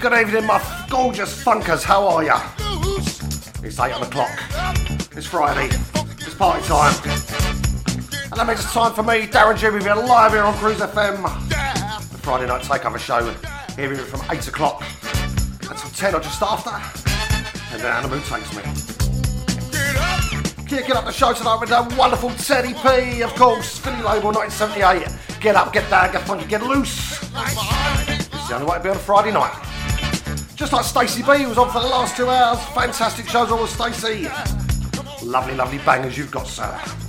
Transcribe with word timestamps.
Good 0.00 0.14
evening, 0.14 0.46
my 0.46 0.86
gorgeous 0.88 1.44
funkers. 1.44 1.82
How 1.82 2.08
are 2.08 2.24
ya? 2.24 2.40
It's 3.62 3.78
8 3.78 3.92
on 3.92 4.00
the 4.00 4.06
clock. 4.06 4.30
It's 5.14 5.26
Friday. 5.26 5.68
It's 6.20 6.34
party 6.34 6.66
time. 6.66 6.94
And 7.04 8.32
that 8.32 8.46
means 8.46 8.60
it's 8.60 8.72
time 8.72 8.94
for 8.94 9.02
me, 9.02 9.26
Darren 9.26 9.58
Jimmy, 9.58 9.80
being 9.80 9.96
live 10.06 10.32
here 10.32 10.42
on 10.42 10.54
Cruise 10.54 10.78
FM. 10.78 11.22
The 11.50 12.18
Friday 12.22 12.46
night 12.46 12.62
takeover 12.62 12.98
show. 12.98 13.30
Here 13.76 13.90
we 13.90 13.96
from 13.96 14.22
8 14.30 14.48
o'clock 14.48 14.82
until 15.68 15.90
10 15.90 16.14
or 16.14 16.20
just 16.20 16.40
after. 16.40 16.70
And 17.74 17.82
then 17.82 18.02
the 18.02 18.08
mood 18.08 18.24
takes 18.24 18.56
me. 18.56 18.62
Kicking 20.66 20.96
up 20.96 21.04
the 21.04 21.12
show 21.12 21.34
tonight 21.34 21.58
with 21.60 21.68
that 21.68 21.94
wonderful 21.98 22.30
Teddy 22.30 22.72
P, 22.72 23.20
of 23.20 23.34
course, 23.34 23.78
Philly 23.78 23.96
Label 23.96 24.32
1978. 24.32 25.40
Get 25.42 25.56
up, 25.56 25.74
get 25.74 25.90
down, 25.90 26.10
get 26.10 26.22
funky, 26.22 26.46
get 26.46 26.62
loose. 26.62 27.20
It's 27.34 28.48
the 28.48 28.54
only 28.54 28.66
way 28.66 28.78
to 28.78 28.82
be 28.82 28.88
on 28.88 28.96
a 28.96 28.98
Friday 28.98 29.32
night. 29.32 29.59
Just 30.60 30.74
like 30.74 30.84
Stacey 30.84 31.22
B, 31.22 31.46
was 31.46 31.56
on 31.56 31.70
for 31.70 31.80
the 31.80 31.86
last 31.86 32.18
two 32.18 32.28
hours. 32.28 32.62
Fantastic 32.74 33.26
shows 33.26 33.50
with 33.50 33.70
Stacey. 33.70 34.28
Lovely, 35.24 35.54
lovely 35.54 35.78
bangers 35.78 36.18
you've 36.18 36.30
got, 36.30 36.46
sir. 36.46 36.99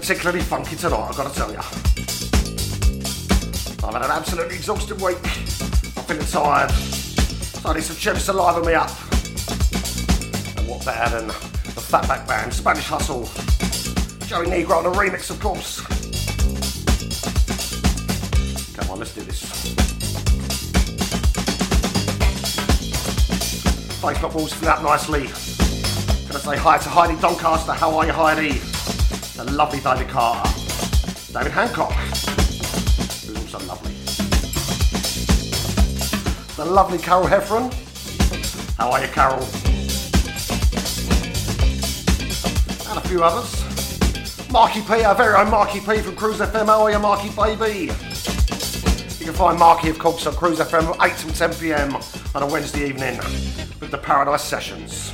Particularly 0.00 0.40
funky 0.40 0.76
tonight, 0.76 1.08
I've 1.10 1.16
got 1.16 1.30
to 1.30 1.38
tell 1.38 1.50
you. 1.52 1.58
I've 3.84 3.92
had 3.92 4.02
an 4.02 4.10
absolutely 4.10 4.54
exhausting 4.56 4.96
week. 4.96 5.18
I'm 5.22 6.04
feeling 6.04 6.26
tired. 6.26 6.70
So 6.70 7.68
I 7.68 7.74
need 7.74 7.82
some 7.82 7.96
chips 7.96 8.24
to 8.26 8.32
liven 8.32 8.64
me 8.64 8.72
up. 8.72 8.88
And 10.56 10.66
what 10.66 10.86
better 10.86 11.18
than 11.18 11.26
the 11.28 11.82
Fatback 11.84 12.26
Band, 12.26 12.54
Spanish 12.54 12.86
Hustle, 12.86 13.24
Joey 14.26 14.46
Negro 14.46 14.78
on 14.78 14.86
a 14.86 14.90
remix, 14.90 15.28
of 15.28 15.38
course. 15.38 15.82
Come 18.76 18.90
on, 18.90 19.00
let's 19.00 19.14
do 19.14 19.20
this. 19.20 19.44
Facebook 24.00 24.34
walls 24.34 24.54
fill 24.54 24.70
up 24.70 24.82
nicely. 24.82 25.24
Gonna 26.26 26.40
say 26.40 26.56
hi 26.56 26.78
to 26.78 26.88
Heidi 26.88 27.20
Doncaster. 27.20 27.72
How 27.72 27.94
are 27.98 28.06
you, 28.06 28.12
Heidi? 28.12 28.69
Lovely 29.60 29.80
David 29.80 30.08
Carter, 30.08 30.50
David 31.34 31.52
Hancock, 31.52 31.92
who's 31.92 33.36
also 33.36 33.58
lovely, 33.66 33.92
the 36.56 36.64
lovely 36.64 36.96
Carol 36.96 37.26
Heffron. 37.26 37.70
How 38.78 38.90
are 38.90 39.02
you, 39.02 39.08
Carol? 39.08 39.36
And 42.88 43.04
a 43.04 43.06
few 43.06 43.22
others. 43.22 44.50
Marky 44.50 44.80
P, 44.80 45.04
our 45.04 45.14
very 45.14 45.34
own 45.34 45.50
Marky 45.50 45.80
P 45.80 45.98
from 45.98 46.16
Cruise 46.16 46.38
FM. 46.38 46.64
How 46.64 46.80
are 46.84 46.90
you, 46.90 46.98
Marky 46.98 47.28
baby? 47.28 47.92
You 49.18 49.26
can 49.26 49.34
find 49.34 49.58
Marky, 49.58 49.90
of 49.90 49.98
course, 49.98 50.26
on 50.26 50.36
Cruise 50.36 50.58
FM 50.58 50.96
8 51.04 51.18
till 51.18 51.32
10 51.32 51.54
pm 51.60 51.96
on 52.34 52.42
a 52.42 52.46
Wednesday 52.46 52.88
evening 52.88 53.18
with 53.78 53.90
the 53.90 53.98
Paradise 53.98 54.42
Sessions. 54.42 55.12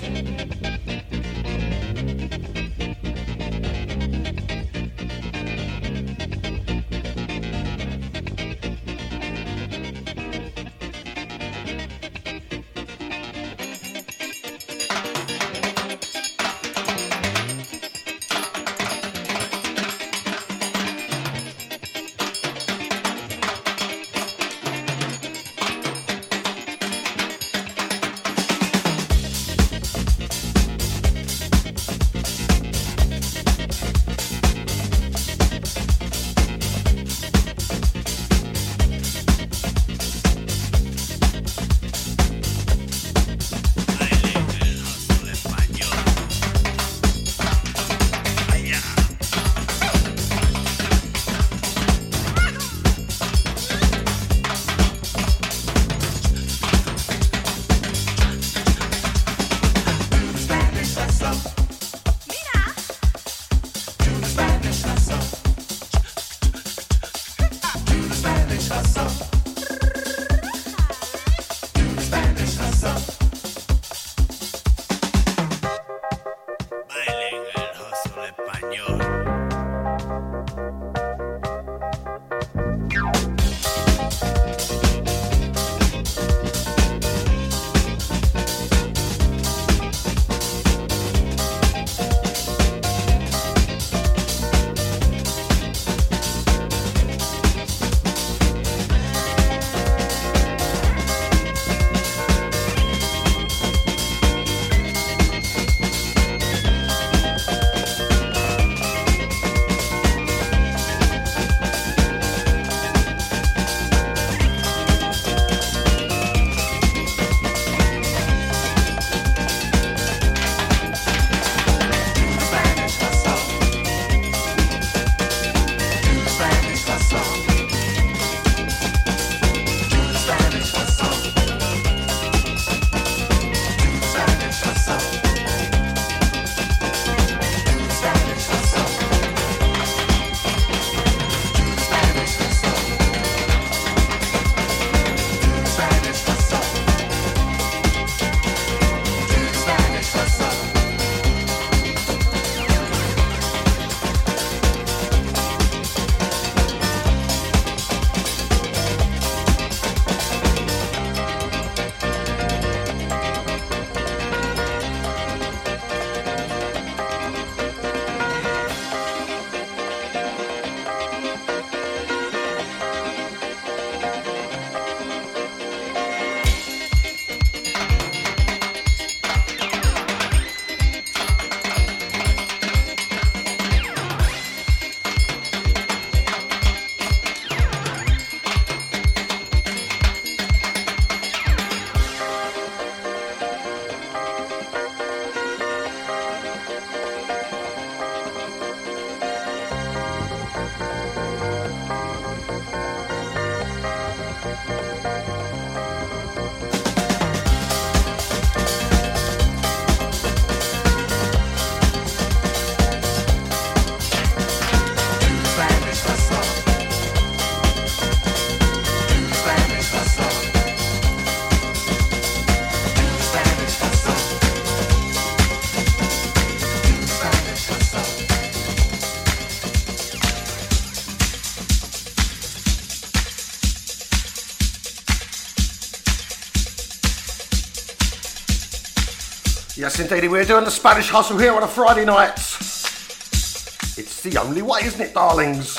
Yes, 239.98 240.12
indeed, 240.12 240.28
we're 240.28 240.44
doing 240.44 240.64
the 240.64 240.70
Spanish 240.70 241.08
hustle 241.08 241.38
here 241.38 241.54
on 241.54 241.62
a 241.62 241.66
Friday 241.66 242.04
night. 242.04 242.34
It's 242.34 244.20
the 244.20 244.36
only 244.38 244.60
way, 244.60 244.80
isn't 244.82 245.00
it, 245.00 245.14
darlings? 245.14 245.74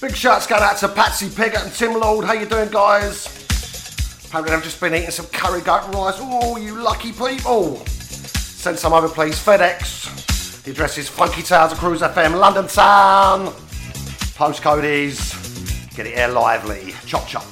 Big 0.00 0.16
shouts 0.16 0.46
going 0.46 0.62
out 0.62 0.78
to 0.78 0.88
Patsy 0.88 1.28
Piggott 1.28 1.62
and 1.62 1.72
Tim 1.74 1.92
Lord. 1.92 2.24
How 2.24 2.32
you 2.32 2.46
doing, 2.46 2.70
guys? 2.70 3.26
Apparently 4.24 4.56
I've 4.56 4.62
just 4.62 4.80
been 4.80 4.94
eating 4.94 5.10
some 5.10 5.26
curry 5.26 5.60
goat 5.60 5.92
rice. 5.92 6.14
Oh, 6.20 6.56
you 6.56 6.74
lucky 6.74 7.12
people. 7.12 7.84
Send 7.84 8.78
some 8.78 8.94
over, 8.94 9.10
please. 9.10 9.34
FedEx. 9.34 10.62
The 10.62 10.70
address 10.70 10.96
is 10.96 11.06
Funky 11.06 11.42
Towers 11.42 11.72
of 11.72 11.78
Cruise 11.78 12.00
FM, 12.00 12.38
London 12.38 12.66
Town. 12.66 13.48
Postcode 14.38 14.84
is 14.84 15.34
Get 15.94 16.06
it 16.06 16.14
here 16.14 16.28
lively. 16.28 16.94
Chop 17.04 17.26
chop. 17.26 17.44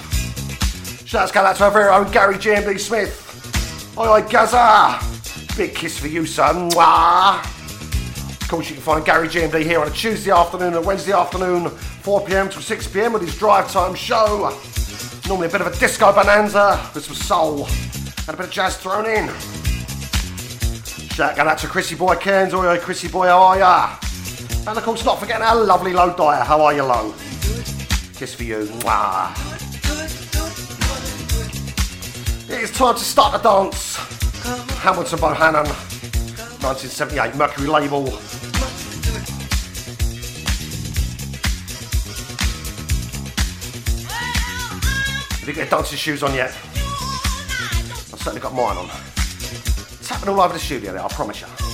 Shouts 1.04 1.32
going 1.32 1.46
out 1.46 1.56
to 1.56 1.64
our 1.64 1.70
very 1.70 1.90
own 1.90 2.10
Gary 2.12 2.36
GMD 2.36 2.80
Smith. 2.80 3.94
Oi, 3.98 4.08
oi, 4.08 4.22
Gaza. 4.22 5.07
Big 5.58 5.74
kiss 5.74 5.98
for 5.98 6.06
you, 6.06 6.24
son. 6.24 6.70
Mwah. 6.70 7.42
Of 8.42 8.48
course, 8.48 8.68
you 8.70 8.76
can 8.76 8.84
find 8.84 9.04
Gary 9.04 9.26
GMD 9.26 9.64
here 9.64 9.80
on 9.80 9.88
a 9.88 9.90
Tuesday 9.90 10.30
afternoon 10.30 10.74
and 10.74 10.86
Wednesday 10.86 11.12
afternoon, 11.12 11.64
4pm 11.64 12.48
till 12.52 12.62
6pm 12.62 13.12
with 13.12 13.22
his 13.22 13.36
drive 13.36 13.68
time 13.72 13.96
show. 13.96 14.56
Normally 15.26 15.48
a 15.48 15.50
bit 15.50 15.60
of 15.60 15.66
a 15.66 15.76
disco 15.80 16.12
bonanza 16.12 16.88
with 16.94 17.06
some 17.06 17.16
soul 17.16 17.66
and 17.66 18.28
a 18.28 18.36
bit 18.36 18.46
of 18.46 18.52
jazz 18.52 18.76
thrown 18.76 19.06
in. 19.06 19.26
Shout 21.10 21.36
out 21.40 21.58
to 21.58 21.66
Chrissy 21.66 21.96
Boy 21.96 22.14
Cairns. 22.14 22.54
Oi, 22.54 22.64
oi, 22.64 22.78
Chrissy 22.78 23.08
Boy, 23.08 23.26
how 23.26 23.40
are 23.40 23.58
ya? 23.58 23.98
And 24.64 24.78
of 24.78 24.84
course, 24.84 25.04
not 25.04 25.18
forgetting 25.18 25.42
our 25.42 25.56
lovely 25.56 25.92
Low 25.92 26.14
Dyer. 26.14 26.44
How 26.44 26.62
are 26.62 26.72
you, 26.72 26.84
Low? 26.84 27.12
Kiss 28.14 28.32
for 28.32 28.44
you. 28.44 28.66
Mwah. 28.78 29.34
It's 32.48 32.78
time 32.78 32.94
to 32.94 33.02
start 33.02 33.42
the 33.42 33.50
dance. 33.50 34.17
Hamilton 34.80 35.18
Bohannon, 35.18 35.66
1978 36.62 37.34
Mercury 37.34 37.66
label. 37.66 38.06
Have 45.36 45.48
you 45.48 45.54
your 45.54 45.66
dancing 45.66 45.98
shoes 45.98 46.22
on 46.22 46.32
yet? 46.32 46.50
I've 46.50 48.20
certainly 48.20 48.40
got 48.40 48.54
mine 48.54 48.76
on. 48.76 48.86
It's 48.86 50.08
happening 50.08 50.34
all 50.34 50.40
over 50.40 50.52
the 50.54 50.60
studio 50.60 50.96
I 50.96 51.08
promise 51.08 51.40
you. 51.40 51.67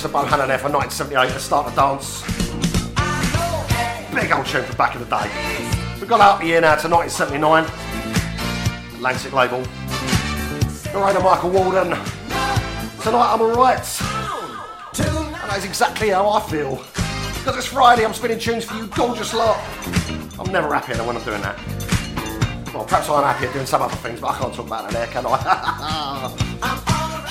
Hamilton 0.00 0.30
Bohannon 0.30 0.48
there 0.48 0.58
for 0.58 0.70
1978 0.70 1.32
to 1.34 1.40
start 1.40 1.66
the 1.66 1.74
dance. 1.76 2.22
Big 4.14 4.32
old 4.32 4.46
tune 4.46 4.64
from 4.64 4.76
back 4.76 4.94
in 4.94 5.00
the 5.02 5.06
day. 5.06 5.28
We've 6.00 6.08
got 6.08 6.22
out 6.22 6.40
the 6.40 6.46
year 6.46 6.62
now 6.62 6.76
to 6.76 6.88
1979. 6.88 7.64
Atlantic 8.94 9.32
label. 9.34 9.60
Narada 10.94 11.20
Michael 11.20 11.50
Walden. 11.50 11.88
Tonight 13.02 13.34
I'm 13.34 13.42
alright. 13.42 14.00
And 14.96 15.50
that's 15.50 15.66
exactly 15.66 16.08
how 16.08 16.30
I 16.30 16.40
feel. 16.48 16.76
Because 17.34 17.58
it's 17.58 17.66
Friday, 17.66 18.06
I'm 18.06 18.14
spinning 18.14 18.38
tunes 18.38 18.64
for 18.64 18.76
you 18.76 18.86
gorgeous 18.86 19.34
lot. 19.34 19.60
I'm 20.38 20.50
never 20.50 20.72
happier 20.72 20.96
when 21.04 21.18
I'm 21.18 21.24
doing 21.24 21.42
that. 21.42 21.58
Well, 22.72 22.84
perhaps 22.84 23.10
I'm 23.10 23.22
happier 23.22 23.52
doing 23.52 23.66
some 23.66 23.82
other 23.82 23.96
things, 23.96 24.18
but 24.18 24.28
I 24.28 24.38
can't 24.38 24.54
talk 24.54 24.66
about 24.66 24.90
that 24.90 24.92
there, 24.94 25.06
can 25.08 25.26
I? 25.26 25.36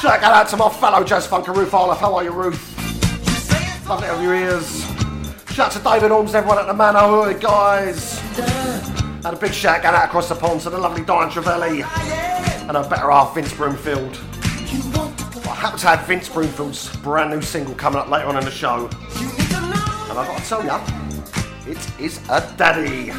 Shout 0.01 0.23
out 0.23 0.47
to 0.47 0.55
my 0.55 0.69
fellow 0.69 1.03
jazz 1.03 1.27
funker 1.27 1.53
Ruth 1.53 1.71
Arloff. 1.71 1.97
How 1.97 2.15
are 2.15 2.23
you, 2.23 2.31
Ruth? 2.31 2.57
Love 3.89 4.01
it 4.01 4.09
of 4.09 4.23
your 4.23 4.33
ears. 4.33 4.85
Shout 5.51 5.73
to 5.73 5.79
David 5.79 6.11
Orms, 6.11 6.33
everyone 6.33 6.57
at 6.57 6.67
the 6.67 6.73
Manor, 6.73 6.99
Oi, 6.99 7.33
guys. 7.33 8.17
And 8.37 9.25
a 9.25 9.35
big 9.35 9.51
shout 9.51 9.83
out 9.83 10.05
across 10.05 10.29
the 10.29 10.35
pond 10.35 10.61
to 10.61 10.69
the 10.69 10.77
lovely 10.77 11.03
Diane 11.03 11.29
Trevelli 11.29 11.83
and 11.83 12.77
her 12.77 12.89
better 12.89 13.11
half, 13.11 13.35
Vince 13.35 13.53
Broomfield. 13.53 14.17
I 15.45 15.53
happen 15.53 15.77
to 15.79 15.87
have 15.87 16.07
Vince 16.07 16.29
Broomfield's 16.29 16.95
brand 16.97 17.31
new 17.31 17.41
single 17.41 17.75
coming 17.75 17.99
up 17.99 18.07
later 18.07 18.27
on 18.27 18.37
in 18.37 18.45
the 18.45 18.51
show. 18.51 18.85
And 18.85 20.17
I've 20.17 20.27
got 20.27 20.37
to 20.37 20.47
tell 20.47 20.63
you, 20.63 21.73
it 21.73 21.99
is 21.99 22.21
a 22.29 22.39
daddy. 22.55 23.11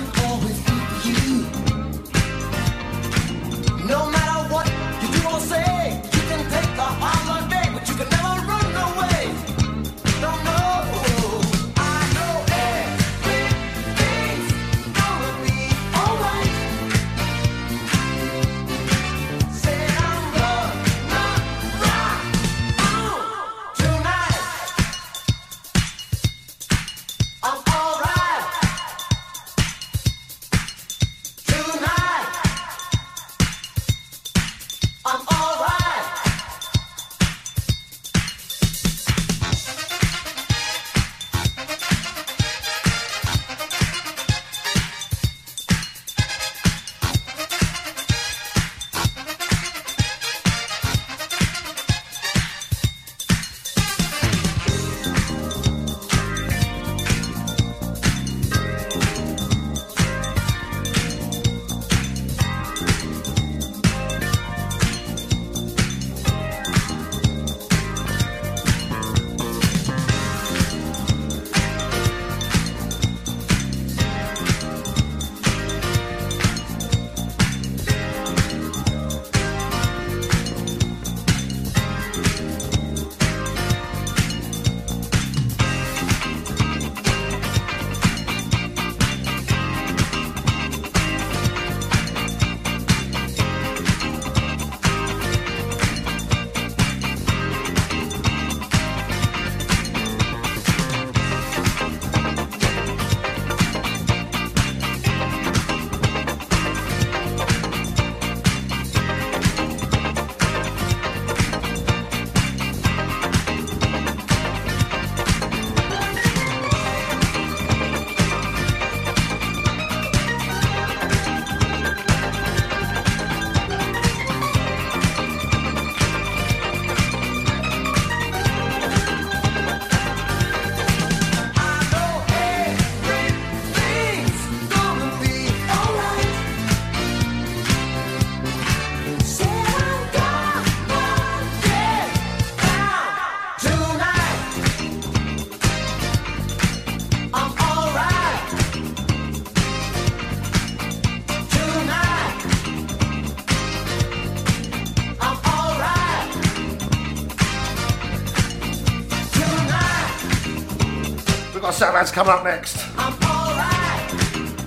Soundman's 161.80 162.10
coming 162.10 162.30
up 162.30 162.45
next. 162.45 162.75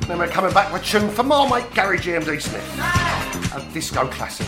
Then 0.08 0.17
we're 0.17 0.28
coming 0.28 0.52
back 0.52 0.73
with 0.73 0.82
a 0.82 0.86
tune 0.86 1.12
my 1.28 1.47
mate 1.47 1.71
Gary 1.76 1.99
GMD 1.99 2.41
Smith. 2.41 2.80
A 3.54 3.71
disco 3.71 4.08
classic, 4.08 4.47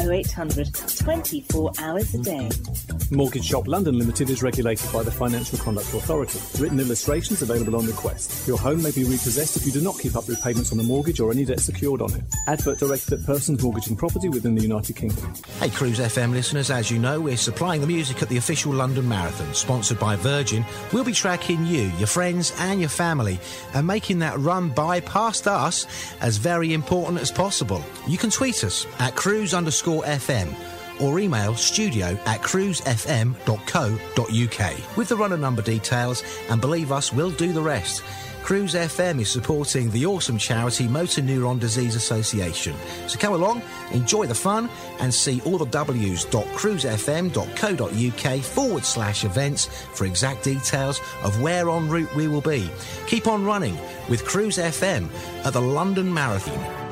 0800 0.00 0.74
24 0.74 1.72
hours 1.80 2.14
a 2.14 2.18
day. 2.18 2.48
Mortgage 3.10 3.44
Shop 3.44 3.66
London 3.66 3.98
Limited 3.98 4.30
is 4.30 4.42
regulated 4.42 4.92
by 4.92 5.02
the 5.02 5.10
Financial 5.10 5.58
Conduct 5.58 5.92
Authority. 5.92 6.38
Written 6.62 6.78
illustrations 6.78 7.42
available 7.42 7.76
on 7.76 7.86
request. 7.86 8.46
Your 8.46 8.58
home 8.58 8.82
may 8.82 8.92
be 8.92 9.04
repossessed 9.04 9.56
if 9.56 9.66
you 9.66 9.72
do 9.72 9.80
not 9.80 9.98
keep 9.98 10.14
up 10.14 10.28
repayments 10.28 10.70
on 10.72 10.78
the 10.78 10.84
mortgage 10.84 11.20
or 11.20 11.32
any 11.32 11.44
debt 11.44 11.60
secured 11.60 12.00
on 12.00 12.14
it. 12.14 12.22
Advert 12.46 12.78
directed 12.78 13.18
at 13.18 13.26
persons 13.26 13.62
mortgaging 13.62 13.96
property 13.96 14.28
within 14.28 14.54
the 14.54 14.62
United 14.62 14.94
Kingdom. 14.94 15.34
Hey, 15.58 15.70
Cruise 15.70 15.98
FM 15.98 16.32
listeners, 16.32 16.70
as 16.70 16.90
you 16.90 16.98
know, 16.98 17.20
we're 17.20 17.36
supplying 17.36 17.80
the 17.80 17.86
music 17.86 18.22
at 18.22 18.28
the 18.28 18.36
official 18.36 18.72
London 18.72 19.08
Marathon, 19.08 19.52
sponsored 19.54 19.98
by 19.98 20.16
Virgin. 20.16 20.64
We'll 20.92 21.04
be 21.04 21.12
tracking 21.12 21.66
you, 21.66 21.90
your 21.98 22.06
friends, 22.06 22.52
and 22.58 22.80
your 22.80 22.88
family, 22.88 23.40
and 23.74 23.86
making 23.86 24.20
that 24.20 24.38
run 24.38 24.70
by 24.70 25.00
past 25.00 25.48
us 25.48 25.86
as 26.20 26.36
very 26.36 26.72
important 26.74 27.20
as 27.20 27.32
possible. 27.32 27.84
You 28.06 28.18
can 28.18 28.30
tweet 28.30 28.62
us 28.62 28.86
at 28.98 29.16
cruise 29.16 29.52
underscore 29.52 29.89
FM 29.98 30.54
or 31.00 31.18
email 31.18 31.54
studio 31.54 32.18
at 32.26 32.40
cruisefm.co.uk 32.40 34.96
with 34.96 35.08
the 35.08 35.16
runner 35.16 35.36
number 35.36 35.62
details, 35.62 36.22
and 36.48 36.60
believe 36.60 36.92
us, 36.92 37.12
we'll 37.12 37.30
do 37.30 37.52
the 37.52 37.62
rest. 37.62 38.02
Cruise 38.42 38.74
FM 38.74 39.20
is 39.20 39.30
supporting 39.30 39.90
the 39.90 40.06
awesome 40.06 40.38
charity 40.38 40.88
Motor 40.88 41.20
Neurone 41.22 41.60
Disease 41.60 41.94
Association. 41.94 42.74
So 43.06 43.18
come 43.18 43.34
along, 43.34 43.62
enjoy 43.92 44.26
the 44.26 44.34
fun, 44.34 44.68
and 44.98 45.14
see 45.14 45.40
all 45.44 45.58
the 45.58 45.66
w's.cruisefm.co.uk 45.66 48.40
forward 48.40 48.84
slash 48.84 49.24
events 49.24 49.66
for 49.92 50.06
exact 50.06 50.42
details 50.42 51.00
of 51.22 51.40
where 51.40 51.70
en 51.70 51.88
route 51.88 52.12
we 52.16 52.26
will 52.28 52.40
be. 52.40 52.68
Keep 53.06 53.28
on 53.28 53.44
running 53.44 53.78
with 54.08 54.24
Cruise 54.24 54.58
FM 54.58 55.08
at 55.44 55.52
the 55.52 55.60
London 55.60 56.12
Marathon. 56.12 56.89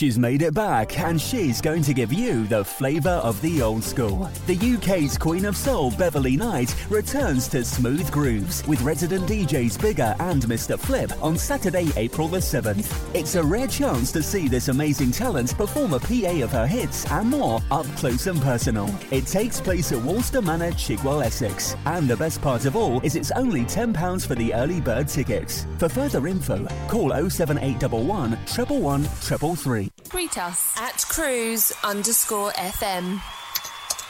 She's 0.00 0.18
made 0.18 0.40
it 0.40 0.54
back 0.54 0.98
and 0.98 1.20
she's 1.20 1.60
going 1.60 1.82
to 1.82 1.92
give 1.92 2.10
you 2.10 2.46
the 2.46 2.64
flavour 2.64 3.20
of 3.22 3.38
the 3.42 3.60
old 3.60 3.84
school. 3.84 4.30
The 4.46 4.56
UK's 4.56 5.18
Queen 5.18 5.44
of 5.44 5.58
Soul, 5.58 5.90
Beverley 5.90 6.38
Knight, 6.38 6.74
returns 6.88 7.48
to 7.48 7.62
Smooth 7.62 8.10
Grooves 8.10 8.66
with 8.66 8.80
resident 8.80 9.28
DJs 9.28 9.78
Bigger 9.78 10.16
and 10.18 10.42
Mr. 10.44 10.78
Flip 10.78 11.12
on 11.22 11.36
Saturday, 11.36 11.90
April 11.96 12.28
the 12.28 12.38
7th. 12.38 12.90
It's 13.14 13.34
a 13.34 13.44
rare 13.44 13.66
chance 13.66 14.10
to 14.12 14.22
see 14.22 14.48
this 14.48 14.68
amazing 14.68 15.10
talent 15.10 15.54
perform 15.54 15.92
a 15.92 16.00
PA 16.00 16.44
of 16.44 16.50
her 16.52 16.66
hits 16.66 17.04
and 17.10 17.28
more 17.28 17.60
up 17.70 17.84
close 17.98 18.26
and 18.26 18.40
personal. 18.40 18.88
It 19.10 19.26
takes 19.26 19.60
place 19.60 19.92
at 19.92 19.98
Woolston 19.98 20.46
Manor, 20.46 20.72
Chigwell, 20.72 21.22
Essex. 21.22 21.76
And 21.84 22.08
the 22.08 22.16
best 22.16 22.40
part 22.40 22.64
of 22.64 22.74
all 22.74 23.02
is 23.02 23.16
it's 23.16 23.32
only 23.32 23.64
£10 23.64 24.26
for 24.26 24.34
the 24.34 24.54
early 24.54 24.80
bird 24.80 25.08
tickets. 25.08 25.66
For 25.76 25.90
further 25.90 26.26
info, 26.26 26.66
call 26.88 27.10
07811 27.10 28.06
111 28.08 29.04
333. 29.04 29.89
Greet 30.08 30.38
us 30.38 30.74
at 30.78 31.04
cruise 31.08 31.72
underscore 31.84 32.50
FM. 32.52 33.20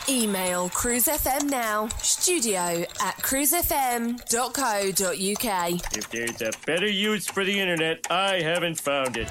Email 0.08 0.70
Cruise 0.70 1.04
FM 1.06 1.50
now, 1.50 1.88
studio 1.98 2.84
at 3.02 3.16
cruisefm.co.uk. 3.18 5.96
If 5.96 6.10
there's 6.10 6.42
a 6.42 6.52
better 6.66 6.88
use 6.88 7.26
for 7.26 7.44
the 7.44 7.60
internet, 7.60 8.06
I 8.10 8.40
haven't 8.40 8.80
found 8.80 9.16
it. 9.18 9.30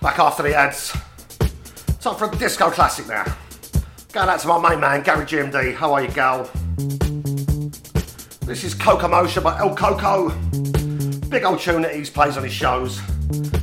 Back 0.00 0.18
after 0.20 0.42
the 0.44 0.54
ads. 0.54 0.92
Time 2.00 2.14
for 2.14 2.30
a 2.32 2.36
disco 2.36 2.70
classic 2.70 3.08
now. 3.08 3.24
Going 4.12 4.28
out 4.28 4.38
to 4.40 4.48
my 4.48 4.70
main 4.70 4.80
man, 4.80 5.02
Gary 5.02 5.26
GMD. 5.26 5.74
How 5.74 5.92
are 5.92 6.02
you, 6.02 6.08
gal? 6.08 6.48
This 8.46 8.62
is 8.62 8.74
Cocomotion 8.74 9.42
by 9.42 9.58
El 9.58 9.74
Coco. 9.74 10.30
Big 11.28 11.42
old 11.42 11.58
tune 11.58 11.82
that 11.82 11.92
he 11.96 12.04
plays 12.04 12.36
on 12.36 12.44
his 12.44 12.52
shows. 12.52 13.00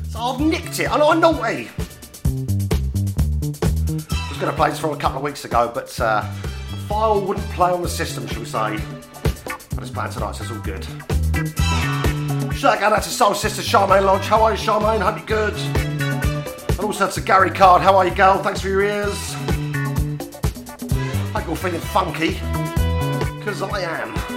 So 0.10 0.20
I've 0.20 0.42
nicked 0.42 0.78
it, 0.78 0.92
and 0.92 1.02
I'm 1.02 1.22
naughty. 1.22 1.70
I 1.70 2.30
was 4.28 4.38
going 4.38 4.52
to 4.52 4.58
play 4.58 4.72
this 4.72 4.80
from 4.80 4.92
a 4.92 4.98
couple 4.98 5.20
of 5.20 5.24
weeks 5.24 5.46
ago, 5.46 5.72
but 5.74 5.98
uh, 6.02 6.30
the 6.70 6.78
file 6.90 7.22
wouldn't 7.22 7.50
play 7.52 7.72
on 7.72 7.82
the 7.82 7.88
system, 7.88 8.28
shall 8.28 8.42
we 8.42 8.46
say. 8.46 8.78
But 9.46 9.80
it's 9.84 9.90
playing 9.90 10.12
tonight, 10.12 10.36
so 10.36 10.44
it's 10.44 10.52
all 10.52 10.60
good. 10.60 10.84
Shout 12.54 12.84
out 12.84 13.04
to 13.04 13.10
Soul 13.10 13.36
Sister 13.36 13.62
Charmaine 13.62 14.04
Lodge. 14.04 14.26
How 14.26 14.44
are 14.44 14.52
you, 14.52 14.58
Charmaine? 14.58 15.00
Hope 15.00 15.18
you're 15.18 15.26
good. 15.26 15.56
And 16.72 16.80
also 16.82 17.10
to 17.10 17.22
Gary 17.22 17.52
Card. 17.52 17.82
How 17.82 17.96
are 17.96 18.06
you, 18.06 18.14
gal? 18.14 18.44
Thanks 18.44 18.60
for 18.60 18.68
your 18.68 18.84
ears. 18.84 19.34
I 21.34 21.40
hope 21.40 21.48
you're 21.48 21.56
feeling 21.56 21.80
funky. 21.80 22.34
Because 23.40 23.62
I 23.62 23.80
am. 23.80 24.33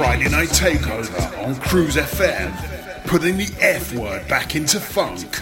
Friday 0.00 0.30
Night 0.30 0.48
Takeover 0.48 1.46
on 1.46 1.54
Cruise 1.56 1.96
FM, 1.96 3.06
putting 3.06 3.36
the 3.36 3.54
F 3.60 3.92
word 3.92 4.26
back 4.28 4.56
into 4.56 4.80
funk. 4.80 5.38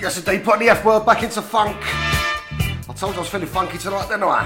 Yes, 0.00 0.18
indeed, 0.18 0.42
putting 0.42 0.66
the 0.66 0.70
F 0.70 0.84
word 0.84 1.06
back 1.06 1.22
into 1.22 1.40
funk. 1.40 1.76
I 1.78 2.92
told 2.96 3.12
you 3.12 3.18
I 3.18 3.20
was 3.20 3.28
feeling 3.28 3.46
funky 3.46 3.78
tonight, 3.78 4.08
didn't 4.08 4.24
I? 4.24 4.44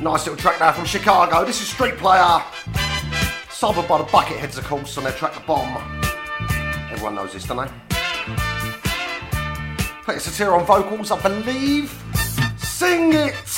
Nice 0.00 0.24
little 0.24 0.36
track 0.36 0.60
now 0.60 0.70
from 0.70 0.84
Chicago. 0.84 1.44
This 1.44 1.60
is 1.60 1.66
Street 1.66 1.96
Player. 1.96 2.40
Sobered 3.50 3.88
by 3.88 3.98
the 3.98 4.04
Bucketheads, 4.04 4.56
of 4.56 4.64
course, 4.66 4.96
on 4.98 5.02
their 5.02 5.12
track 5.14 5.34
The 5.34 5.40
Bomb. 5.40 5.95
Everyone 7.06 7.24
knows 7.24 7.34
this, 7.34 7.44
don't 7.44 7.58
they? 7.58 7.70
Peter 10.04 10.18
Cetera 10.18 10.58
on 10.58 10.66
vocals, 10.66 11.12
I 11.12 11.22
believe. 11.22 11.94
Sing 12.58 13.12
it! 13.12 13.55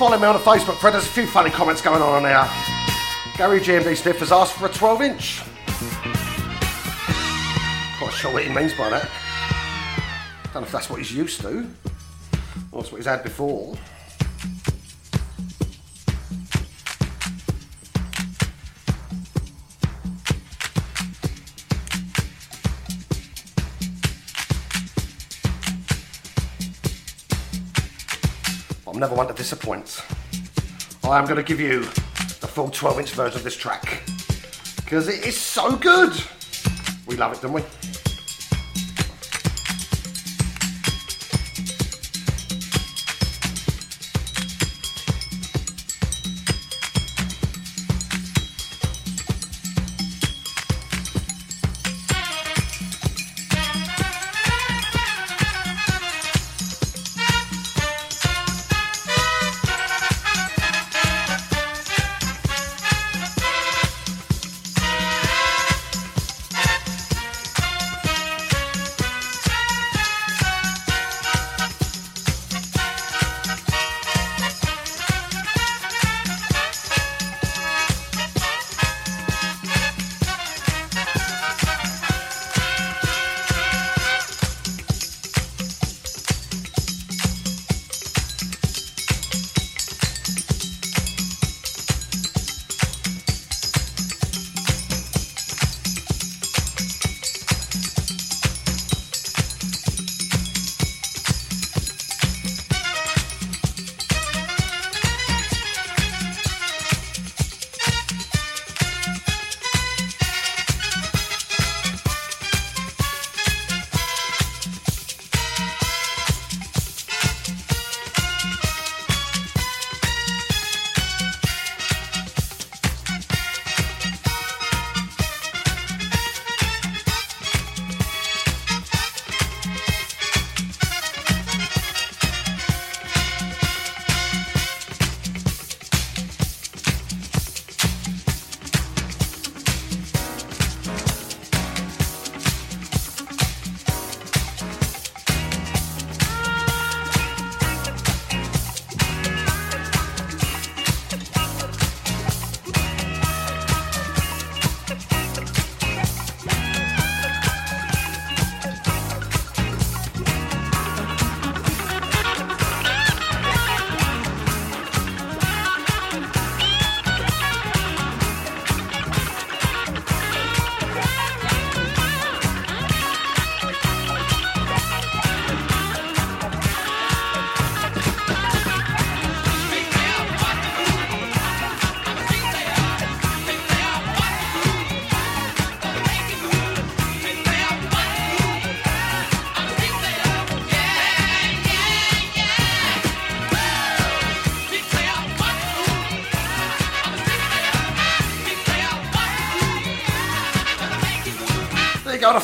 Follow 0.00 0.18
me 0.18 0.24
on 0.24 0.34
Facebook 0.38 0.78
thread. 0.78 0.94
There's 0.94 1.04
a 1.04 1.08
few 1.10 1.26
funny 1.26 1.50
comments 1.50 1.82
going 1.82 2.00
on 2.00 2.08
on 2.08 2.22
there. 2.22 2.48
Gary 3.36 3.60
GMD 3.60 3.94
Smith 3.94 4.18
has 4.20 4.32
asked 4.32 4.54
for 4.54 4.64
a 4.64 4.70
12 4.70 5.02
inch. 5.02 5.42
Not 8.00 8.10
sure 8.10 8.32
what 8.32 8.42
he 8.42 8.48
means 8.48 8.72
by 8.72 8.88
that. 8.88 9.10
Don't 10.54 10.54
know 10.54 10.60
if 10.62 10.72
that's 10.72 10.88
what 10.88 11.00
he's 11.00 11.12
used 11.12 11.42
to, 11.42 11.66
or 12.72 12.80
that's 12.80 12.90
what 12.90 12.96
he's 12.96 13.04
had 13.04 13.22
before. 13.22 13.76
Never 29.00 29.14
one 29.14 29.26
to 29.26 29.32
disappoint. 29.32 30.04
I 31.04 31.18
am 31.18 31.24
going 31.24 31.36
to 31.36 31.42
give 31.42 31.58
you 31.58 31.80
the 31.80 32.46
full 32.46 32.68
12 32.68 33.00
inch 33.00 33.12
version 33.12 33.38
of 33.38 33.44
this 33.44 33.56
track 33.56 34.02
because 34.76 35.08
it 35.08 35.26
is 35.26 35.38
so 35.38 35.74
good. 35.74 36.12
We 37.06 37.16
love 37.16 37.32
it, 37.32 37.40
don't 37.40 37.54
we? 37.54 37.62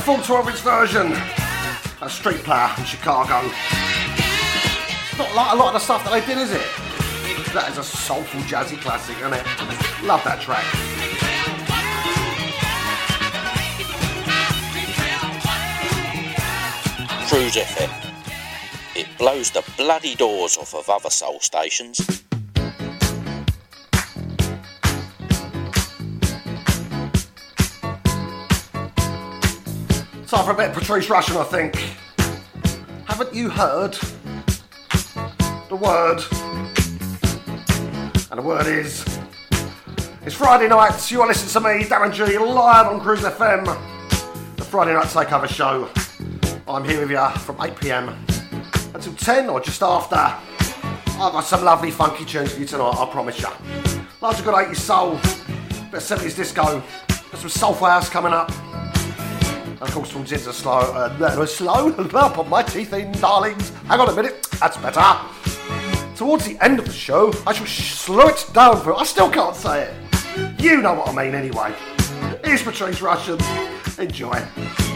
Full 0.07 0.23
12 0.23 0.49
inch 0.51 0.61
version. 0.61 1.12
A 2.01 2.09
street 2.09 2.38
player 2.45 2.71
in 2.79 2.85
Chicago. 2.85 3.40
It's 3.42 5.19
not 5.19 5.35
like 5.35 5.53
a 5.53 5.57
lot 5.57 5.66
of 5.66 5.73
the 5.73 5.79
stuff 5.81 6.05
that 6.05 6.12
they 6.12 6.25
did, 6.25 6.38
is 6.38 6.53
it? 6.53 6.62
That 7.53 7.71
is 7.73 7.79
a 7.79 7.83
soulful 7.83 8.40
jazzy 8.42 8.81
classic, 8.81 9.16
isn't 9.16 9.33
it? 9.33 9.45
Love 10.05 10.23
that 10.23 10.40
track. 10.40 10.62
Cruise 17.27 17.57
FM. 17.57 17.90
It 18.95 19.09
blows 19.19 19.51
the 19.51 19.64
bloody 19.77 20.14
doors 20.14 20.57
off 20.57 20.73
of 20.73 20.88
other 20.88 21.11
soul 21.11 21.40
stations. 21.40 22.16
Time 30.27 30.45
for 30.45 30.51
a 30.51 30.55
bit 30.57 30.71
of 30.71 30.75
Patrice 30.75 31.07
Rushen, 31.07 31.41
I 31.41 31.45
think. 31.45 31.77
Haven't 33.07 33.33
you 33.33 33.49
heard 33.49 33.93
the 35.69 35.77
word? 35.77 36.21
And 38.33 38.41
the 38.41 38.43
word 38.43 38.67
is. 38.67 39.05
It's 40.23 40.35
Friday 40.35 40.67
night, 40.67 41.12
you 41.12 41.21
are 41.23 41.29
listening 41.29 41.53
to 41.53 41.61
me, 41.69 41.85
Darren 41.85 42.12
G, 42.12 42.39
live 42.39 42.89
on 42.89 43.01
Cruise 43.01 43.21
FM. 43.21 43.67
The 44.57 44.65
Friday 44.65 44.95
night 44.95 45.05
takeover 45.05 45.47
show. 45.47 45.89
I'm 46.66 46.83
here 46.83 46.99
with 46.99 47.11
you 47.12 47.29
from 47.43 47.59
8pm 47.59 48.12
until 48.97 49.14
10 49.14 49.49
or 49.49 49.61
just 49.61 49.81
after. 49.81 50.16
I've 50.16 51.33
got 51.33 51.43
some 51.43 51.64
lovely 51.64 51.93
funky 51.93 52.24
tunes 52.24 52.53
for 52.53 52.59
you 52.59 52.66
tonight, 52.66 52.97
I 52.99 53.09
promise 53.12 53.41
you. 53.41 53.49
Loads 54.20 54.41
of 54.41 54.45
good 54.45 54.55
80s 54.55 54.74
soul, 54.74 55.12
bit 55.93 56.03
of 56.03 56.18
70s 56.18 56.35
disco, 56.35 56.83
got 57.07 57.39
some 57.39 57.49
soulful 57.49 57.87
house 57.87 58.09
coming 58.09 58.33
up. 58.33 58.45
And 59.97 60.05
course, 60.05 60.12
from 60.12 60.26
Zinza 60.26 60.53
slow, 60.53 60.80
uh, 60.80 61.47
slow, 61.47 61.90
put 62.30 62.49
my 62.51 62.62
teeth 62.62 62.92
in, 62.92 63.12
darlings. 63.12 63.70
Hang 63.86 63.99
on 63.99 64.11
a 64.11 64.14
minute, 64.14 64.47
that's 64.61 64.76
better. 64.76 65.01
Towards 66.14 66.44
the 66.44 66.62
end 66.62 66.78
of 66.78 66.84
the 66.84 66.92
show, 66.92 67.32
I 67.47 67.55
shall 67.55 67.64
slow 67.64 68.28
it 68.28 68.47
down 68.53 68.82
for. 68.82 68.94
I 68.94 69.05
still 69.05 69.30
can't 69.30 69.57
say 69.57 69.84
it. 69.84 70.61
You 70.61 70.82
know 70.82 70.92
what 70.92 71.09
I 71.09 71.24
mean, 71.24 71.34
anyway. 71.34 71.74
Here's 72.44 72.62
Patrice 72.62 73.01
Rushen. 73.01 73.40
Enjoy. 73.99 74.95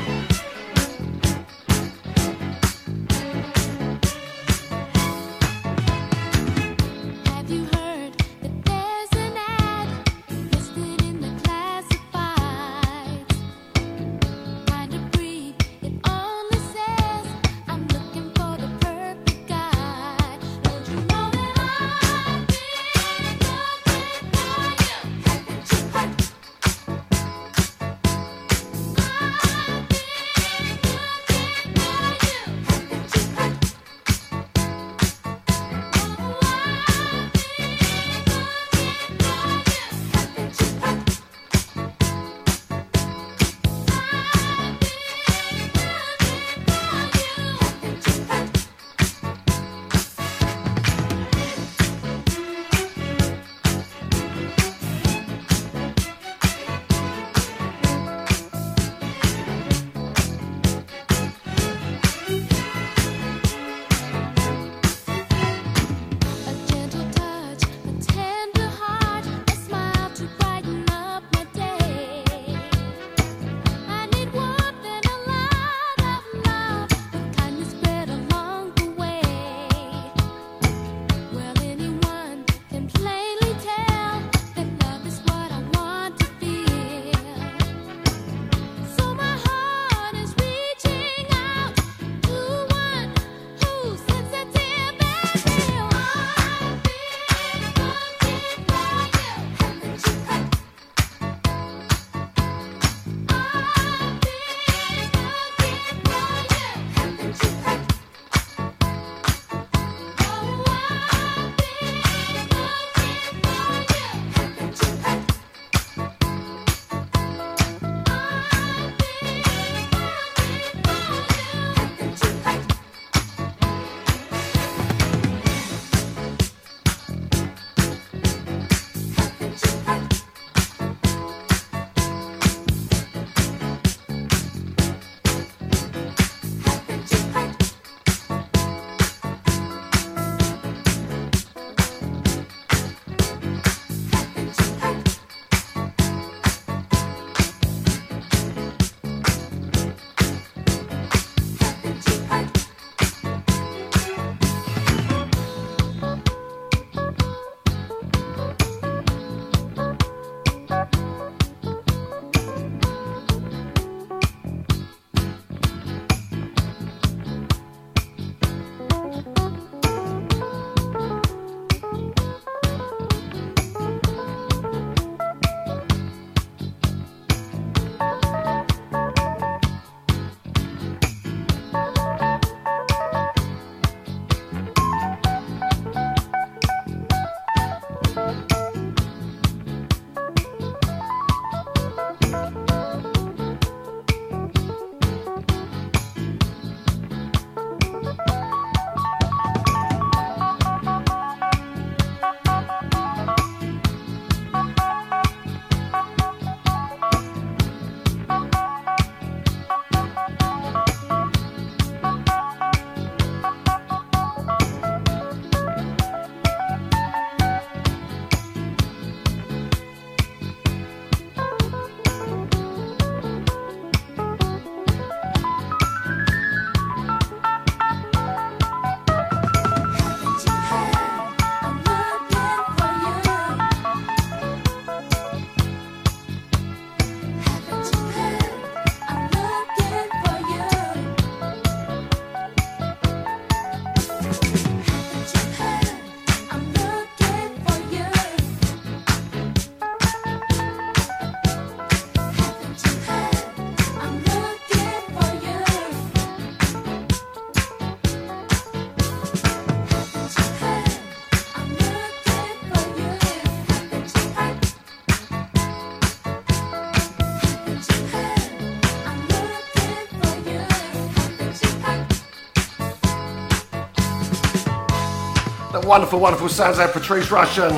wonderful, 275.90 276.20
wonderful 276.20 276.48
sounds 276.48 276.76
there, 276.76 276.86
Patrice 276.86 277.26
Rushen. 277.30 277.72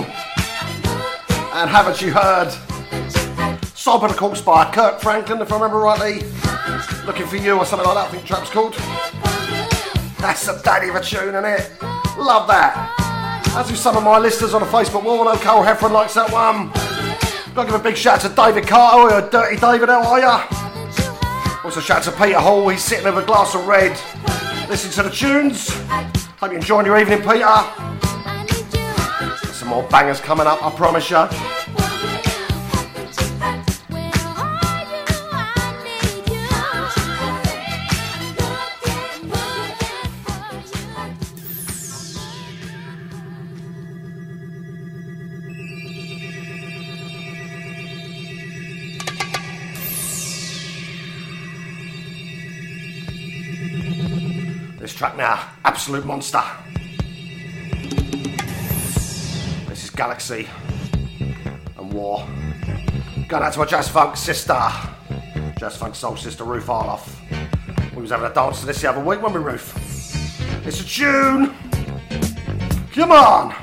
And 1.54 1.70
haven't 1.70 2.02
you 2.02 2.12
heard? 2.12 2.50
Sob 3.74 4.02
and 4.02 4.12
a 4.12 4.14
Corpse 4.14 4.42
by 4.42 4.70
Kirk 4.70 5.00
Franklin, 5.00 5.40
if 5.40 5.50
I 5.50 5.54
remember 5.54 5.78
rightly. 5.78 6.20
Looking 7.06 7.26
for 7.26 7.36
You 7.36 7.56
or 7.56 7.64
something 7.64 7.88
like 7.88 7.96
that, 7.96 8.08
I 8.08 8.10
think 8.10 8.24
the 8.24 8.28
track's 8.28 8.50
called. 8.50 8.74
That's 10.18 10.46
a 10.46 10.62
daddy 10.62 10.90
of 10.90 10.96
a 10.96 11.00
tune, 11.02 11.30
isn't 11.30 11.42
it? 11.42 11.72
Love 12.18 12.46
that. 12.48 13.54
As 13.56 13.70
do 13.70 13.76
some 13.76 13.96
of 13.96 14.02
my 14.02 14.18
listeners 14.18 14.52
on 14.52 14.60
the 14.60 14.66
Facebook 14.66 15.04
wall, 15.04 15.26
I 15.26 15.32
know 15.32 15.40
Carl 15.40 15.64
Heffron 15.64 15.92
likes 15.92 16.12
that 16.12 16.30
one. 16.30 16.70
Gotta 17.54 17.70
give 17.70 17.80
a 17.80 17.82
big 17.82 17.96
shout 17.96 18.22
out 18.22 18.28
to 18.28 18.36
David 18.36 18.68
Carter, 18.68 19.24
or 19.24 19.30
Dirty 19.30 19.56
David, 19.56 19.88
how 19.88 20.02
are 20.04 20.20
ya? 20.20 20.46
Also 21.64 21.80
shout 21.80 22.06
out 22.06 22.12
to 22.12 22.22
Peter 22.22 22.40
Hall, 22.40 22.68
he's 22.68 22.84
sitting 22.84 23.06
with 23.06 23.24
a 23.24 23.26
glass 23.26 23.54
of 23.54 23.66
red. 23.66 23.98
Listen 24.68 24.90
to 24.90 25.02
the 25.02 25.14
tunes. 25.14 25.70
Hope 25.70 26.50
you're 26.50 26.56
enjoying 26.56 26.84
your 26.84 26.98
evening, 26.98 27.22
Peter 27.22 27.91
more 29.72 29.82
bangers 29.84 30.20
coming 30.20 30.46
up, 30.46 30.62
I 30.62 30.70
promise 30.70 31.08
you. 31.08 31.16
This 54.78 54.92
track 54.92 55.16
now, 55.16 55.48
absolute 55.64 56.04
monster. 56.04 56.42
galaxy 59.92 60.48
and 61.78 61.92
war. 61.92 62.26
Going 63.28 63.42
out 63.42 63.52
to 63.52 63.58
my 63.58 63.66
jazz 63.66 63.88
funk 63.88 64.16
sister, 64.16 64.58
jazz 65.58 65.76
funk 65.76 65.94
soul 65.94 66.16
sister 66.16 66.44
Ruth 66.44 66.66
Arloff. 66.66 67.08
We 67.94 68.02
was 68.02 68.10
having 68.10 68.30
a 68.30 68.34
dance 68.34 68.60
to 68.60 68.66
this 68.66 68.80
the 68.80 68.90
other 68.90 69.04
week, 69.04 69.22
when 69.22 69.32
we, 69.32 69.40
Ruth? 69.40 69.72
It's 70.66 70.80
a 70.80 70.84
tune. 70.84 71.54
Come 72.92 73.12
on. 73.12 73.61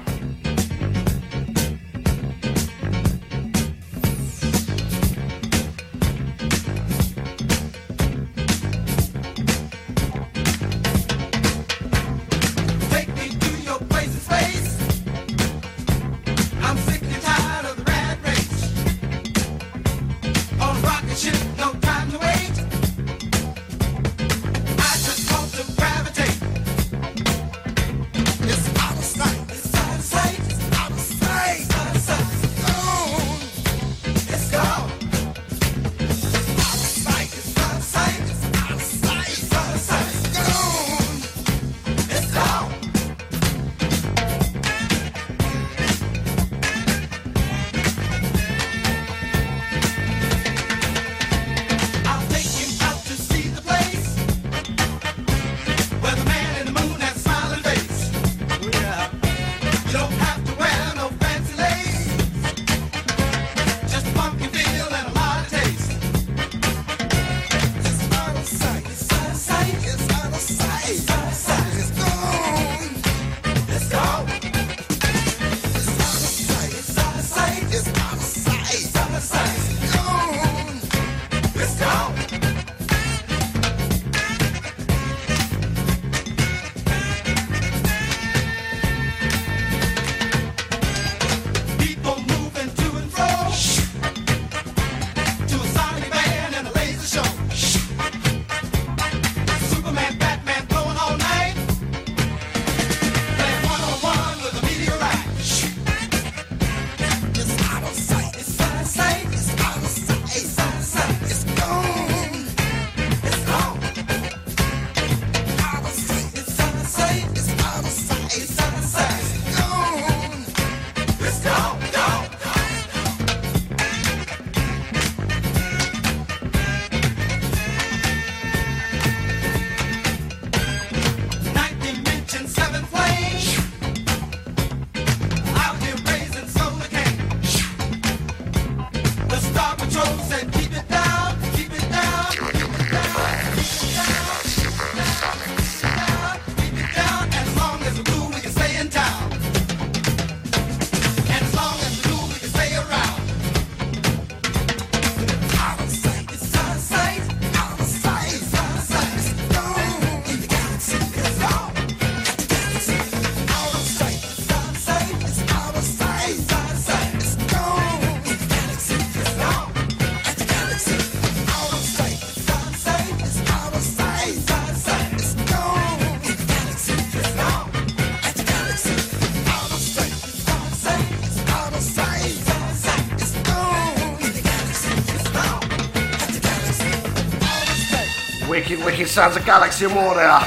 Wicked 188.99 189.13
Sounds 189.13 189.37
of 189.37 189.45
Galaxy 189.45 189.87
War 189.87 190.13
there. 190.13 190.41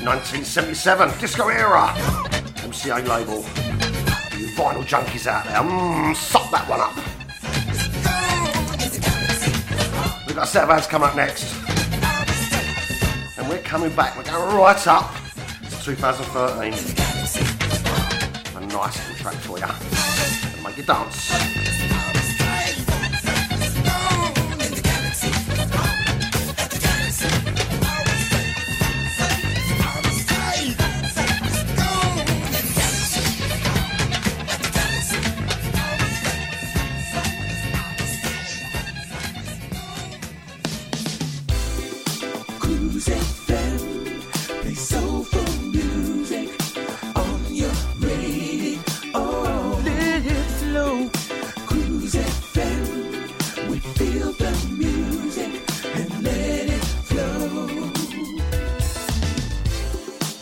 1977, 0.00 1.18
disco 1.20 1.48
era. 1.48 1.88
MCA 2.64 3.06
label. 3.06 3.44
You 4.38 4.46
vinyl 4.56 4.82
junkies 4.84 5.26
out 5.26 5.44
there, 5.44 5.56
mmm, 5.56 6.16
suck 6.16 6.50
that 6.50 6.66
one 6.66 6.80
up. 6.80 6.96
We've 10.26 10.34
got 10.34 10.44
a 10.44 10.50
set 10.50 10.64
of 10.64 10.70
ads 10.70 10.86
come 10.86 11.02
up 11.02 11.14
next. 11.14 11.54
And 13.36 13.46
we're 13.50 13.60
coming 13.60 13.94
back, 13.94 14.16
we're 14.16 14.22
going 14.22 14.56
right 14.56 14.86
up 14.86 15.14
to 15.68 15.82
2013. 15.82 16.97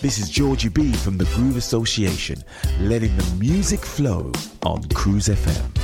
This 0.07 0.21
is 0.21 0.31
Georgie 0.31 0.69
B 0.69 0.93
from 0.93 1.19
the 1.19 1.25
Groove 1.35 1.57
Association, 1.57 2.41
letting 2.79 3.17
the 3.17 3.29
music 3.41 3.81
flow 3.81 4.31
on 4.63 4.85
Cruise 4.91 5.27
FM. 5.27 5.77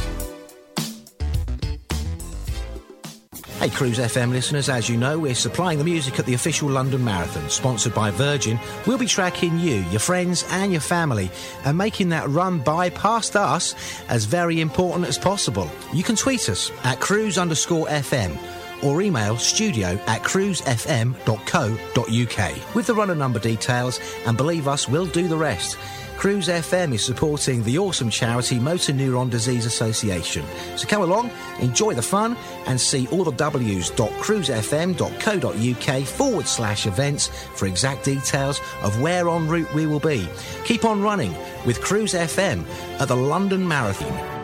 Hey, 3.58 3.68
Cruise 3.68 3.98
FM 3.98 4.30
listeners, 4.30 4.68
as 4.68 4.88
you 4.88 4.96
know, 4.96 5.18
we're 5.18 5.34
supplying 5.34 5.78
the 5.78 5.84
music 5.84 6.20
at 6.20 6.26
the 6.26 6.34
official 6.34 6.68
London 6.68 7.04
Marathon, 7.04 7.50
sponsored 7.50 7.94
by 7.94 8.12
Virgin. 8.12 8.60
We'll 8.86 8.96
be 8.96 9.06
tracking 9.06 9.58
you, 9.58 9.84
your 9.90 9.98
friends, 9.98 10.44
and 10.50 10.70
your 10.70 10.82
family, 10.82 11.28
and 11.64 11.76
making 11.76 12.10
that 12.10 12.28
run 12.28 12.60
by 12.60 12.90
past 12.90 13.34
us 13.34 13.74
as 14.08 14.24
very 14.24 14.60
important 14.60 15.08
as 15.08 15.18
possible. 15.18 15.68
You 15.92 16.04
can 16.04 16.14
tweet 16.14 16.48
us 16.48 16.70
at 16.84 17.00
cruise 17.00 17.38
underscore 17.38 17.88
FM 17.88 18.38
or 18.82 19.02
email 19.02 19.36
studio 19.36 19.98
at 20.06 20.22
cruisefm.co.uk 20.22 22.74
with 22.74 22.86
the 22.86 22.94
runner 22.94 23.14
number 23.14 23.38
details, 23.38 24.00
and 24.26 24.36
believe 24.36 24.68
us, 24.68 24.88
we'll 24.88 25.06
do 25.06 25.28
the 25.28 25.36
rest. 25.36 25.78
Cruise 26.22 26.46
FM 26.46 26.94
is 26.94 27.04
supporting 27.04 27.64
the 27.64 27.78
awesome 27.78 28.08
charity 28.08 28.60
Motor 28.60 28.92
Neurone 28.92 29.28
Disease 29.28 29.66
Association. 29.66 30.46
So 30.76 30.86
come 30.86 31.02
along, 31.02 31.32
enjoy 31.58 31.94
the 31.94 32.02
fun, 32.02 32.36
and 32.66 32.80
see 32.80 33.08
all 33.08 33.24
the 33.24 33.32
w's.cruisefm.co.uk 33.32 36.06
forward 36.06 36.46
slash 36.46 36.86
events 36.86 37.26
for 37.56 37.66
exact 37.66 38.04
details 38.04 38.60
of 38.82 39.00
where 39.00 39.28
en 39.28 39.48
route 39.48 39.74
we 39.74 39.86
will 39.86 39.98
be. 39.98 40.28
Keep 40.64 40.84
on 40.84 41.02
running 41.02 41.34
with 41.66 41.80
Cruise 41.80 42.14
FM 42.14 42.64
at 43.00 43.08
the 43.08 43.16
London 43.16 43.66
Marathon. 43.66 44.41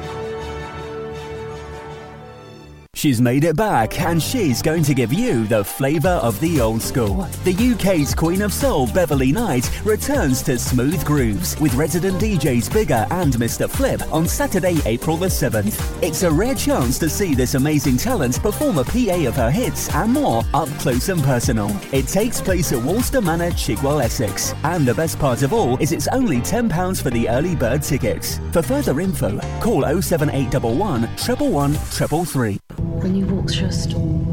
She's 2.98 3.20
made 3.20 3.44
it 3.44 3.54
back 3.54 4.00
and 4.00 4.20
she's 4.20 4.60
going 4.60 4.82
to 4.82 4.92
give 4.92 5.12
you 5.12 5.46
the 5.46 5.62
flavour 5.62 6.18
of 6.20 6.40
the 6.40 6.60
old 6.60 6.82
school. 6.82 7.28
The 7.44 7.54
UK's 7.54 8.12
Queen 8.12 8.42
of 8.42 8.52
Soul, 8.52 8.88
Beverley 8.88 9.30
Knight, 9.30 9.70
returns 9.84 10.42
to 10.42 10.58
Smooth 10.58 11.04
Grooves 11.04 11.56
with 11.60 11.74
resident 11.74 12.20
DJs 12.20 12.72
Bigger 12.72 13.06
and 13.12 13.34
Mr. 13.34 13.70
Flip 13.70 14.02
on 14.12 14.26
Saturday, 14.26 14.78
April 14.84 15.16
the 15.16 15.28
7th. 15.28 16.02
It's 16.02 16.24
a 16.24 16.30
rare 16.32 16.56
chance 16.56 16.98
to 16.98 17.08
see 17.08 17.36
this 17.36 17.54
amazing 17.54 17.98
talent 17.98 18.42
perform 18.42 18.78
a 18.78 18.84
PA 18.84 19.28
of 19.28 19.36
her 19.36 19.48
hits 19.48 19.88
and 19.94 20.12
more 20.12 20.42
up 20.52 20.68
close 20.80 21.08
and 21.08 21.22
personal. 21.22 21.70
It 21.92 22.08
takes 22.08 22.40
place 22.40 22.72
at 22.72 22.82
Woolston 22.82 23.22
Manor, 23.22 23.52
Chigwell, 23.52 24.02
Essex. 24.02 24.54
And 24.64 24.84
the 24.84 24.94
best 24.94 25.20
part 25.20 25.42
of 25.42 25.52
all 25.52 25.76
is 25.76 25.92
it's 25.92 26.08
only 26.08 26.38
£10 26.38 27.00
for 27.00 27.10
the 27.10 27.28
early 27.28 27.54
bird 27.54 27.84
tickets. 27.84 28.40
For 28.50 28.60
further 28.60 28.98
info, 28.98 29.38
call 29.60 29.82
07811 29.84 30.76
111 30.76 31.76
333. 31.76 32.67
When 33.08 33.16
you 33.16 33.26
walk 33.34 33.48
through 33.48 33.68
a 33.68 33.72
storm, 33.72 34.24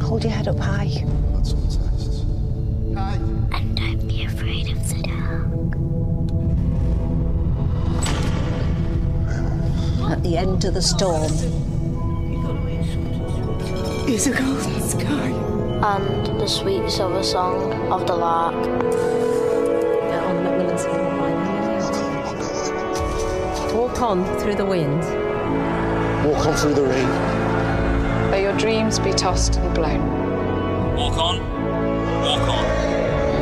hold 0.00 0.22
your 0.22 0.32
head 0.32 0.46
up 0.46 0.60
high. 0.60 1.02
And 2.94 3.76
don't 3.76 4.06
be 4.06 4.22
afraid 4.22 4.68
of 4.70 4.88
the 4.88 5.02
dark. 5.02 5.48
At 10.12 10.22
the 10.22 10.36
end 10.36 10.64
of 10.64 10.74
the 10.74 10.82
storm, 10.82 11.32
Is 14.08 14.28
a 14.28 14.30
golden 14.30 14.80
sky. 14.80 15.32
And 15.82 16.40
the 16.40 16.46
sweet 16.46 16.88
silver 16.88 17.24
song 17.24 17.72
of 17.90 18.06
the 18.06 18.14
lark. 18.14 19.17
Walk 23.98 24.10
on 24.10 24.38
through 24.38 24.54
the 24.54 24.64
wind. 24.64 25.02
Walk 26.24 26.46
on 26.46 26.54
through 26.54 26.74
the 26.74 26.84
rain. 26.84 27.08
May 28.30 28.42
your 28.42 28.56
dreams 28.56 29.00
be 29.00 29.10
tossed 29.12 29.56
and 29.56 29.74
blown. 29.74 30.00
Walk 30.94 31.18
on. 31.18 31.40
Walk 32.22 32.48
on. 32.48 32.64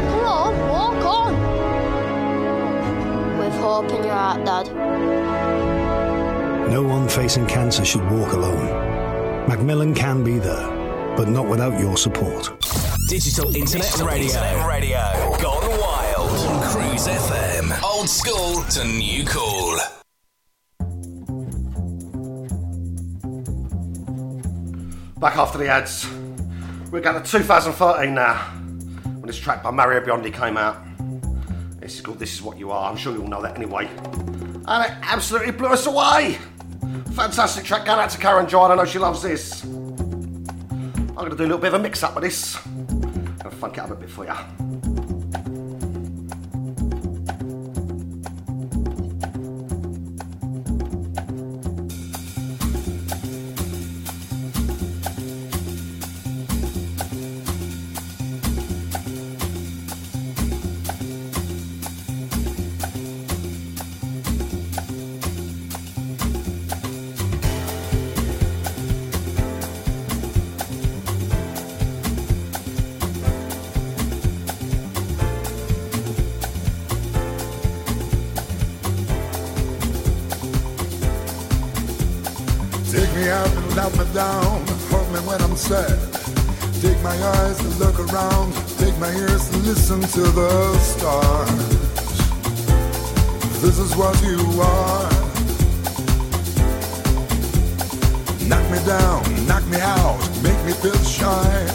Come 0.08 0.24
on, 0.24 0.58
walk 0.70 1.04
on. 1.04 1.34
With 3.38 3.52
hope 3.56 3.90
in 3.90 4.02
your 4.02 4.14
heart, 4.14 4.46
Dad. 4.46 4.68
No 6.70 6.82
one 6.82 7.06
facing 7.06 7.46
cancer 7.46 7.84
should 7.84 8.10
walk 8.10 8.32
alone. 8.32 9.46
Macmillan 9.48 9.92
can 9.92 10.24
be 10.24 10.38
there, 10.38 10.66
but 11.18 11.28
not 11.28 11.46
without 11.46 11.78
your 11.78 11.98
support. 11.98 12.50
Digital 13.08 13.54
Internet 13.54 13.98
Radio. 13.98 14.28
Internet 14.28 14.66
Radio. 14.66 15.36
Gone 15.38 15.68
wild. 15.78 16.30
On 16.30 16.62
Cruise 16.62 17.08
FM. 17.08 17.82
Old 17.82 18.08
school 18.08 18.62
to 18.70 18.86
new 18.86 19.22
cool. 19.26 19.76
Back 25.26 25.38
after 25.38 25.58
the 25.58 25.66
ads. 25.66 26.08
We're 26.92 27.00
going 27.00 27.20
to 27.20 27.28
2013 27.28 28.14
now. 28.14 28.36
When 28.36 29.26
this 29.26 29.36
track 29.36 29.60
by 29.60 29.72
Mario 29.72 30.00
Biondi 30.00 30.32
came 30.32 30.56
out. 30.56 30.76
This 31.80 31.96
is 31.96 32.00
called 32.00 32.20
This 32.20 32.34
Is 32.34 32.42
What 32.42 32.56
You 32.56 32.70
Are. 32.70 32.88
I'm 32.88 32.96
sure 32.96 33.12
you 33.12 33.22
all 33.22 33.26
know 33.26 33.42
that 33.42 33.56
anyway. 33.56 33.88
And 34.68 34.84
it 34.84 34.92
absolutely 35.02 35.50
blew 35.50 35.70
us 35.70 35.84
away. 35.86 36.38
Fantastic 37.14 37.64
track 37.64 37.86
going 37.86 37.98
out 37.98 38.10
to 38.10 38.18
Karen 38.18 38.48
John. 38.48 38.70
I 38.70 38.76
know 38.76 38.84
she 38.84 39.00
loves 39.00 39.20
this. 39.20 39.64
I'm 39.64 41.16
going 41.16 41.30
to 41.30 41.36
do 41.36 41.42
a 41.42 41.46
little 41.46 41.58
bit 41.58 41.74
of 41.74 41.80
a 41.80 41.82
mix 41.82 42.04
up 42.04 42.14
with 42.14 42.22
this. 42.22 42.56
Gonna 43.38 43.50
funk 43.50 43.78
it 43.78 43.80
up 43.80 43.90
a 43.90 43.96
bit 43.96 44.08
for 44.08 44.26
you. 44.26 44.95
To 90.12 90.20
the 90.20 90.78
stars. 90.78 91.50
This 93.60 93.78
is 93.78 93.96
what 93.96 94.14
you 94.22 94.38
are. 94.60 95.10
Knock 98.46 98.70
me 98.70 98.78
down, 98.86 99.46
knock 99.46 99.66
me 99.66 99.78
out, 99.80 100.18
make 100.42 100.62
me 100.64 100.72
feel 100.72 100.96
shy. 101.02 101.66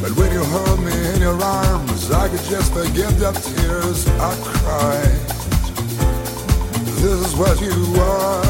But 0.00 0.16
when 0.16 0.32
you 0.32 0.42
hold 0.44 0.80
me 0.80 0.92
in 1.14 1.20
your 1.20 1.40
arms, 1.42 2.10
I 2.10 2.28
could 2.28 2.44
just 2.48 2.72
forget 2.72 3.10
the 3.18 3.32
tears 3.32 4.08
I 4.08 4.34
cried. 4.42 5.20
This 7.02 7.20
is 7.26 7.36
what 7.36 7.60
you 7.60 8.00
are. 8.00 8.44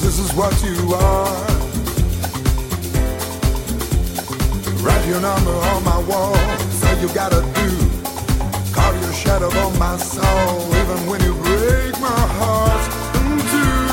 This 0.00 0.18
is 0.18 0.32
what 0.34 0.62
you 0.64 0.94
are. 0.94 1.51
Your 5.12 5.20
number 5.20 5.50
on 5.50 5.84
my 5.84 5.98
wall. 6.08 6.34
Say 6.80 6.98
you 7.02 7.08
gotta 7.12 7.42
do. 7.60 7.68
Carve 8.72 8.98
your 9.02 9.12
shadow 9.12 9.50
on 9.64 9.78
my 9.78 9.98
soul. 9.98 10.74
Even 10.80 11.06
when 11.06 11.20
you 11.22 11.34
break 11.34 11.92
my 12.00 12.22
heart 12.38 12.82
in 13.18 13.38
two. 13.52 13.88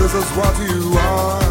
This 0.00 0.14
is 0.14 0.28
what 0.38 0.54
you 0.68 0.78
are. 0.98 1.50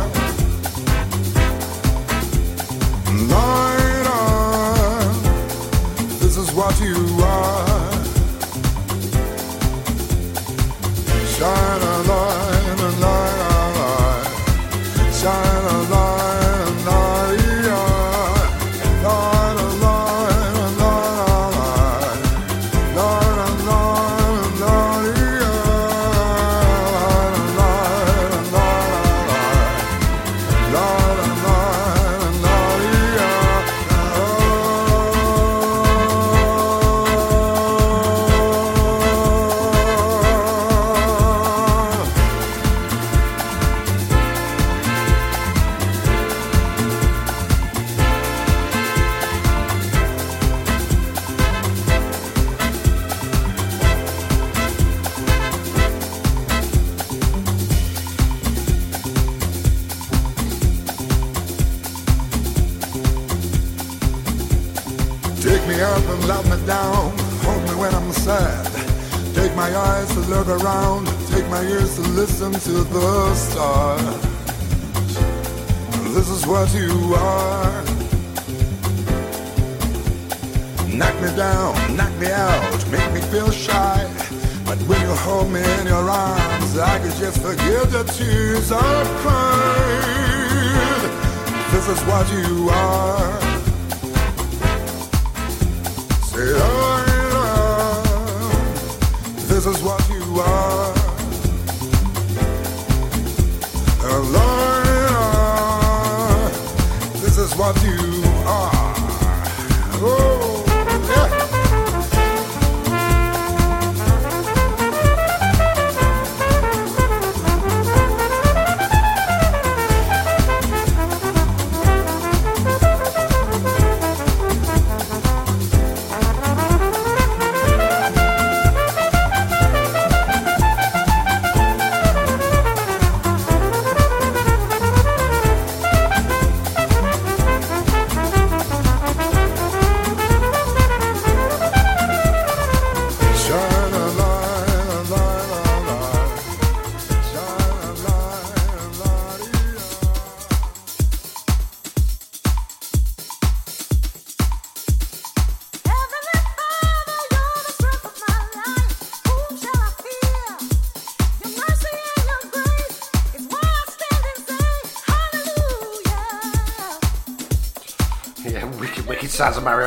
Light 3.33 4.07
on. 4.21 5.11
This 6.21 6.37
is 6.37 6.49
what 6.53 6.79
you 6.79 6.95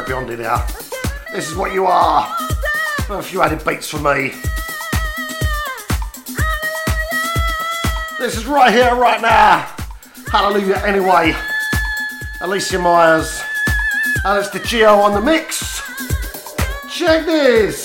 beyond 0.06 0.30
in 0.30 0.40
here. 0.40 0.62
This 1.32 1.48
is 1.48 1.56
what 1.56 1.72
you 1.72 1.86
are. 1.86 2.36
A 3.10 3.22
few 3.22 3.42
added 3.42 3.64
beats 3.64 3.88
for 3.88 3.98
me. 3.98 4.32
This 8.18 8.36
is 8.36 8.46
right 8.46 8.72
here, 8.72 8.94
right 8.94 9.20
now. 9.20 9.68
Hallelujah, 10.30 10.80
anyway. 10.84 11.34
Alicia 12.40 12.78
Myers. 12.78 13.42
And 14.24 14.38
it's 14.38 14.50
the 14.50 14.60
Geo 14.60 14.94
on 14.94 15.14
the 15.14 15.20
mix. 15.20 15.80
Check 16.90 17.26
this. 17.26 17.81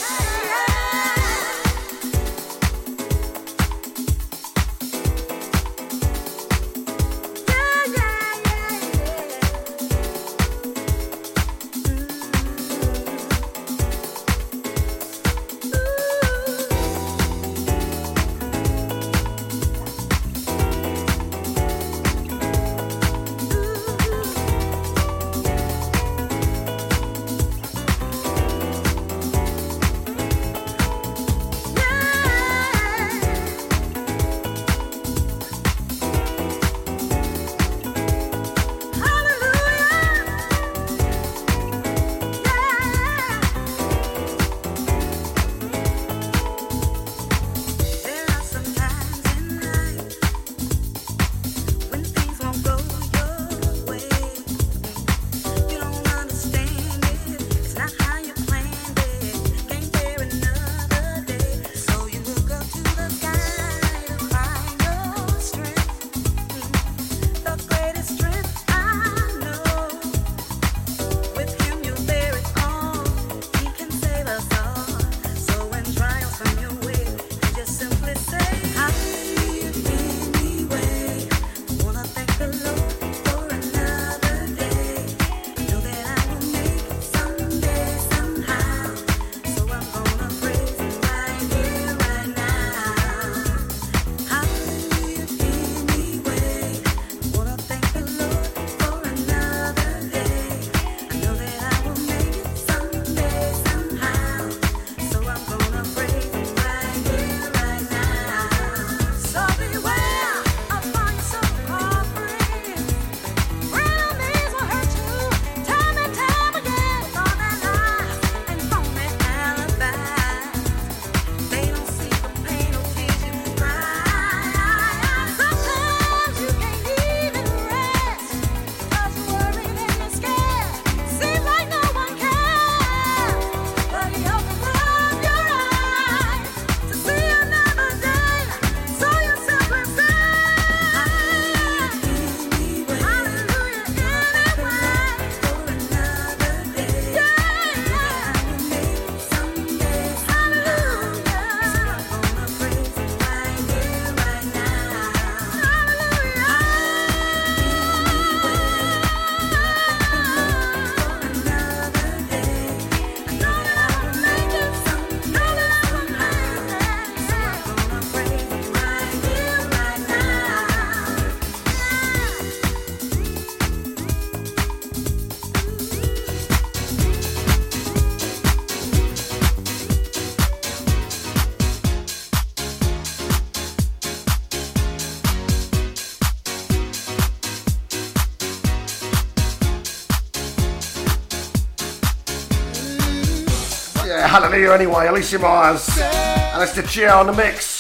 to 194.58 194.64
you 194.64 194.72
anyway, 194.72 195.08
Alicia 195.08 195.40
Myers. 195.40 195.88
And 196.00 196.64
it's 196.64 196.74
the 196.74 196.84
cheer 196.84 197.12
on 197.12 197.28
the 197.28 197.34
mix. 197.34 197.80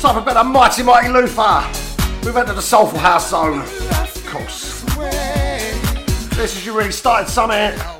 Time 0.00 0.14
for 0.14 0.20
a 0.20 0.24
bit 0.24 0.36
of 0.36 0.46
Mighty 0.46 0.82
Mighty 0.82 1.08
Luther. 1.08 1.64
We've 2.24 2.36
entered 2.36 2.54
the 2.54 2.62
Soulful 2.62 2.98
House 2.98 3.30
Zone. 3.30 3.60
Of 3.60 4.26
course. 4.26 4.82
This 6.36 6.56
is 6.56 6.66
your 6.66 6.76
Really 6.76 6.92
Started 6.92 7.28
Summit. 7.28 7.95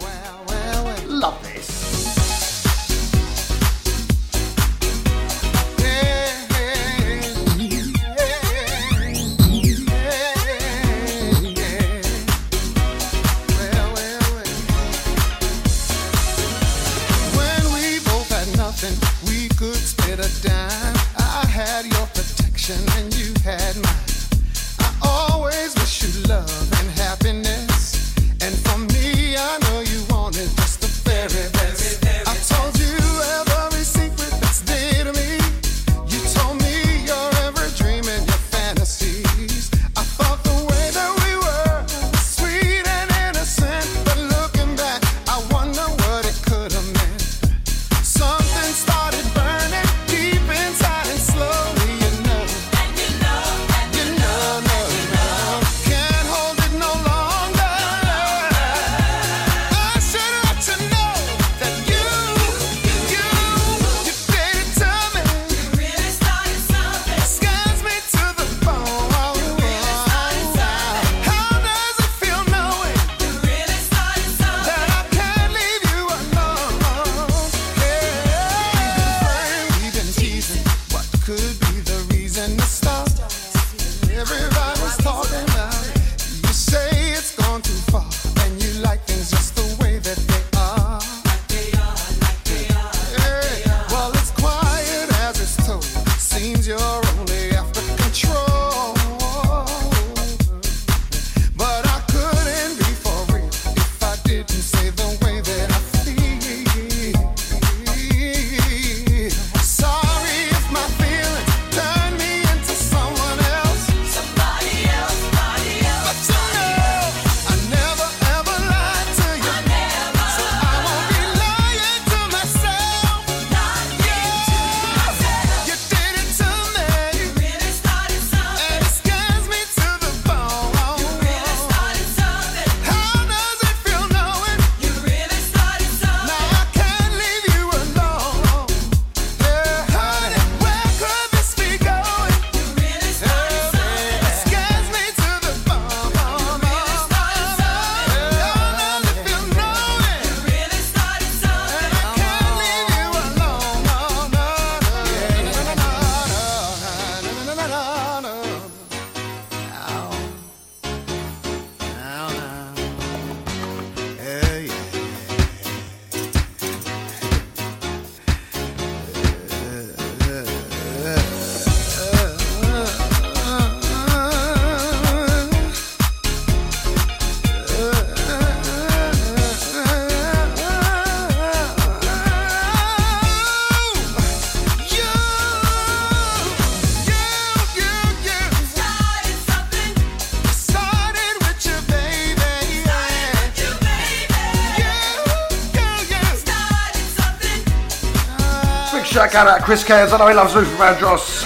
shout 199.36 199.48
out 199.48 199.58
to 199.58 199.64
Chris 199.64 199.84
Cairns, 199.84 200.14
I 200.14 200.16
know 200.16 200.28
he 200.28 200.34
loves 200.34 200.54
Luther 200.54 200.76
Vandross. 200.76 201.44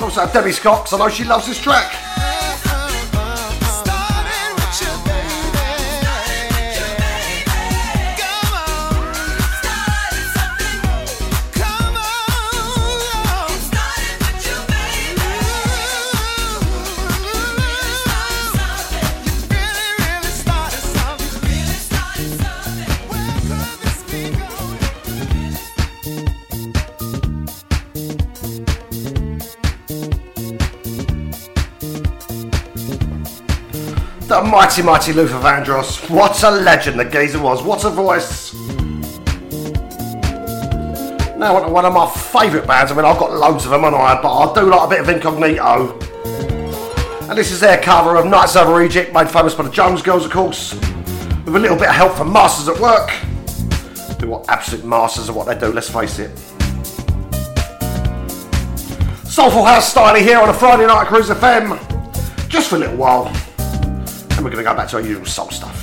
Also 0.00 0.22
uh, 0.22 0.32
Debbie 0.32 0.50
Scott, 0.50 0.90
I 0.94 0.96
know 0.96 1.10
she 1.10 1.24
loves 1.24 1.46
this 1.46 1.60
track. 1.60 2.01
the 34.42 34.48
mighty, 34.48 34.82
mighty 34.82 35.12
Luther 35.12 35.38
Vandross. 35.38 36.10
What 36.10 36.42
a 36.42 36.50
legend 36.50 36.98
the 36.98 37.04
Gazer 37.04 37.40
was. 37.40 37.62
What 37.62 37.84
a 37.84 37.90
voice. 37.90 38.52
Now, 41.36 41.68
one 41.68 41.84
of 41.84 41.92
my 41.92 42.08
favourite 42.10 42.66
bands. 42.66 42.90
I 42.92 42.96
mean, 42.96 43.04
I've 43.04 43.18
got 43.18 43.32
loads 43.32 43.64
of 43.64 43.70
them 43.70 43.84
on 43.84 43.94
I, 43.94 44.20
but 44.20 44.32
I 44.32 44.54
do 44.54 44.68
like 44.68 44.86
a 44.86 44.88
bit 44.88 45.00
of 45.00 45.08
Incognito. 45.08 45.98
And 47.28 47.38
this 47.38 47.52
is 47.52 47.60
their 47.60 47.80
cover 47.80 48.16
of 48.16 48.26
Nights 48.26 48.56
Over 48.56 48.82
Egypt, 48.82 49.12
made 49.12 49.30
famous 49.30 49.54
by 49.54 49.64
the 49.64 49.70
Jones 49.70 50.02
Girls, 50.02 50.24
of 50.24 50.32
course, 50.32 50.74
with 50.74 51.54
a 51.54 51.58
little 51.58 51.76
bit 51.76 51.88
of 51.88 51.94
help 51.94 52.14
from 52.14 52.32
Masters 52.32 52.68
at 52.68 52.80
Work, 52.80 53.10
who 54.20 54.34
are 54.34 54.44
absolute 54.48 54.84
masters 54.84 55.28
of 55.28 55.36
what 55.36 55.46
they 55.46 55.58
do, 55.58 55.72
let's 55.72 55.90
face 55.90 56.18
it. 56.18 56.36
Soulful 59.26 59.64
House 59.64 59.90
Styling 59.90 60.24
here 60.24 60.38
on 60.38 60.48
a 60.48 60.54
Friday 60.54 60.86
night 60.86 61.02
at 61.02 61.08
Cruise 61.08 61.28
FM, 61.28 62.48
just 62.48 62.68
for 62.70 62.76
a 62.76 62.78
little 62.78 62.96
while 62.96 63.32
and 64.42 64.50
we're 64.50 64.56
going 64.56 64.64
to 64.64 64.70
go 64.70 64.76
back 64.76 64.88
to 64.88 64.96
our 64.96 65.02
usual 65.02 65.24
soul 65.24 65.50
stuff. 65.50 65.81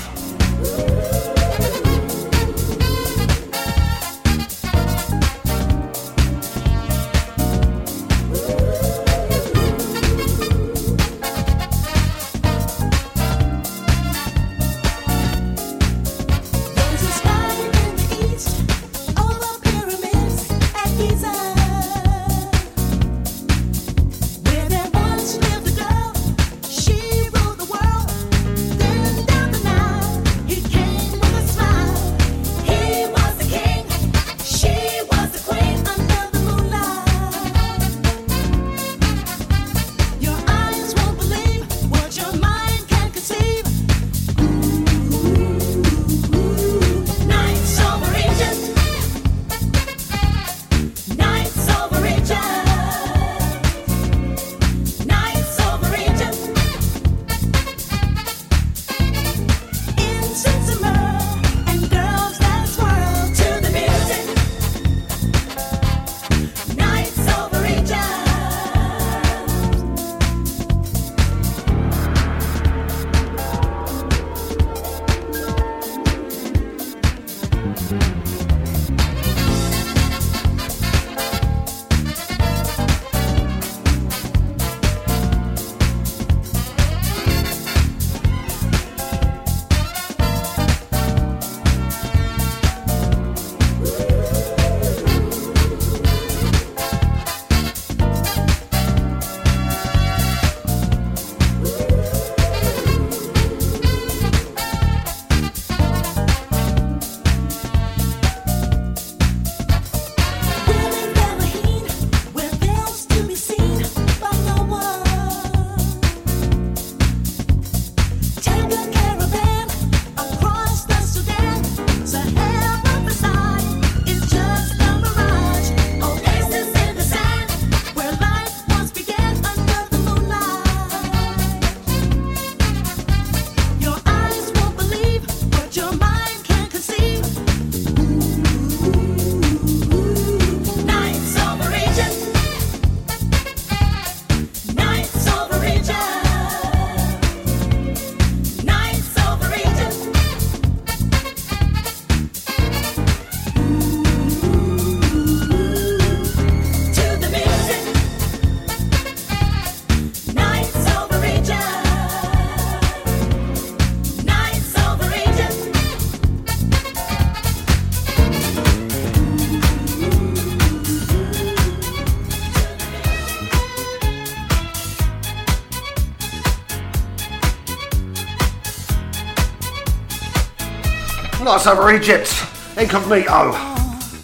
Nights 181.50 181.66
over 181.66 181.92
Egypt. 181.92 182.46
Incognito. 182.78 183.54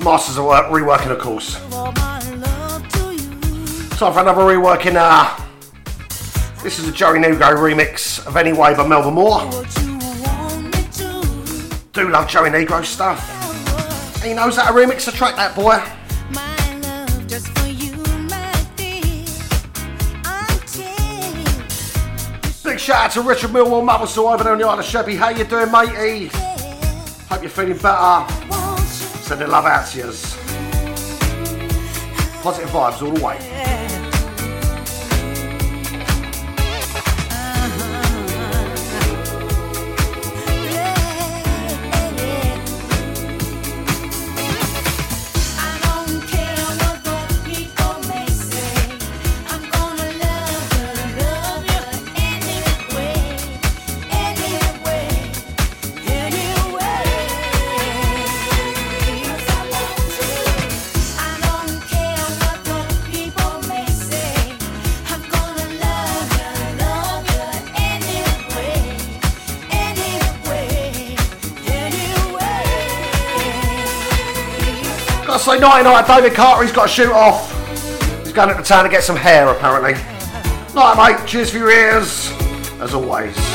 Masters 0.03 0.37
at 0.37 0.43
Work, 0.43 0.67
reworking 0.67 1.09
of 1.09 1.17
course. 1.17 1.55
Time 3.97 4.13
for 4.13 4.19
another 4.19 4.43
reworking. 4.43 4.93
Uh, 4.95 5.35
this 6.61 6.77
is 6.77 6.87
a 6.87 6.91
Joey 6.91 7.17
Negro 7.17 7.55
remix 7.55 8.23
of 8.27 8.37
Anyway 8.37 8.75
by 8.75 8.87
Melba 8.87 9.09
Moore. 9.09 9.39
Do 11.93 12.09
love 12.09 12.27
Joey 12.27 12.51
Negro 12.51 12.85
stuff. 12.85 14.23
He 14.23 14.35
knows 14.35 14.57
how 14.57 14.71
to 14.71 14.77
remix 14.79 15.07
a 15.07 15.11
track, 15.11 15.35
that 15.35 15.55
boy. 15.55 15.81
Big 22.63 22.79
shout 22.79 23.05
out 23.05 23.11
to 23.13 23.21
Richard 23.23 23.49
Millwall, 23.49 23.83
Mothersaw 23.83 24.35
over 24.35 24.43
there 24.43 24.53
on 24.53 24.59
the 24.59 24.67
Isle 24.67 24.77
of 24.77 24.85
Sheppey. 24.85 25.15
How 25.15 25.29
you 25.29 25.43
doing, 25.43 25.71
matey? 25.71 26.29
You're 27.45 27.51
feeling 27.51 27.77
better. 27.77 28.27
Sending 28.81 29.49
love 29.49 29.65
out 29.67 29.87
to 29.89 29.97
you. 29.99 30.05
Positive 32.41 32.69
vibes 32.71 33.03
all 33.03 33.11
the 33.13 33.23
way. 33.23 33.74
Say, 75.45 75.59
night, 75.59 76.07
David 76.07 76.33
Carter, 76.33 76.63
he's 76.63 76.71
got 76.71 76.87
to 76.87 76.91
shoot 76.91 77.11
off. 77.11 77.51
He's 78.23 78.33
going 78.33 78.49
into 78.49 78.63
town 78.63 78.83
to 78.83 78.89
get 78.89 79.03
some 79.03 79.15
hair, 79.15 79.47
apparently. 79.47 79.93
Night, 80.73 81.19
mate. 81.19 81.27
Cheers 81.27 81.51
for 81.51 81.59
your 81.59 81.69
ears, 81.69 82.31
as 82.81 82.95
always. 82.95 83.54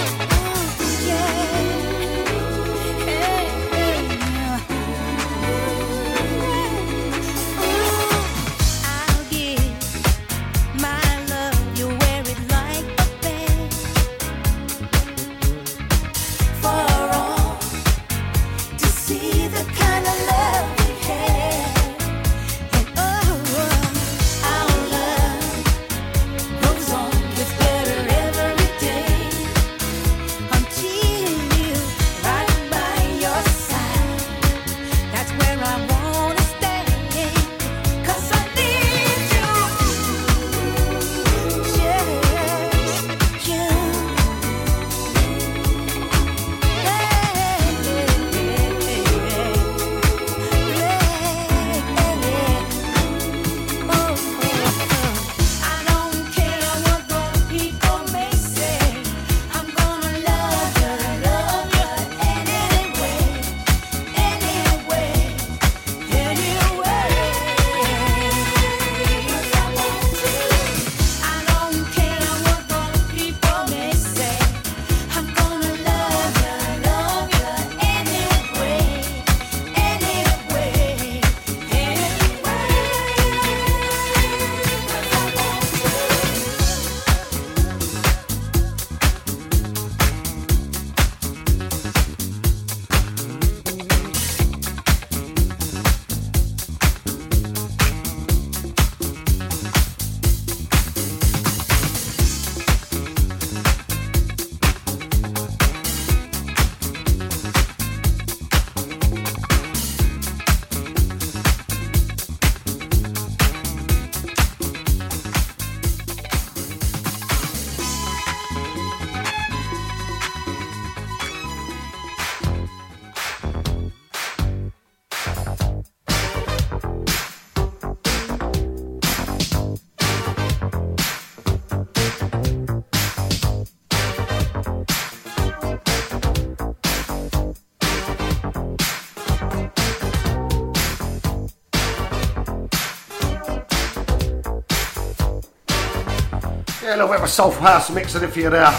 A 146.91 146.99
little 146.99 147.07
bit 147.07 147.19
of 147.19 147.23
a 147.23 147.29
soulful 147.29 147.63
house 147.63 147.89
mixing 147.89 148.25
it 148.25 148.31
for 148.31 148.41
you 148.41 148.51
there. 148.51 148.73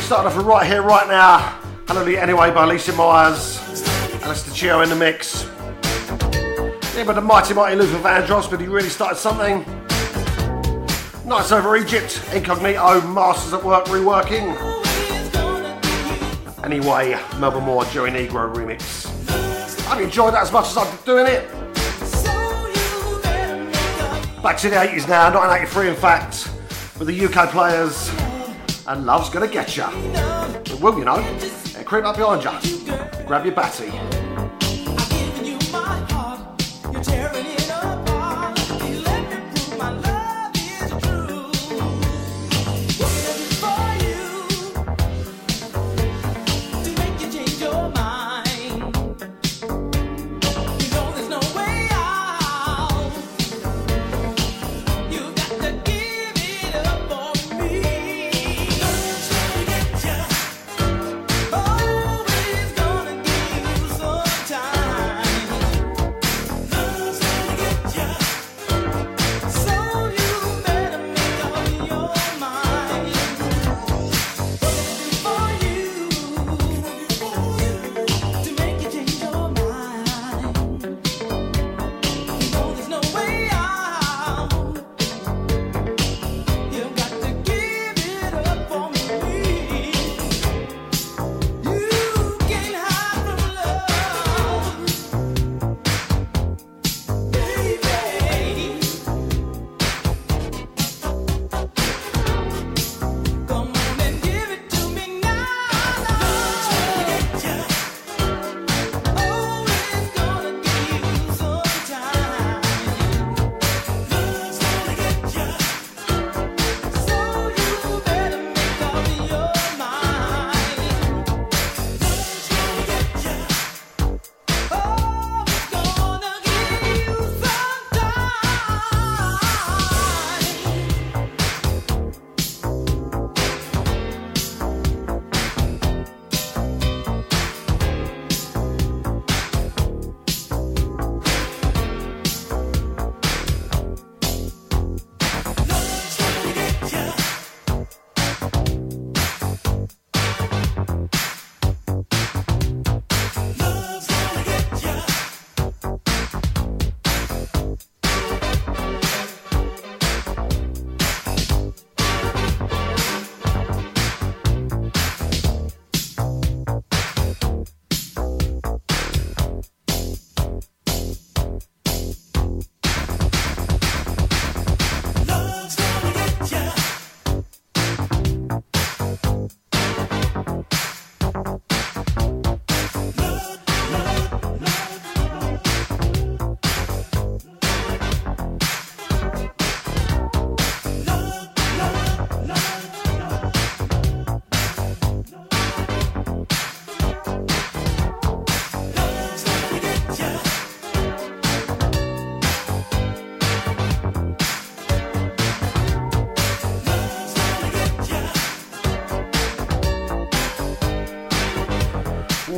Starting 0.00 0.26
off 0.26 0.36
right 0.38 0.66
here, 0.66 0.80
right 0.80 1.06
now. 1.06 1.60
Hallelujah 1.86 2.20
Anyway 2.20 2.50
by 2.50 2.64
Lisa 2.64 2.94
Myers. 2.94 3.60
Alistair 4.22 4.54
Chio 4.54 4.80
in 4.80 4.88
the 4.88 4.96
mix. 4.96 5.44
Yeah, 6.96 7.04
but 7.04 7.12
the 7.12 7.20
mighty, 7.20 7.52
mighty 7.52 7.76
Luther 7.76 7.98
Vandross, 7.98 8.50
but 8.50 8.58
he 8.58 8.66
really 8.66 8.88
started 8.88 9.16
something. 9.16 9.66
Nights 11.26 11.52
over 11.52 11.76
Egypt, 11.76 12.22
Incognito, 12.32 13.06
Masters 13.06 13.52
at 13.52 13.62
Work 13.62 13.84
reworking. 13.84 14.56
Anyway, 16.64 17.20
Melba 17.38 17.60
Moore, 17.60 17.84
Joey 17.84 18.12
Negro 18.12 18.50
remix. 18.54 19.06
I've 19.90 20.00
enjoyed 20.00 20.32
that 20.32 20.44
as 20.44 20.52
much 20.52 20.68
as 20.68 20.76
I've 20.78 21.04
been 21.04 21.16
doing 21.16 21.26
it. 21.26 21.59
Back 24.42 24.56
to 24.58 24.70
the 24.70 24.76
80s 24.76 25.06
now, 25.06 25.30
1983 25.30 25.88
in 25.90 25.96
fact, 25.96 26.50
with 26.98 27.08
the 27.08 27.26
UK 27.26 27.50
players, 27.50 28.08
and 28.86 29.04
Love's 29.04 29.28
Gonna 29.28 29.46
Get 29.46 29.76
Ya. 29.76 29.90
It 30.64 30.80
will, 30.80 30.98
you 30.98 31.04
know. 31.04 31.18
It 31.18 31.84
creep 31.84 32.06
up 32.06 32.16
behind 32.16 32.44
you. 32.44 33.26
Grab 33.26 33.44
your 33.44 33.54
batty. 33.54 34.09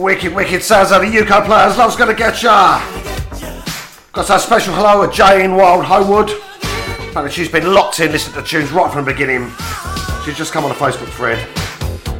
Wicked, 0.02 0.34
wicked 0.34 0.64
sounds 0.64 0.90
of 0.90 1.00
the 1.02 1.06
UK 1.06 1.44
players. 1.44 1.78
Love's 1.78 1.94
gonna 1.94 2.12
get 2.12 2.42
ya. 2.42 2.80
Got 4.12 4.30
a 4.30 4.38
special 4.40 4.74
hello 4.74 5.06
to 5.06 5.12
Jane 5.12 5.54
Wild 5.54 5.84
Homewood. 5.84 6.28
Apparently 7.08 7.30
she's 7.30 7.48
been 7.48 7.72
locked 7.72 8.00
in 8.00 8.10
listening 8.10 8.42
to 8.42 8.42
tunes 8.42 8.72
right 8.72 8.92
from 8.92 9.04
the 9.04 9.12
beginning. 9.12 9.48
She's 10.24 10.36
just 10.36 10.52
come 10.52 10.64
on 10.64 10.72
a 10.72 10.74
Facebook 10.74 11.06
thread. 11.10 11.38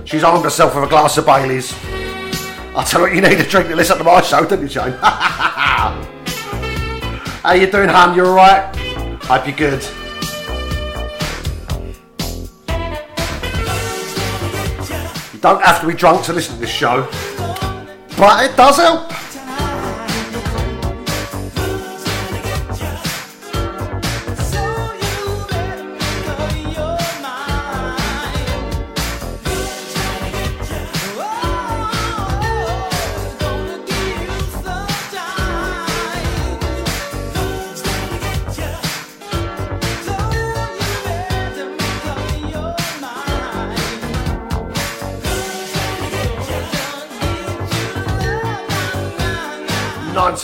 She's 0.07 0.23
armed 0.23 0.45
herself 0.45 0.77
with 0.77 0.85
a 0.85 0.87
glass 0.87 1.19
of 1.19 1.27
Bailey's. 1.27 1.75
I 2.77 2.85
tell 2.87 3.01
her 3.01 3.13
you 3.13 3.21
need 3.21 3.41
a 3.41 3.43
drink 3.43 3.67
to 3.67 3.75
listen 3.75 3.99
to 3.99 4.05
my 4.05 4.21
show, 4.21 4.45
don't 4.45 4.63
you, 4.63 4.69
Jane? 4.69 4.93
How 7.43 7.55
you 7.55 7.69
doing, 7.69 7.89
Han? 7.89 8.15
You 8.15 8.27
alright? 8.27 8.77
Hope 9.25 9.45
you're 9.49 9.57
good. 9.57 9.83
You 15.33 15.41
don't 15.41 15.61
have 15.65 15.81
to 15.81 15.89
be 15.89 15.95
drunk 15.95 16.25
to 16.27 16.33
listen 16.33 16.55
to 16.55 16.61
this 16.61 16.71
show, 16.71 17.09
Vai, 18.23 18.51
tá, 18.51 18.71
Zé. 18.71 18.85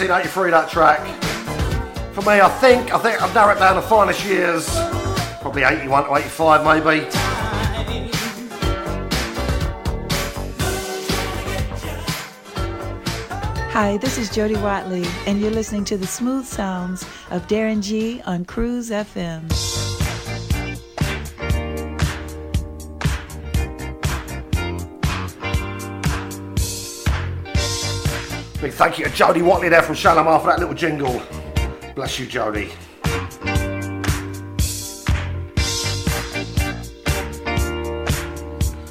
1983, 0.00 0.50
that 0.52 0.70
track. 0.70 1.00
For 2.14 2.22
me, 2.22 2.40
I 2.40 2.48
think, 2.60 2.94
I 2.94 2.98
think 2.98 3.20
I've 3.20 3.34
narrowed 3.34 3.58
down 3.58 3.74
the 3.74 3.82
finest 3.82 4.24
years. 4.24 4.68
Probably 5.40 5.64
81 5.64 6.04
to 6.04 6.14
85, 6.14 6.84
maybe. 6.84 7.06
Hi, 13.72 13.96
this 13.96 14.18
is 14.18 14.30
Jody 14.30 14.54
Watley, 14.56 15.04
and 15.26 15.40
you're 15.40 15.50
listening 15.50 15.84
to 15.86 15.96
the 15.96 16.06
smooth 16.06 16.46
sounds 16.46 17.02
of 17.30 17.48
Darren 17.48 17.82
G 17.82 18.22
on 18.24 18.44
Cruise 18.44 18.90
FM. 18.90 19.87
Big 28.68 28.76
thank 28.76 28.98
you 28.98 29.04
to 29.06 29.10
Jody 29.10 29.40
Watley 29.40 29.70
there 29.70 29.80
from 29.80 29.94
Shalimar 29.94 30.40
for 30.40 30.48
that 30.48 30.58
little 30.58 30.74
jingle. 30.74 31.22
Bless 31.94 32.18
you, 32.18 32.26
Jody. 32.26 32.70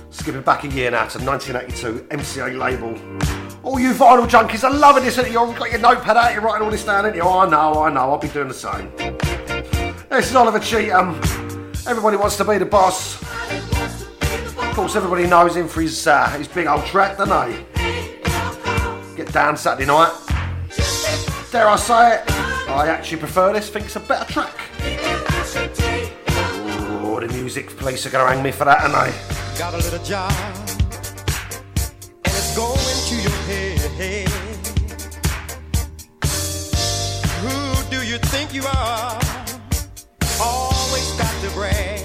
Skipping 0.09 0.41
back 0.41 0.63
a 0.63 0.67
year 0.67 0.89
now 0.89 1.05
to 1.05 1.19
1982, 1.23 2.07
MCA 2.09 2.57
label. 2.57 2.89
All 3.61 3.79
you 3.79 3.93
vinyl 3.93 4.27
junkies 4.27 4.63
are 4.63 4.73
loving 4.73 5.03
this, 5.03 5.19
and 5.19 5.27
you've 5.27 5.55
got 5.55 5.69
your 5.69 5.79
notepad 5.79 6.17
out, 6.17 6.33
you're 6.33 6.41
writing 6.41 6.63
all 6.63 6.71
this 6.71 6.83
down, 6.83 7.05
and 7.05 7.15
you? 7.15 7.21
Oh, 7.21 7.39
I 7.39 7.47
know, 7.47 7.83
I 7.83 7.93
know, 7.93 7.99
I'll 7.99 8.17
be 8.17 8.29
doing 8.29 8.47
the 8.47 8.55
same. 8.55 8.91
This 10.09 10.31
is 10.31 10.35
Oliver 10.35 10.59
Cheatham. 10.59 11.13
Everybody 11.87 12.17
wants 12.17 12.35
to 12.37 12.45
be 12.45 12.57
the 12.57 12.65
boss. 12.65 13.21
Of 14.57 14.73
course, 14.73 14.95
everybody 14.95 15.27
knows 15.27 15.55
him 15.55 15.67
for 15.67 15.81
his, 15.81 16.07
uh, 16.07 16.29
his 16.29 16.47
big 16.47 16.65
old 16.65 16.83
track, 16.85 17.19
don't 17.19 17.29
they? 17.29 17.76
Get 19.17 19.33
down 19.33 19.57
Saturday 19.57 19.87
night. 19.87 20.13
Dare 21.51 21.67
I 21.67 21.75
say 21.75 22.17
it? 22.17 22.31
I 22.69 22.87
actually 22.87 23.17
prefer 23.17 23.51
this. 23.51 23.67
Think 23.67 23.85
it's 23.87 23.95
a 23.95 23.99
better 23.99 24.31
track. 24.31 24.55
The 27.19 27.33
music 27.33 27.75
police 27.77 28.05
are 28.05 28.11
to 28.11 28.19
hang 28.19 28.43
me 28.43 28.51
for 28.51 28.65
that, 28.65 28.79
aren't 28.79 28.93
they? 28.93 29.57
Got 29.57 29.73
a 29.73 29.77
little 29.77 30.03
job, 30.03 30.31
and 32.23 32.27
it's 32.27 32.55
going 32.55 32.77
to 33.07 33.15
your 33.15 33.31
head. 33.97 34.29
Who 37.41 37.89
do 37.89 38.05
you 38.07 38.19
think 38.19 38.53
you 38.53 38.63
are? 38.67 39.19
Always 40.39 41.11
got 41.17 41.33
to 41.41 41.49
brag. 41.55 41.96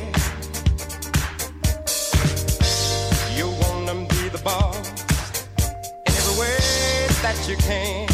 That 7.43 7.51
you 7.51 7.56
can. 7.56 8.09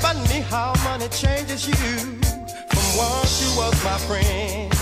Funny 0.00 0.40
how 0.40 0.72
money 0.84 1.08
changes 1.08 1.66
you 1.66 1.74
from 1.74 2.98
once 2.98 3.42
you 3.42 3.56
was 3.56 3.84
my 3.84 3.98
friend. 3.98 4.79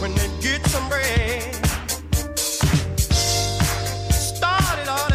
When 0.00 0.14
they 0.14 0.28
get 0.40 0.66
some 0.66 0.88
bread, 0.88 1.54
started 4.10 4.88
all 4.88 5.08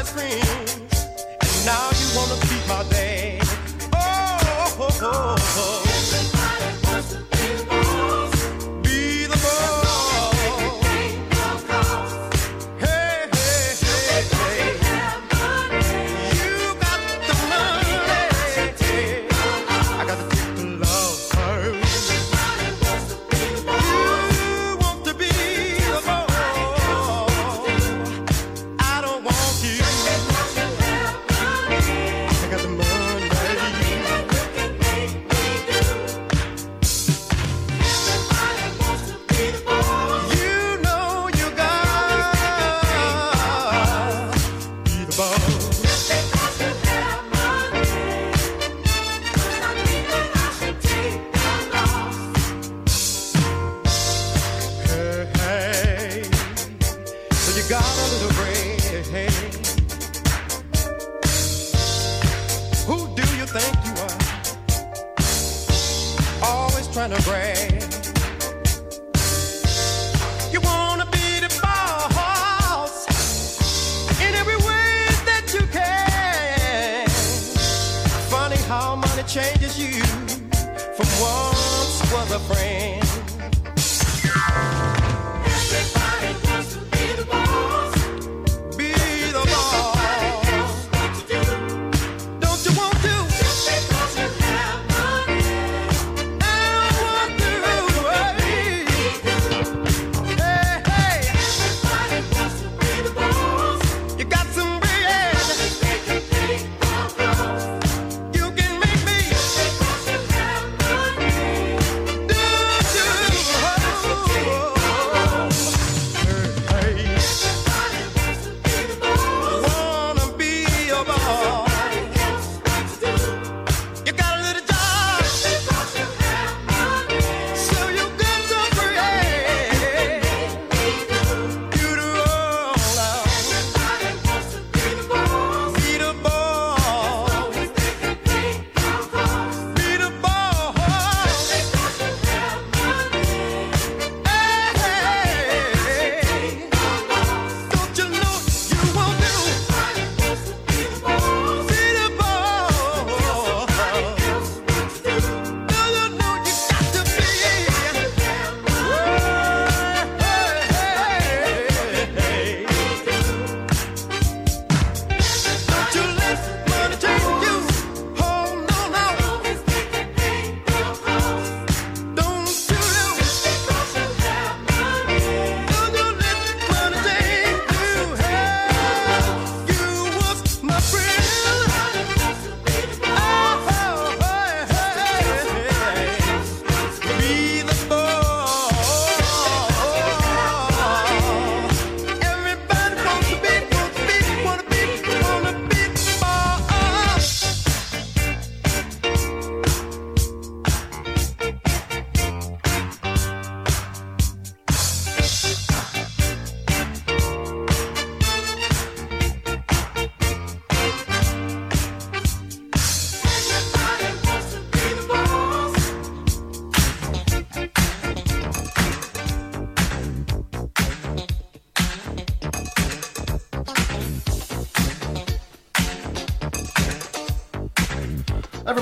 and 1.41 1.65
now 1.65 1.89
you 1.99 2.07
wanna 2.17 2.37
my 2.67 2.94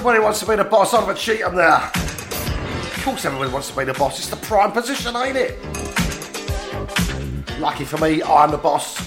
Everybody 0.06 0.22
wants 0.22 0.42
to 0.42 0.46
be 0.46 0.58
the 0.58 0.66
boss. 0.66 0.94
Oliver 0.94 1.14
Cheatham 1.14 1.56
there. 1.56 1.78
Of 1.78 3.02
course, 3.06 3.24
everybody 3.24 3.50
wants 3.54 3.70
to 3.70 3.78
be 3.78 3.86
the 3.86 3.94
boss. 3.94 4.20
It's 4.20 4.28
the 4.28 4.36
prime 4.36 4.74
position, 4.74 5.16
ain't 5.16 5.38
it? 5.38 5.58
Lucky 7.58 7.86
for 7.86 7.98
me, 8.00 8.22
I'm 8.22 8.52
the 8.52 8.58
boss. 8.58 9.00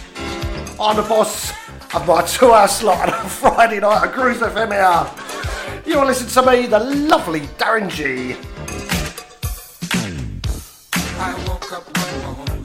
I'm 0.81 0.97
the 0.97 1.03
boss 1.03 1.53
of 1.95 2.07
my 2.09 2.23
two-hour 2.23 2.67
slot 2.67 3.11
on 3.11 3.27
a 3.27 3.29
Friday 3.29 3.81
night 3.81 4.05
at 4.05 4.15
Cruise 4.15 4.39
FM 4.39 4.73
here. 4.73 5.85
You 5.85 5.99
want 5.99 6.07
to 6.07 6.25
listen 6.25 6.43
to 6.43 6.51
me, 6.51 6.67
the 6.67 6.79
lovely 6.79 7.41
Darren 7.59 7.91
G. 7.91 8.33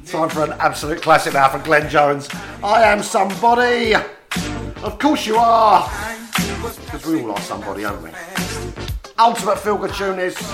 Time 0.09 0.29
for 0.29 0.45
an 0.45 0.53
absolute 0.53 1.01
classic 1.01 1.33
now 1.33 1.49
from 1.49 1.63
Glenn 1.63 1.89
Jones. 1.89 2.29
I 2.63 2.83
am 2.83 3.03
somebody. 3.03 3.93
Of 3.93 4.97
course 4.99 5.27
you 5.27 5.35
are. 5.35 5.91
Because 6.61 7.05
we 7.05 7.21
all 7.21 7.31
are 7.31 7.39
somebody, 7.41 7.85
aren't 7.85 8.03
we? 8.03 8.09
Ultimate 9.21 9.59
feel 9.59 9.77
good 9.77 9.93
tune 9.93 10.17
is. 10.17 10.50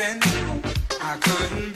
I 0.00 1.16
couldn't 1.20 1.67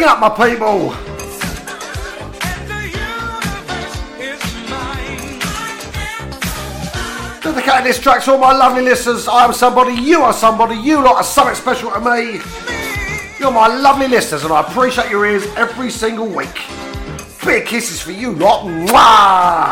Sing 0.00 0.08
up, 0.08 0.18
my 0.18 0.30
people. 0.30 0.94
Dedicating 7.42 7.84
this 7.84 8.00
track 8.00 8.24
to 8.24 8.32
all 8.32 8.38
my 8.38 8.52
lovely 8.52 8.80
listeners. 8.80 9.28
I 9.28 9.44
am 9.44 9.52
somebody, 9.52 9.92
you 9.92 10.22
are 10.22 10.32
somebody, 10.32 10.76
you 10.76 11.02
lot 11.02 11.16
are 11.16 11.22
something 11.22 11.54
special 11.54 11.90
to 11.90 12.00
me. 12.00 12.40
You're 13.38 13.50
my 13.50 13.66
lovely 13.66 14.08
listeners, 14.08 14.42
and 14.42 14.54
I 14.54 14.62
appreciate 14.62 15.10
your 15.10 15.26
ears 15.26 15.44
every 15.58 15.90
single 15.90 16.28
week. 16.28 16.62
Big 17.44 17.66
kisses 17.66 18.00
for 18.00 18.12
you 18.12 18.32
lot. 18.32 18.64
Mwah! 18.64 19.69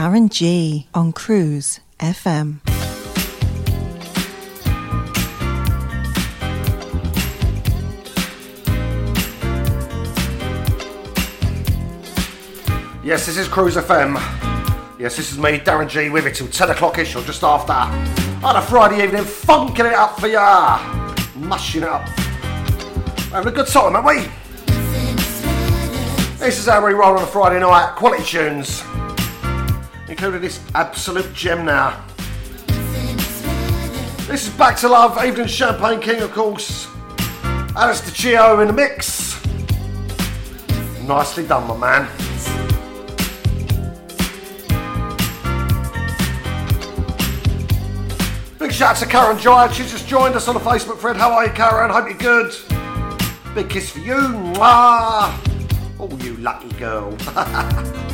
Darren 0.00 0.30
G 0.30 0.86
on 0.94 1.12
Cruise 1.12 1.78
FM. 1.98 2.60
Yes, 13.04 13.26
this 13.26 13.36
is 13.36 13.46
Cruise 13.46 13.76
FM. 13.76 14.14
Yes, 14.98 15.18
this 15.18 15.32
is 15.32 15.36
me, 15.36 15.58
Darren 15.58 15.86
G, 15.86 16.08
with 16.08 16.26
it 16.26 16.34
till 16.34 16.48
10 16.48 16.70
o'clock 16.70 16.96
ish 16.96 17.14
or 17.14 17.22
just 17.22 17.42
after. 17.44 17.74
On 18.42 18.56
a 18.56 18.62
Friday 18.62 19.04
evening, 19.04 19.24
funking 19.24 19.84
it 19.84 19.92
up 19.92 20.18
for 20.18 20.28
ya. 20.28 20.78
Mushing 21.36 21.82
it 21.82 21.90
up. 21.90 22.08
Having 23.28 23.52
a 23.52 23.54
good 23.54 23.66
time, 23.66 23.96
aren't 23.96 24.06
we? 24.06 24.22
This 26.38 26.58
is 26.58 26.66
how 26.66 26.86
we 26.86 26.94
roll 26.94 27.18
on 27.18 27.22
a 27.22 27.26
Friday 27.26 27.60
night. 27.60 27.96
Quality 27.96 28.24
tunes. 28.24 28.82
Including 30.10 30.40
this 30.40 30.60
absolute 30.74 31.32
gem 31.32 31.64
now. 31.64 32.04
This 34.26 34.48
is 34.48 34.50
Back 34.54 34.76
to 34.78 34.88
Love, 34.88 35.16
Evelyn 35.16 35.46
Champagne 35.46 36.00
King, 36.00 36.20
of 36.22 36.32
course. 36.32 36.88
Alistair 37.76 38.12
Chio 38.12 38.60
in 38.60 38.66
the 38.66 38.72
mix. 38.72 39.40
Nicely 41.06 41.46
done, 41.46 41.68
my 41.68 41.76
man. 41.76 42.08
Big 48.58 48.72
shout 48.72 48.90
out 48.90 48.96
to 48.96 49.06
Karen 49.06 49.38
Giant. 49.38 49.72
She's 49.72 49.92
just 49.92 50.08
joined 50.08 50.34
us 50.34 50.48
on 50.48 50.54
the 50.54 50.60
Facebook 50.60 50.98
thread. 50.98 51.16
How 51.16 51.32
are 51.32 51.46
you, 51.46 51.52
Karen? 51.52 51.88
Hope 51.88 52.08
you're 52.08 52.18
good. 52.18 52.52
Big 53.54 53.70
kiss 53.70 53.90
for 53.90 54.00
you. 54.00 54.14
Mwah. 54.14 55.32
Oh, 56.00 56.18
you 56.22 56.36
lucky 56.38 56.68
girl. 56.70 57.16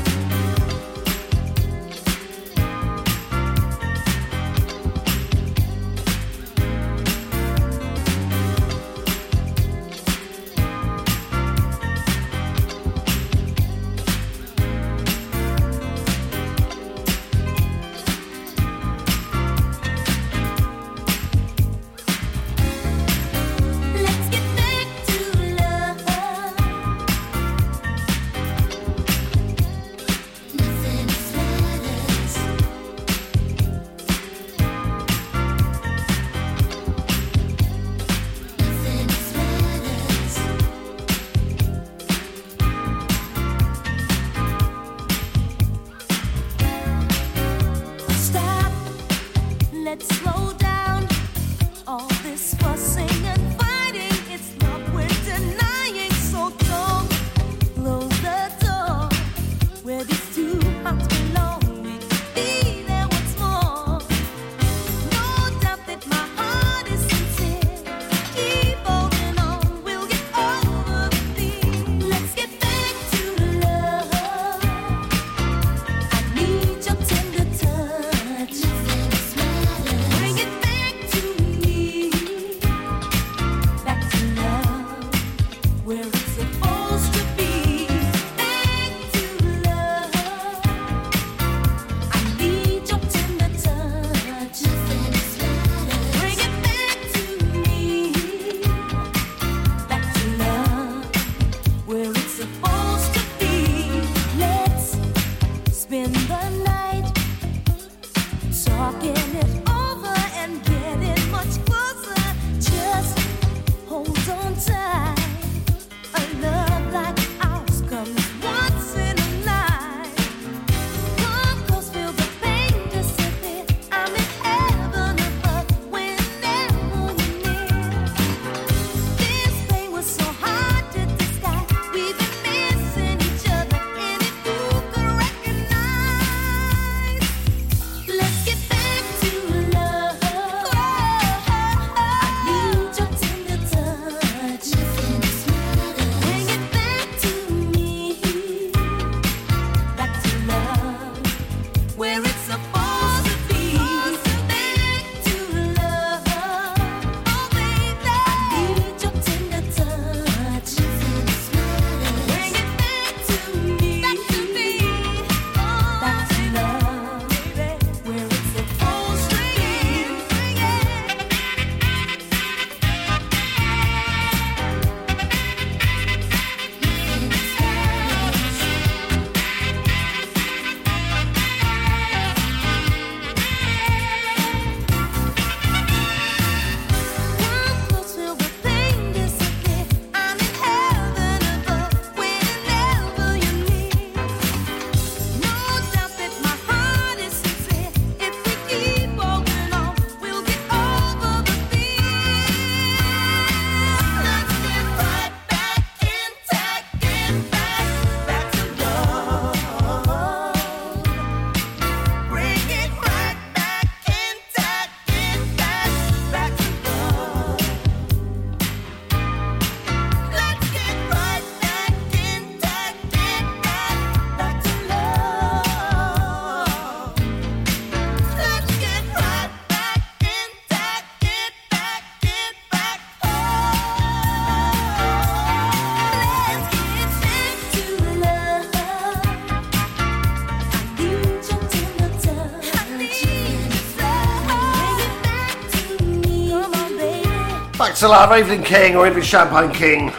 to 247.96 248.08
love 248.08 248.30
Evelyn 248.30 248.62
King 248.62 248.94
or 248.94 249.06
Evelyn 249.06 249.24
Champagne 249.24 249.72
King. 249.72 250.12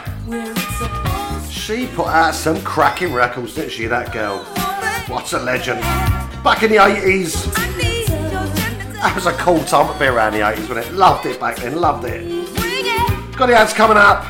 She 1.48 1.86
put 1.86 2.08
out 2.08 2.34
some 2.34 2.60
cracking 2.62 3.12
records, 3.12 3.54
didn't 3.54 3.70
she, 3.70 3.86
that 3.86 4.12
girl? 4.12 4.38
What 5.06 5.32
a 5.32 5.38
legend. 5.38 5.80
Back 6.42 6.64
in 6.64 6.70
the 6.70 6.78
80s. 6.78 7.54
That 8.94 9.12
was 9.14 9.26
a 9.26 9.32
cool 9.34 9.62
time 9.62 9.92
to 9.92 9.98
be 9.98 10.06
around 10.06 10.32
the 10.32 10.40
80s, 10.40 10.68
wasn't 10.68 10.86
it? 10.86 10.92
Loved 10.92 11.26
it 11.26 11.38
back 11.38 11.58
then, 11.58 11.76
loved 11.80 12.04
it. 12.04 12.26
Got 13.36 13.46
the 13.46 13.54
ads 13.54 13.72
coming 13.72 13.96
up. 13.96 14.24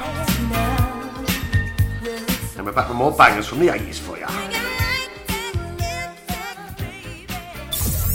And 2.58 2.66
we're 2.66 2.72
back 2.72 2.88
with 2.88 2.98
more 2.98 3.12
bangers 3.12 3.46
from 3.46 3.60
the 3.60 3.68
80s 3.68 3.98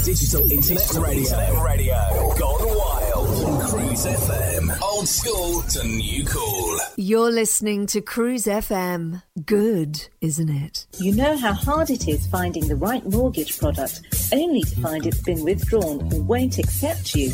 Digital 0.03 0.51
Internet 0.51 0.93
Radio. 0.95 1.21
Internet 1.21 1.63
radio. 1.63 1.95
Gone 2.37 2.77
wild 2.77 3.45
on 3.45 3.69
Cruise 3.69 4.05
FM. 4.05 4.81
Old 4.81 5.07
school 5.07 5.61
to 5.61 5.87
new 5.87 6.25
cool. 6.25 6.77
You're 6.97 7.31
listening 7.31 7.85
to 7.87 8.01
Cruise 8.01 8.45
FM. 8.45 9.23
Good, 9.45 10.09
isn't 10.19 10.49
it? 10.49 10.87
You 10.97 11.15
know 11.15 11.37
how 11.37 11.53
hard 11.53 11.89
it 11.89 12.09
is 12.09 12.27
finding 12.27 12.67
the 12.67 12.75
right 12.75 13.05
mortgage 13.05 13.57
product 13.57 14.01
only 14.33 14.63
to 14.63 14.81
find 14.81 15.05
it's 15.05 15.21
been 15.21 15.41
withdrawn 15.45 16.13
or 16.13 16.21
won't 16.21 16.57
accept 16.57 17.15
you? 17.15 17.29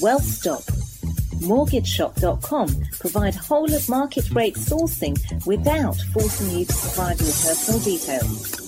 Well, 0.00 0.20
stop. 0.20 0.62
MortgageShop.com 1.42 2.68
provide 3.00 3.34
whole 3.34 3.74
of 3.74 3.88
market 3.88 4.30
rate 4.30 4.54
sourcing 4.54 5.18
without 5.44 5.96
forcing 6.12 6.56
you 6.56 6.64
to 6.66 6.72
provide 6.72 7.20
your 7.20 7.32
personal 7.32 7.80
details. 7.80 8.67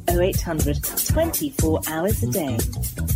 0800 0.09 0.83
24 0.83 1.81
hours 1.87 2.23
a 2.23 2.27
day. 2.31 2.57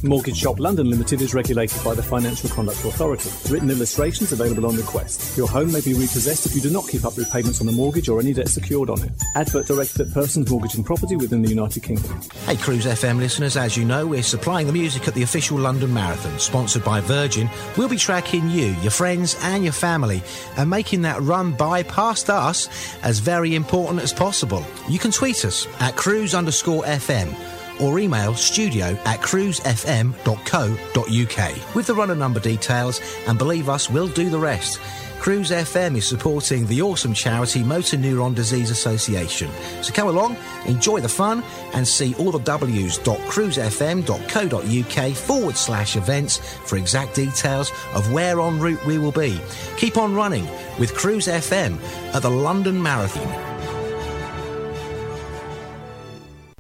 Mortgage 0.04 0.38
Shop 0.38 0.60
London 0.60 0.90
Limited 0.90 1.22
is 1.22 1.34
regulated 1.34 1.84
by 1.84 1.94
the 1.94 2.04
Financial 2.04 2.50
Conduct 2.50 2.84
Authority. 2.86 3.30
Written 3.52 3.70
illustrations 3.70 4.32
available 4.32 4.66
on 4.68 4.76
request. 4.76 5.38
Your 5.38 5.48
home 5.48 5.72
may 5.72 5.82
be 5.82 5.94
repossessed 5.94 6.46
if 6.46 6.56
you 6.56 6.62
do 6.62 6.70
not 6.70 6.88
keep 6.88 7.06
up 7.06 7.18
repayments 7.18 7.60
on 7.62 7.68
the 7.68 7.74
mortgage 7.74 8.10
or 8.10 8.20
any 8.20 8.34
debt 8.34 8.50
secured 8.50 8.90
on 8.90 9.02
it. 9.02 9.12
Advert 9.36 9.68
directed 9.68 10.08
at 10.08 10.14
persons 10.14 10.50
mortgaging 10.50 10.84
property 10.84 11.16
within 11.16 11.42
the 11.42 11.50
United 11.50 11.82
Kingdom. 11.84 12.22
Hey, 12.46 12.58
Cruise 12.58 12.86
FM 12.86 13.18
listeners, 13.20 13.58
as 13.58 13.76
you 13.78 13.86
know, 13.86 14.06
we're 14.06 14.24
supplying 14.24 14.68
the 14.68 14.74
music 14.74 15.08
at 15.08 15.14
the 15.14 15.24
official 15.24 15.58
London 15.58 15.94
Marathon, 15.94 16.38
sponsored 16.40 16.84
by 16.84 17.02
Virgin. 17.02 17.50
We'll 17.78 17.90
be 17.90 17.98
tracking 17.98 18.50
you, 18.50 18.68
your 18.82 18.92
friends, 18.92 19.38
and 19.42 19.64
your 19.64 19.74
family, 19.74 20.22
and 20.58 20.70
making 20.70 21.02
that 21.04 21.22
run 21.22 21.54
by 21.54 21.84
past 21.84 22.30
us 22.30 22.70
as 23.04 23.20
very 23.20 23.56
important 23.56 24.02
as 24.02 24.14
possible. 24.14 24.66
You 24.90 25.00
can 25.00 25.12
tweet 25.12 25.46
us 25.46 25.68
at 25.80 25.96
cruise 25.96 26.36
underscore 26.36 26.75
FM 26.84 27.36
or 27.82 28.00
email 28.00 28.34
studio 28.36 28.98
at 29.06 29.20
cruisefm.co.uk 29.20 31.76
with 31.76 31.88
the 31.88 31.94
runner 31.94 32.16
number 32.16 32.40
details, 32.40 33.02
and 33.28 33.38
believe 33.38 33.68
us, 33.70 33.90
we'll 33.90 34.08
do 34.08 34.30
the 34.30 34.40
rest. 34.40 34.80
Cruise 35.20 35.50
FM 35.50 35.98
is 35.98 36.08
supporting 36.08 36.68
the 36.68 36.84
awesome 36.84 37.14
charity 37.14 37.64
Motor 37.64 37.98
Neurone 37.98 38.36
Disease 38.36 38.70
Association. 38.70 39.50
So 39.82 39.92
come 39.92 40.08
along, 40.08 40.38
enjoy 40.68 41.00
the 41.00 41.10
fun, 41.10 41.44
and 41.74 41.88
see 41.88 42.14
all 42.16 42.32
the 42.32 42.40
w's.cruisefm.co.uk 42.40 45.16
forward 45.16 45.58
slash 45.58 45.96
events 45.96 46.38
for 46.66 46.78
exact 46.78 47.16
details 47.16 47.72
of 47.94 48.14
where 48.14 48.40
en 48.40 48.60
route 48.60 48.86
we 48.86 49.00
will 49.00 49.12
be. 49.12 49.40
Keep 49.78 49.98
on 49.98 50.14
running 50.14 50.48
with 50.78 50.94
Cruise 50.94 51.26
FM 51.28 51.82
at 52.14 52.22
the 52.22 52.30
London 52.30 52.80
Marathon. 52.82 53.55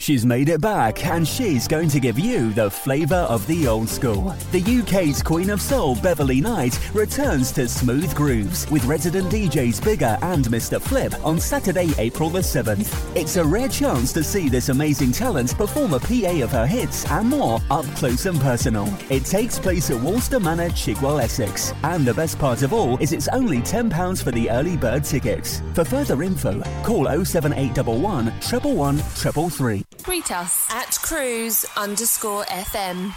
She's 0.05 0.23
made 0.23 0.49
it 0.49 0.61
back 0.61 1.03
and 1.03 1.27
she's 1.27 1.67
going 1.67 1.89
to 1.89 1.99
give 1.99 2.19
you 2.19 2.53
the 2.53 2.69
flavour 2.69 3.25
of 3.27 3.47
the 3.47 3.67
old 3.67 3.89
school. 3.89 4.35
The 4.51 4.61
UK's 4.61 5.23
Queen 5.23 5.49
of 5.49 5.59
Soul, 5.59 5.95
Beverley 5.95 6.39
Knight, 6.41 6.79
returns 6.93 7.51
to 7.53 7.67
Smooth 7.67 8.13
Grooves 8.13 8.69
with 8.69 8.85
resident 8.85 9.31
DJs 9.31 9.83
Bigger 9.83 10.15
and 10.21 10.45
Mr. 10.45 10.79
Flip 10.79 11.11
on 11.25 11.39
Saturday, 11.39 11.89
April 11.97 12.29
the 12.29 12.41
7th. 12.41 13.15
It's 13.15 13.37
a 13.37 13.43
rare 13.43 13.67
chance 13.67 14.13
to 14.13 14.23
see 14.23 14.47
this 14.47 14.69
amazing 14.69 15.11
talent 15.11 15.57
perform 15.57 15.95
a 15.95 15.99
PA 15.99 16.43
of 16.43 16.51
her 16.51 16.67
hits 16.67 17.09
and 17.09 17.27
more 17.27 17.59
up 17.71 17.85
close 17.95 18.27
and 18.27 18.39
personal. 18.39 18.87
It 19.09 19.25
takes 19.25 19.57
place 19.57 19.89
at 19.89 19.97
Woolston 19.97 20.43
Manor, 20.43 20.69
Chigwell, 20.69 21.19
Essex. 21.19 21.73
And 21.83 22.05
the 22.05 22.13
best 22.13 22.37
part 22.37 22.61
of 22.61 22.73
all 22.73 22.95
is 22.97 23.11
it's 23.11 23.29
only 23.29 23.57
£10 23.57 24.23
for 24.23 24.29
the 24.29 24.51
early 24.51 24.77
bird 24.77 25.03
tickets. 25.03 25.63
For 25.73 25.83
further 25.83 26.21
info, 26.21 26.61
call 26.83 27.05
07811 27.25 28.27
111 28.39 28.97
333. 28.99 29.94
Tweet 29.97 30.31
us 30.31 30.65
at 30.71 30.97
cruise 31.01 31.65
underscore 31.75 32.45
FM. 32.45 33.13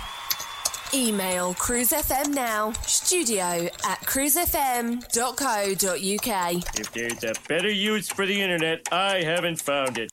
Email 0.94 1.52
cruisefm 1.54 2.32
now, 2.34 2.72
studio 2.86 3.68
at 3.86 4.00
cruisefm.co.uk. 4.02 6.80
If 6.80 6.92
there's 6.92 7.24
a 7.24 7.34
better 7.46 7.70
use 7.70 8.08
for 8.08 8.24
the 8.24 8.40
internet, 8.40 8.88
I 8.90 9.22
haven't 9.22 9.60
found 9.60 9.98
it. 9.98 10.10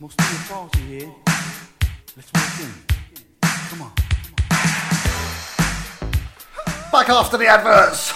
Must 0.00 0.16
be 0.16 0.24
a 0.24 0.48
party 0.48 0.80
here. 0.80 1.10
Let's 2.14 2.30
walk 2.34 2.60
in. 2.60 2.72
Come 3.42 3.82
on. 3.82 3.92
Back 6.92 7.08
after 7.08 7.36
the 7.38 7.46
adverts. 7.46 8.12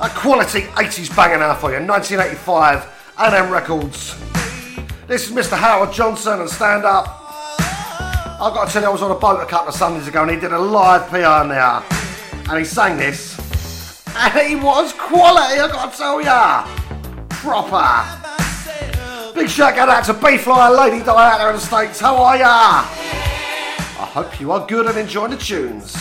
A 0.00 0.08
quality 0.14 0.60
80s 0.60 1.16
banger 1.16 1.38
now 1.38 1.54
for 1.54 1.70
you. 1.70 1.80
1985, 1.84 2.86
A&M 3.20 3.50
Records. 3.50 4.16
This 5.08 5.28
is 5.28 5.34
Mr. 5.34 5.58
Howard 5.58 5.92
Johnson 5.92 6.40
and 6.40 6.48
Stand 6.48 6.84
Up. 6.84 7.06
I've 7.58 8.54
got 8.54 8.68
to 8.68 8.72
tell 8.72 8.82
you, 8.82 8.88
I 8.88 8.92
was 8.92 9.02
on 9.02 9.10
a 9.10 9.18
boat 9.18 9.40
a 9.42 9.46
couple 9.46 9.70
of 9.70 9.74
Sundays 9.74 10.06
ago 10.06 10.22
and 10.22 10.30
he 10.30 10.38
did 10.38 10.52
a 10.52 10.58
live 10.58 11.08
PR 11.08 11.44
now. 11.44 11.84
And 12.48 12.58
he 12.60 12.64
sang 12.64 12.96
this. 12.96 13.36
And 14.14 14.48
he 14.48 14.54
was 14.54 14.92
quality, 14.92 15.58
I've 15.58 15.72
got 15.72 15.90
to 15.90 15.98
tell 15.98 16.22
ya. 16.22 16.64
Proper. 17.28 18.06
Big 19.34 19.48
shout 19.48 19.76
out 19.76 20.04
to 20.04 20.14
B-Fly, 20.14 20.70
Lady 20.70 21.04
Di 21.04 21.10
out 21.10 21.38
there 21.38 21.48
in 21.48 21.56
the 21.56 21.60
States. 21.60 21.98
How 21.98 22.22
are 22.22 22.36
ya? 22.36 22.46
I 22.46 24.10
hope 24.12 24.40
you 24.40 24.52
are 24.52 24.64
good 24.64 24.86
and 24.86 24.96
enjoying 24.96 25.32
the 25.32 25.36
tunes. 25.38 25.92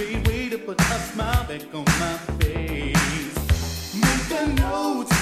A 0.00 0.16
way 0.28 0.48
to 0.48 0.58
put 0.58 0.80
a 0.80 0.98
smile 1.10 1.44
back 1.48 1.74
on 1.74 1.84
my 1.84 2.16
face. 2.38 3.34
Make 3.96 4.40
a 4.40 4.46
note 4.54 5.17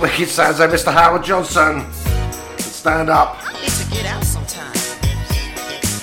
wicked 0.00 0.28
sounds 0.28 0.58
there, 0.58 0.68
Mr. 0.68 0.92
Howard 0.92 1.24
Johnson. 1.24 1.84
Stand 2.58 3.10
up. 3.10 3.38
I 3.42 3.52
need 3.60 3.70
to 3.70 3.90
get 3.90 4.06
out 4.06 4.22
sometime. 4.24 4.72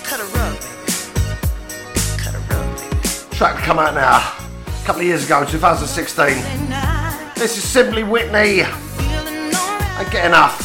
Cut 0.04 0.20
a 0.20 0.26
rug, 0.36 0.60
baby. 0.60 0.92
Cut 2.18 2.36
a 2.36 2.40
rug, 2.40 2.78
baby. 2.78 3.36
Track 3.36 3.56
to 3.58 3.62
come 3.62 3.80
out 3.80 3.94
now. 3.94 4.18
A 4.68 4.86
couple 4.86 5.02
of 5.02 5.08
years 5.08 5.26
ago, 5.26 5.46
2016. 5.46 6.26
This 7.36 7.58
is 7.58 7.64
Simply 7.64 8.04
Whitney. 8.04 8.64
I 8.64 10.08
get 10.12 10.26
enough. 10.26 10.65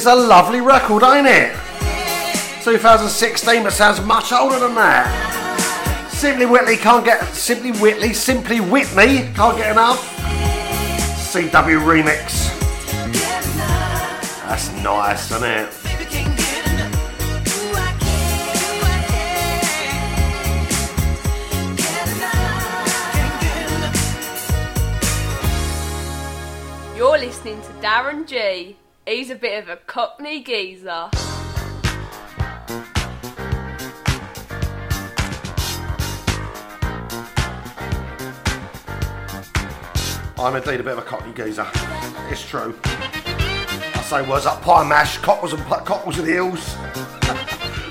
is 0.00 0.06
a 0.06 0.14
lovely 0.14 0.62
record, 0.62 1.02
ain't 1.02 1.26
it? 1.26 1.52
2016, 2.64 3.62
but 3.62 3.70
sounds 3.70 4.00
much 4.00 4.32
older 4.32 4.58
than 4.58 4.74
that. 4.74 6.08
Simply 6.10 6.46
Whitley 6.46 6.78
can't 6.78 7.04
get 7.04 7.22
Simply 7.34 7.72
Whitley, 7.72 8.14
Simply 8.14 8.60
Whitney 8.60 9.30
can't 9.34 9.58
get 9.58 9.72
enough. 9.72 10.00
CW 11.30 11.82
remix. 11.84 12.48
That's 14.48 14.72
nice, 14.82 15.30
isn't 15.32 15.44
it? 15.44 15.68
You're 26.96 27.18
listening 27.18 27.60
to 27.60 27.68
Darren 27.86 28.26
G. 28.26 28.76
He's 29.10 29.28
a 29.28 29.34
bit 29.34 29.60
of 29.60 29.68
a 29.68 29.76
cockney 29.76 30.40
geezer. 30.40 31.08
I'm 40.38 40.54
indeed 40.54 40.78
a 40.78 40.84
bit 40.84 40.92
of 40.92 40.98
a 40.98 41.02
cockney 41.02 41.32
geezer. 41.32 41.66
It's 42.30 42.48
true. 42.48 42.78
I 42.84 44.04
say 44.04 44.22
words 44.30 44.46
like 44.46 44.62
pie 44.62 44.88
mash, 44.88 45.18
cockles 45.18 45.54
and 45.54 45.62
cockles 45.64 46.16
and 46.20 46.28
the 46.28 46.32
hills. 46.32 46.76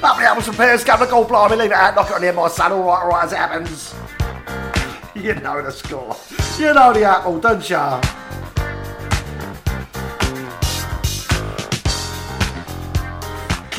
Up 0.02 0.18
the 0.18 0.24
apples 0.24 0.48
and 0.48 0.56
pears, 0.56 0.86
go 0.86 0.98
to 0.98 1.06
gold 1.06 1.28
blimey, 1.28 1.58
leave 1.58 1.72
it 1.72 1.76
out, 1.76 1.96
knock 1.96 2.12
it 2.12 2.14
on 2.14 2.22
the 2.22 2.30
end 2.30 2.38
of 2.38 2.44
my 2.44 2.48
son, 2.48 2.72
alright, 2.72 3.04
alright, 3.04 3.26
as 3.26 3.34
it 3.34 3.38
happens. 3.40 3.94
You 5.22 5.36
know 5.36 5.62
the 5.62 5.70
score. 5.70 6.16
You 6.58 6.74
know 6.74 6.94
the 6.94 7.04
apple, 7.04 7.42
don't 7.42 7.70
you? 7.70 8.19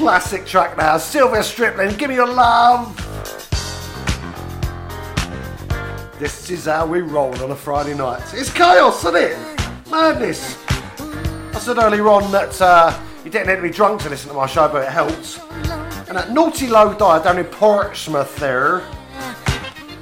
classic 0.01 0.47
track 0.47 0.79
now. 0.79 0.97
Sylvia 0.97 1.41
Striplin, 1.41 1.99
give 1.99 2.09
me 2.09 2.15
your 2.15 2.27
love. 2.27 2.97
This 6.19 6.49
is 6.49 6.65
how 6.65 6.87
we 6.87 7.03
roll 7.03 7.35
on 7.43 7.51
a 7.51 7.55
Friday 7.55 7.93
night. 7.93 8.23
It's 8.33 8.51
chaos, 8.51 9.05
isn't 9.05 9.15
it? 9.15 9.37
Madness. 9.91 10.57
I 10.71 11.59
said 11.59 11.77
earlier 11.77 12.09
on 12.09 12.33
that 12.33 12.59
uh, 12.63 12.99
you 13.27 13.31
didn't 13.31 13.49
need 13.49 13.57
to 13.57 13.63
be 13.63 13.69
drunk 13.69 14.01
to 14.01 14.09
listen 14.09 14.31
to 14.31 14.35
my 14.35 14.47
show, 14.47 14.69
but 14.69 14.85
it 14.85 14.91
helps. 14.91 15.39
And 16.09 16.17
that 16.17 16.31
naughty 16.31 16.69
low 16.69 16.95
diet 16.95 17.25
down 17.25 17.37
in 17.37 17.45
Portsmouth 17.45 18.35
there, 18.37 18.83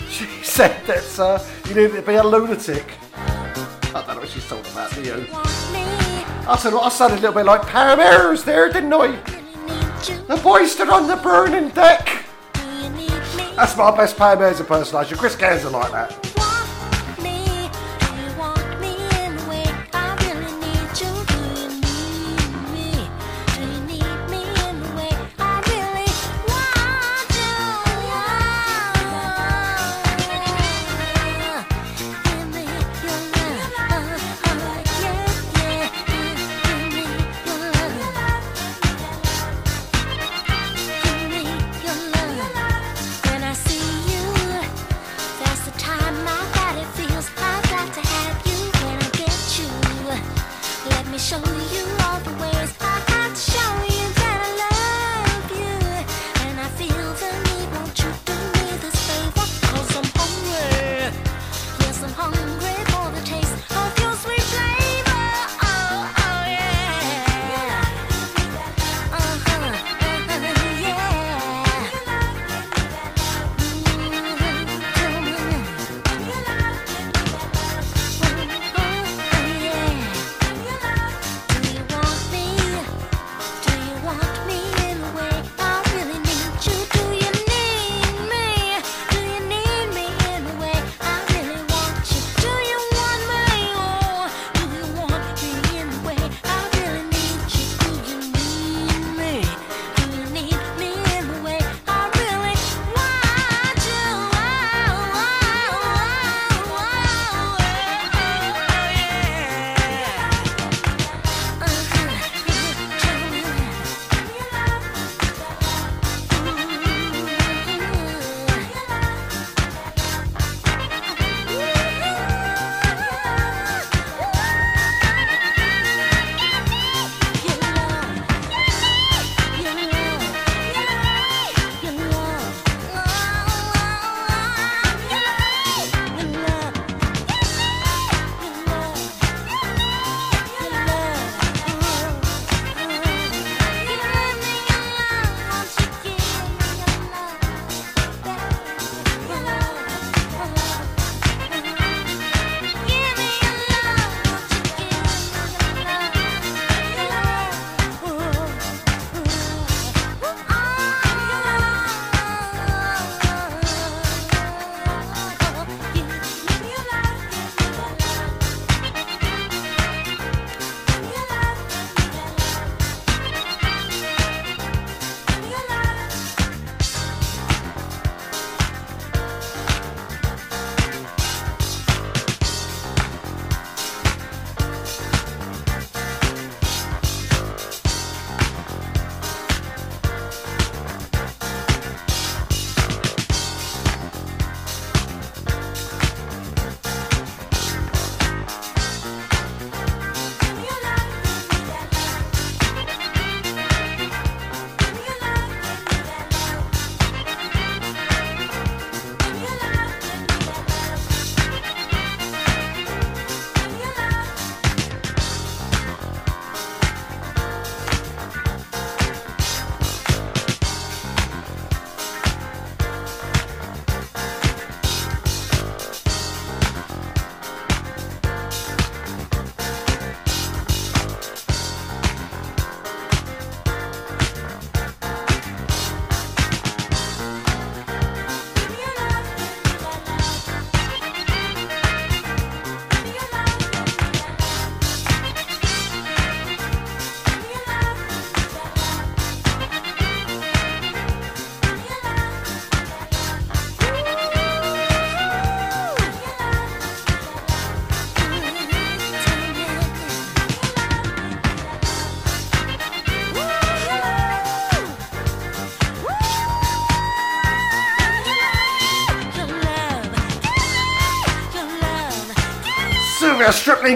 she 0.08 0.26
said 0.44 0.80
that 0.86 1.18
uh, 1.18 1.44
you 1.68 1.74
needed 1.74 1.96
to 1.96 2.02
be 2.02 2.14
a 2.14 2.22
lunatic. 2.22 2.86
I 3.16 4.04
don't 4.06 4.06
know 4.06 4.18
what 4.18 4.28
she's 4.28 4.48
talking 4.48 4.70
about, 4.70 4.94
do 4.94 5.02
you? 5.02 5.26
I 5.32 6.56
said, 6.56 6.72
well, 6.72 6.84
I 6.84 6.88
sounded 6.88 7.18
a 7.18 7.22
little 7.22 7.34
bit 7.34 7.46
like 7.46 7.62
Pam 7.66 7.98
Ayres 7.98 8.44
there, 8.44 8.72
didn't 8.72 8.92
I? 8.92 9.37
The 10.06 10.40
boys 10.42 10.72
stood 10.72 10.90
on 10.90 11.08
the 11.08 11.16
burning 11.16 11.70
deck. 11.70 12.24
That's 13.56 13.76
my 13.76 13.96
best 13.96 14.16
Pam 14.16 14.40
Ayres 14.40 14.60
impersonation. 14.60 15.18
Chris 15.18 15.34
Gaines 15.34 15.64
are 15.64 15.70
like 15.70 15.90
that. 15.90 16.27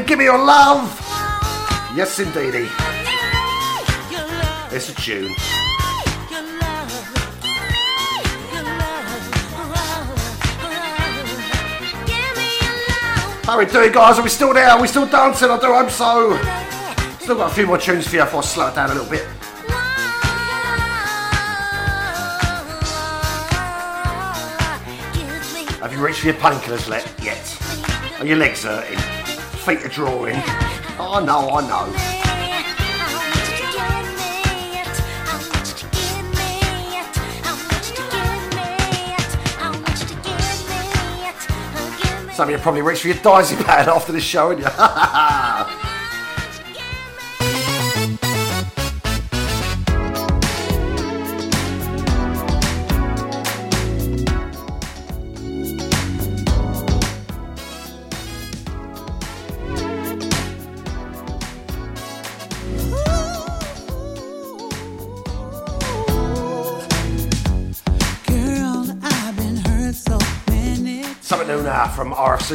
give 0.01 0.19
me 0.19 0.25
your 0.25 0.39
love. 0.39 0.99
Yes, 1.95 2.19
indeedy. 2.19 2.69
It's 4.75 4.89
a 4.89 4.95
tune. 4.95 5.35
How 13.45 13.59
we 13.59 13.67
doing, 13.67 13.93
guys? 13.93 14.19
Are 14.19 14.23
we 14.23 14.31
still 14.31 14.55
there? 14.55 14.71
Are 14.71 14.81
we 14.81 14.89
still 14.89 15.07
dancing? 15.07 15.51
I 15.51 15.59
do 15.59 15.75
hope 15.75 15.91
so. 15.91 16.39
Still 17.21 17.37
got 17.37 17.51
a 17.51 17.55
few 17.55 17.67
more 17.67 17.77
tunes 17.77 18.09
for 18.09 18.17
you 18.17 18.23
before 18.23 18.41
I 18.41 18.45
slow 18.45 18.69
it 18.69 18.75
down 18.75 18.91
a 18.91 18.95
little 18.95 19.11
bit. 19.11 19.27
Have 25.81 25.93
you 25.93 25.99
reached 26.05 26.21
for 26.21 26.27
your 26.29 26.37
painkillers 26.37 26.89
yet? 27.23 28.21
Are 28.21 28.27
your 28.27 28.39
legs 28.39 28.63
hurting? 28.63 29.22
feet 29.63 29.85
are 29.85 29.89
drawing. 29.89 30.35
Oh, 30.99 31.15
I 31.15 31.25
know, 31.25 31.51
I 31.51 31.61
know. 31.69 32.23
Some 42.33 42.49
of 42.49 42.51
you 42.51 42.59
probably 42.59 42.83
reached 42.83 43.03
for 43.03 43.09
your 43.09 43.19
Daisy 43.19 43.55
pad 43.63 43.89
after 43.89 44.11
this 44.11 44.25
show, 44.25 44.51
and 44.51 44.59
you? 44.59 44.67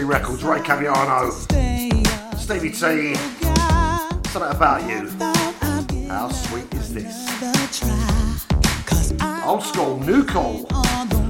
Records, 0.03 0.43
Ray 0.43 0.59
Caviano, 0.59 1.31
Stevie 2.37 2.71
T. 2.71 3.15
Something 4.29 4.55
about 4.55 4.87
you. 4.89 5.09
How 6.07 6.29
sweet 6.29 6.73
is 6.73 6.93
this? 6.93 7.27
Old 9.45 9.63
school, 9.63 9.99
new 9.99 10.23
call. 10.23 10.67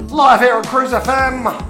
Live 0.09 0.41
here 0.41 0.55
on 0.55 0.63
Cruise 0.63 0.91
FM. 0.91 1.66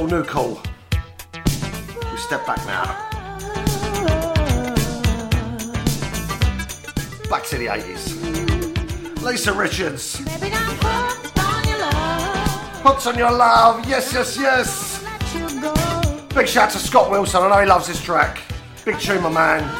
Cole 0.00 0.08
New 0.08 0.22
We 2.10 2.16
step 2.16 2.46
back 2.46 2.64
now. 2.64 2.84
Back 7.28 7.44
to 7.44 7.58
the 7.58 7.66
80s. 7.66 9.22
Lisa 9.22 9.52
Richards. 9.52 10.16
Puts 12.82 13.06
on 13.06 13.18
your 13.18 13.30
love. 13.30 13.86
Yes, 13.86 14.14
yes, 14.14 14.38
yes. 14.38 15.04
Big 16.34 16.48
shout 16.48 16.70
to 16.70 16.78
Scott 16.78 17.10
Wilson. 17.10 17.42
I 17.42 17.48
know 17.50 17.60
he 17.60 17.66
loves 17.66 17.86
this 17.86 18.02
track. 18.02 18.40
Big 18.86 18.98
tune, 18.98 19.22
my 19.22 19.28
man. 19.28 19.79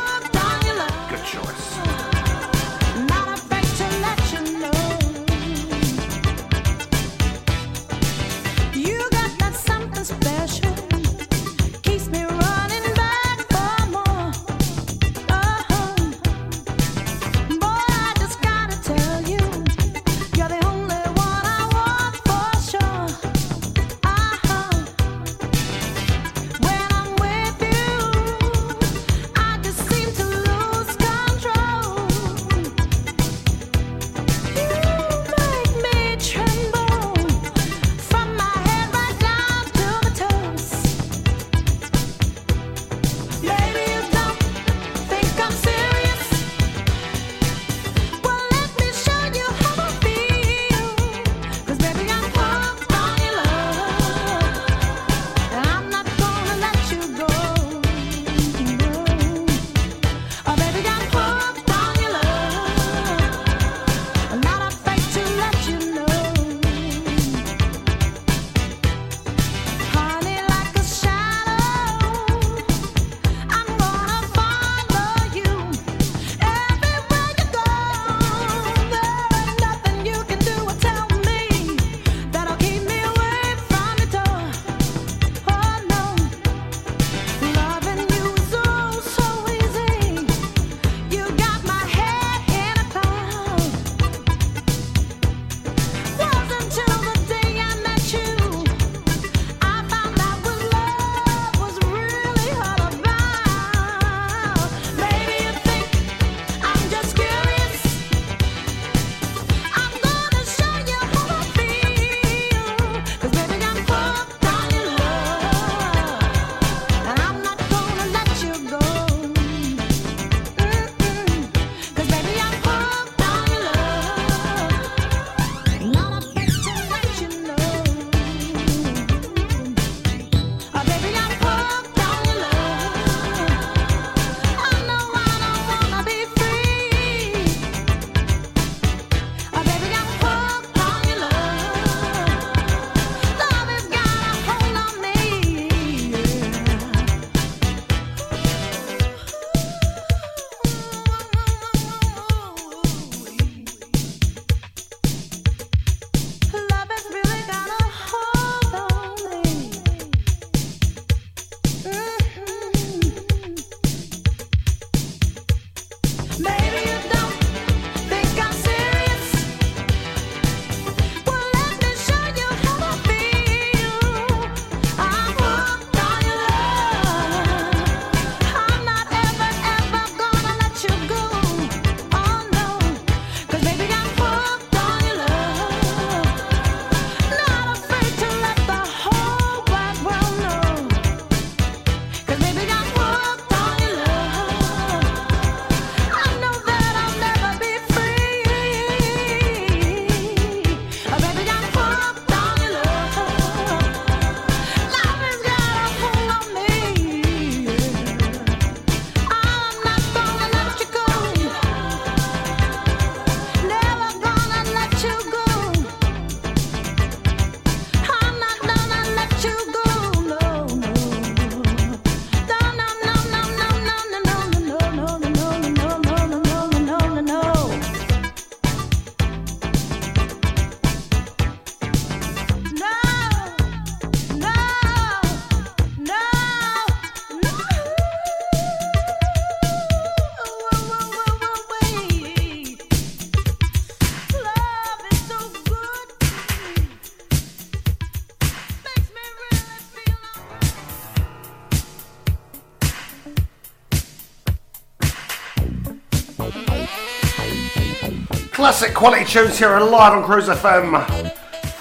classic 258.80 258.96
quality 258.96 259.24
tunes 259.26 259.58
here 259.58 259.76
and 259.76 259.84
live 259.90 260.14
on 260.14 260.24
Cruise 260.24 260.48
FM. 260.48 261.30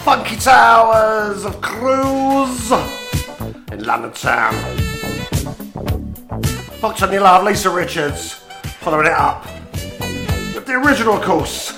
Funky 0.04 0.36
Towers 0.36 1.46
of 1.46 1.62
Cruise 1.62 2.72
in 3.72 3.86
London 3.86 4.12
town. 4.12 4.54
Box 6.82 7.02
on 7.02 7.14
your 7.14 7.22
love, 7.22 7.46
Lisa 7.46 7.70
Richards, 7.70 8.34
following 8.82 9.08
it 9.08 9.14
up 9.14 9.46
with 10.54 10.66
the 10.66 10.74
original, 10.74 11.14
of 11.14 11.24
course, 11.24 11.72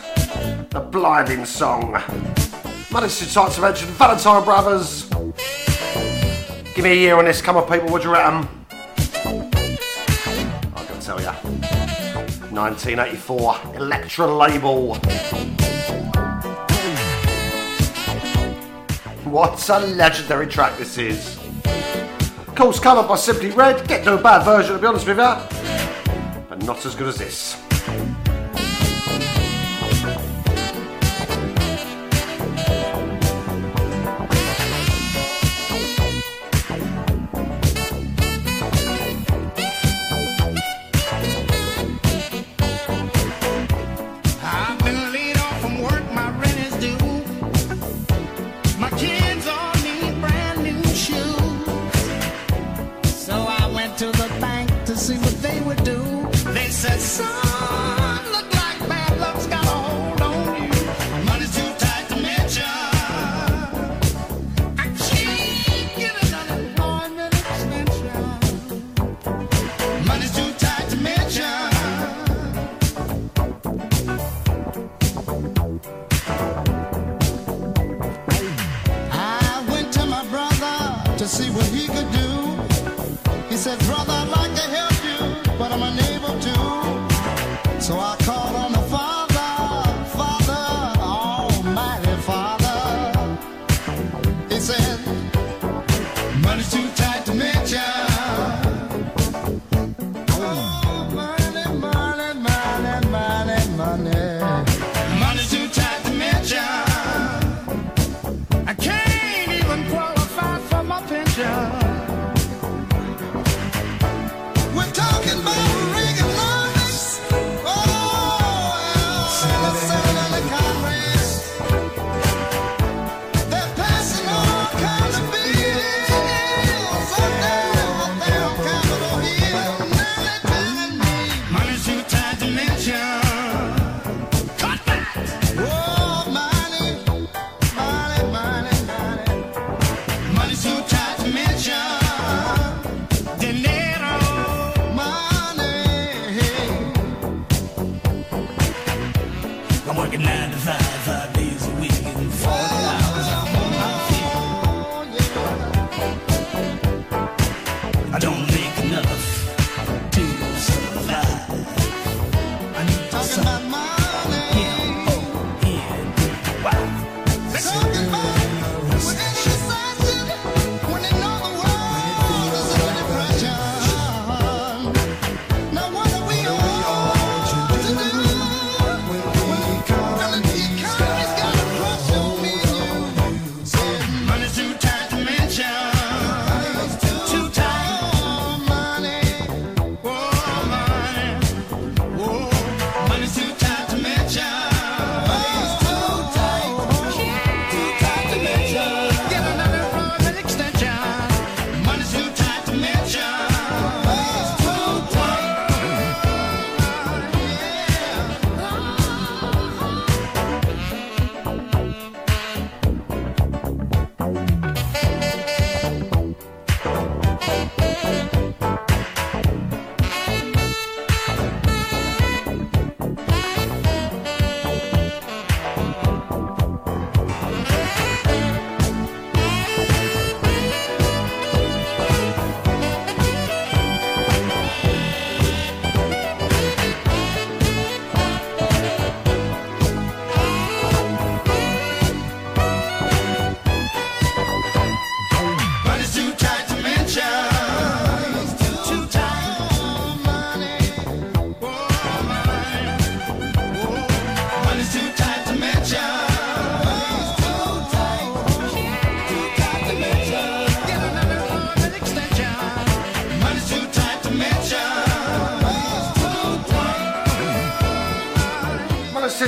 the 0.72 0.80
blinding 0.80 1.46
song. 1.46 1.92
Managed 2.92 3.20
to 3.20 3.32
talk 3.32 3.54
to 3.54 3.62
mention 3.62 3.90
Valentine 3.90 4.44
Brothers. 4.44 5.04
Give 6.74 6.84
me 6.84 6.94
a 6.94 6.96
year 6.96 7.16
on 7.16 7.26
this, 7.26 7.44
come 7.44 7.58
on, 7.58 7.72
people, 7.72 7.90
would 7.90 8.04
you 8.04 8.12
reckon? 8.12 8.61
1984 12.72 13.76
Elektra 13.76 14.26
label. 14.34 14.96
What 19.26 19.70
a 19.70 19.80
legendary 19.80 20.48
track 20.48 20.78
this 20.78 20.98
is. 20.98 21.38
Course 22.56 22.80
covered 22.80 23.10
by 23.10 23.16
Simply 23.16 23.50
Red, 23.52 23.86
get 23.90 24.06
no 24.06 24.18
bad 24.18 24.46
version 24.46 24.76
to 24.76 24.80
be 24.80 24.88
honest 24.88 25.06
with 25.06 25.18
you, 25.18 26.46
but 26.48 26.64
not 26.64 26.86
as 26.86 26.96
good 26.96 27.08
as 27.10 27.18
this. 27.18 27.51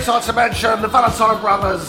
It's 0.03 0.09
hard 0.09 0.23
to 0.23 0.33
mention 0.33 0.81
the 0.81 0.89
Valentine 0.89 1.39
Brothers. 1.39 1.87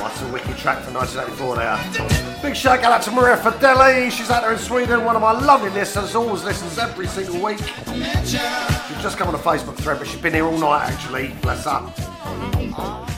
What's 0.00 0.22
a 0.22 0.28
wicked 0.32 0.56
track 0.56 0.84
from 0.84 0.94
1984 0.94 1.56
there. 1.56 2.40
Big 2.40 2.54
shout 2.54 2.84
out 2.84 3.02
to 3.02 3.10
Maria 3.10 3.36
Fideli. 3.38 4.08
She's 4.12 4.30
out 4.30 4.42
there 4.42 4.52
in 4.52 4.58
Sweden, 4.60 5.04
one 5.04 5.16
of 5.16 5.22
my 5.22 5.32
lovely 5.32 5.70
listeners, 5.70 6.14
always 6.14 6.44
listens 6.44 6.78
every 6.78 7.08
single 7.08 7.44
week. 7.44 7.58
She's 7.58 9.02
just 9.02 9.18
come 9.18 9.26
on 9.26 9.34
a 9.34 9.38
Facebook 9.38 9.74
thread, 9.74 9.98
but 9.98 10.06
she's 10.06 10.20
been 10.20 10.34
here 10.34 10.44
all 10.44 10.56
night 10.56 10.92
actually. 10.92 11.34
Bless 11.42 11.64
her. 11.64 11.80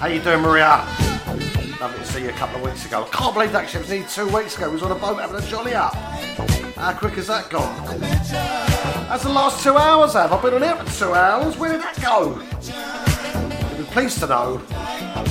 How 0.00 0.06
you 0.06 0.22
doing, 0.22 0.40
Maria? 0.40 0.82
Lovely 1.78 1.98
to 1.98 2.06
see 2.06 2.22
you 2.22 2.30
a 2.30 2.32
couple 2.32 2.56
of 2.56 2.62
weeks 2.62 2.86
ago. 2.86 3.04
I 3.04 3.08
can't 3.14 3.34
believe 3.34 3.52
that 3.52 3.64
actually 3.64 3.80
it 3.80 3.82
was 3.82 3.90
nearly 3.90 4.30
two 4.30 4.34
weeks 4.34 4.56
ago. 4.56 4.68
We 4.68 4.76
was 4.76 4.82
on 4.82 4.92
a 4.92 4.94
boat 4.94 5.20
having 5.20 5.36
a 5.36 5.46
jolly 5.46 5.74
up. 5.74 5.89
How 6.80 6.94
quick 6.94 7.12
has 7.16 7.26
that 7.26 7.50
gone? 7.50 8.00
That's 8.00 9.24
the 9.24 9.28
last 9.28 9.62
two 9.62 9.76
hours, 9.76 10.14
have 10.14 10.32
I've 10.32 10.40
been 10.40 10.54
on 10.54 10.62
here 10.62 10.76
for 10.76 10.98
two 10.98 11.12
hours. 11.12 11.58
Where 11.58 11.72
did 11.72 11.82
that 11.82 12.00
go? 12.00 12.40
You'll 13.76 13.84
be 13.84 13.92
pleased 13.92 14.18
to 14.20 14.26
know, 14.26 14.62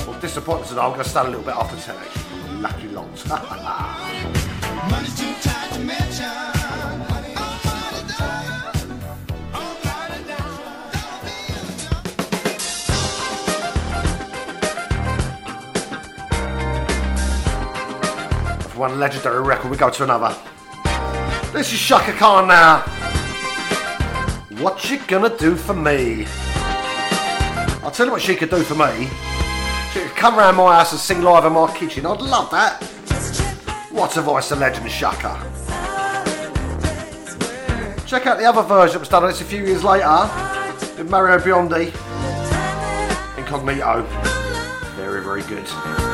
or 0.06 0.14
disappointed 0.20 0.68
to 0.68 0.76
know, 0.76 0.82
I'm 0.82 0.92
going 0.92 1.02
to 1.02 1.08
start 1.08 1.26
a 1.26 1.30
little 1.30 1.44
bit 1.44 1.56
after 1.56 1.76
10 1.76 1.96
actually. 1.96 2.60
Lucky 2.60 2.86
lots. 2.90 3.22
For 18.70 18.78
one 18.78 19.00
legendary 19.00 19.42
record, 19.42 19.72
we 19.72 19.76
go 19.76 19.90
to 19.90 20.04
another. 20.04 20.32
This 21.52 21.72
is 21.72 21.80
Chaka 21.80 22.12
Khan 22.12 22.46
now. 22.46 22.82
What 24.62 24.88
you 24.88 25.00
gonna 25.08 25.36
do 25.36 25.56
for 25.56 25.74
me? 25.74 26.24
I'll 27.82 27.90
tell 27.90 28.06
you 28.06 28.12
what 28.12 28.22
she 28.22 28.36
could 28.36 28.50
do 28.50 28.62
for 28.62 28.76
me. 28.76 29.08
She 29.92 29.98
could 29.98 30.14
come 30.16 30.36
round 30.36 30.56
my 30.56 30.76
house 30.76 30.92
and 30.92 31.00
sing 31.00 31.22
live 31.22 31.44
in 31.44 31.52
my 31.52 31.74
kitchen. 31.76 32.06
I'd 32.06 32.20
love 32.20 32.52
that. 32.52 32.80
What 33.90 34.16
a 34.16 34.22
voice, 34.22 34.48
the 34.50 34.56
legend 34.56 34.88
Chaka. 34.88 35.44
Check 38.06 38.26
out 38.26 38.38
the 38.38 38.44
other 38.44 38.62
version 38.62 38.94
that 38.94 39.00
was 39.00 39.08
done 39.08 39.24
on 39.24 39.30
this 39.30 39.40
a 39.40 39.44
few 39.44 39.64
years 39.64 39.82
later 39.82 40.30
with 40.98 41.10
Mario 41.10 41.38
Biondi. 41.38 41.86
Incognito. 43.36 44.02
Very, 44.94 45.20
very 45.20 45.42
good. 45.42 46.09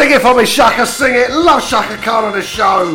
Sing 0.00 0.12
it 0.12 0.22
for 0.22 0.34
me, 0.34 0.46
Chaka, 0.46 0.86
sing 0.86 1.14
it. 1.14 1.30
Love 1.30 1.62
Chaka 1.62 1.98
Khan 1.98 2.24
on 2.24 2.32
the 2.32 2.40
show. 2.40 2.92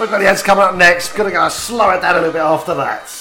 We've 0.00 0.10
got 0.10 0.18
the 0.18 0.24
heads 0.24 0.42
coming 0.42 0.64
up 0.64 0.74
next. 0.74 1.12
Gonna 1.12 1.30
go 1.30 1.48
slow 1.48 1.90
it 1.90 2.02
down 2.02 2.16
a 2.16 2.18
little 2.18 2.32
bit 2.32 2.42
after 2.42 2.74
that. 2.74 3.19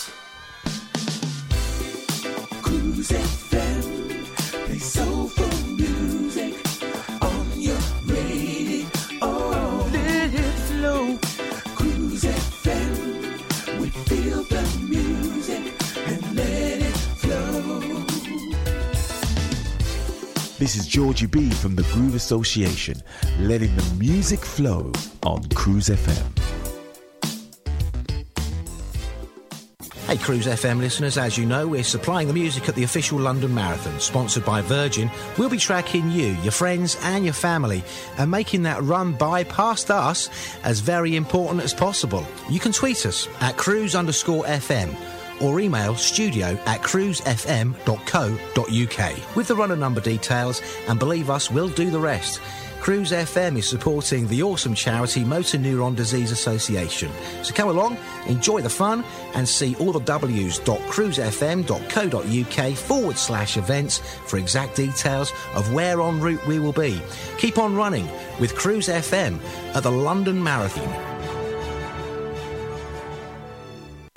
Georgie 21.20 21.50
B 21.50 21.54
from 21.56 21.76
the 21.76 21.84
Groove 21.92 22.16
Association, 22.16 22.96
letting 23.40 23.76
the 23.76 23.96
music 23.96 24.40
flow 24.40 24.90
on 25.24 25.44
Cruise 25.50 25.90
FM. 25.90 26.40
Hey, 30.08 30.16
Cruise 30.16 30.48
FM 30.48 30.80
listeners, 30.80 31.18
as 31.18 31.38
you 31.38 31.46
know, 31.46 31.68
we're 31.68 31.84
supplying 31.84 32.30
the 32.30 32.34
music 32.34 32.70
at 32.70 32.76
the 32.76 32.86
official 32.86 33.20
London 33.20 33.54
Marathon, 33.54 34.00
sponsored 34.00 34.46
by 34.46 34.62
Virgin. 34.62 35.12
We'll 35.38 35.50
be 35.50 35.58
tracking 35.58 36.10
you, 36.10 36.38
your 36.42 36.54
friends, 36.54 36.98
and 37.04 37.26
your 37.26 37.34
family, 37.34 37.84
and 38.18 38.32
making 38.32 38.64
that 38.64 38.82
run 38.84 39.12
by 39.12 39.44
past 39.44 39.92
us 39.92 40.30
as 40.64 40.80
very 40.80 41.18
important 41.18 41.66
as 41.66 41.74
possible. 41.74 42.26
You 42.50 42.62
can 42.62 42.72
tweet 42.72 43.06
us 43.06 43.28
at 43.42 43.58
cruise 43.58 43.94
underscore 43.94 44.46
FM 44.46 44.96
or 45.42 45.60
email 45.60 45.96
studio 45.96 46.58
at 46.66 46.82
cruisefm.co.uk 46.82 49.36
with 49.36 49.48
the 49.48 49.56
runner 49.56 49.76
number 49.76 50.02
details, 50.02 50.62
and 50.88 51.00
believe 51.00 51.30
us, 51.30 51.52
we'll 51.52 51.70
do 51.70 51.92
the 51.92 52.00
rest. 52.00 52.40
Cruise 52.80 53.12
FM 53.12 53.58
is 53.58 53.68
supporting 53.68 54.26
the 54.28 54.42
awesome 54.42 54.74
charity 54.74 55.26
Motor 55.26 55.58
Neurone 55.58 55.96
Disease 55.96 56.32
Association. 56.32 57.12
So 57.44 57.54
come 57.54 57.68
along, 57.68 57.98
enjoy 58.28 58.62
the 58.62 58.70
fun, 58.70 59.04
and 59.36 59.46
see 59.48 59.76
all 59.76 59.92
the 59.92 60.00
w's.cruisefm.co.uk 60.00 62.78
forward 62.78 63.18
slash 63.18 63.58
events 63.58 63.98
for 64.26 64.38
exact 64.38 64.78
details 64.78 65.34
of 65.56 65.74
where 65.74 66.02
en 66.02 66.22
route 66.22 66.48
we 66.48 66.60
will 66.60 66.72
be. 66.72 67.02
Keep 67.38 67.58
on 67.58 67.76
running 67.76 68.08
with 68.40 68.56
Cruise 68.56 68.88
FM 68.88 69.40
at 69.76 69.84
the 69.84 69.92
London 69.92 70.42
Marathon. 70.42 71.19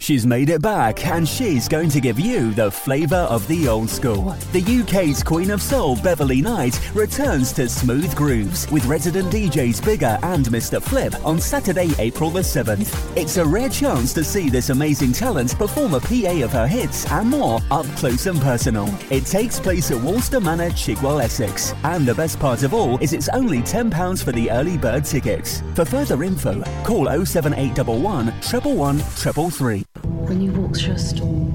She's 0.03 0.27
made 0.27 0.51
it 0.51 0.61
back 0.61 1.07
and 1.07 1.29
she's 1.29 1.69
going 1.69 1.89
to 1.91 2.01
give 2.01 2.19
you 2.19 2.53
the 2.55 2.73
flavour 2.73 3.25
of 3.31 3.47
the 3.47 3.69
old 3.69 3.89
school. 3.89 4.35
The 4.51 4.83
UK's 4.83 5.23
Queen 5.23 5.53
of 5.53 5.63
Soul, 5.63 5.95
Beverley 5.95 6.43
Knight, 6.43 6.93
returns 6.93 7.53
to 7.53 7.69
Smooth 7.69 8.13
Grooves 8.17 8.69
with 8.73 8.85
resident 8.87 9.33
DJs 9.33 9.85
Bigger 9.85 10.19
and 10.25 10.47
Mr. 10.47 10.83
Flip 10.83 11.15
on 11.25 11.39
Saturday, 11.39 11.91
April 12.01 12.31
the 12.31 12.41
7th. 12.41 13.17
It's 13.17 13.37
a 13.37 13.47
rare 13.47 13.69
chance 13.69 14.13
to 14.15 14.25
see 14.25 14.51
this 14.51 14.71
amazing 14.71 15.13
talent 15.13 15.57
perform 15.57 15.95
a 15.95 16.01
PA 16.01 16.43
of 16.43 16.51
her 16.51 16.67
hits 16.67 17.09
and 17.13 17.31
more 17.31 17.61
up 17.71 17.87
close 17.95 18.27
and 18.27 18.41
personal. 18.41 18.93
It 19.09 19.25
takes 19.25 19.61
place 19.61 19.93
at 19.93 19.99
Woolston 19.99 20.43
Manor, 20.43 20.71
Chigwell, 20.71 21.23
Essex. 21.23 21.75
And 21.85 22.05
the 22.05 22.15
best 22.17 22.41
part 22.41 22.65
of 22.65 22.75
all 22.75 22.99
is 22.99 23.13
it's 23.13 23.29
only 23.29 23.61
£10 23.61 24.25
for 24.25 24.33
the 24.33 24.51
early 24.51 24.77
bird 24.77 25.05
tickets. 25.05 25.63
For 25.77 25.85
further 25.85 26.25
info, 26.25 26.61
call 26.83 27.07
07811 27.25 28.03
111 28.03 28.99
333. 28.99 29.92
When 30.01 30.41
you 30.41 30.53
walk 30.53 30.77
through 30.77 30.95
a 30.95 30.99
storm, 30.99 31.53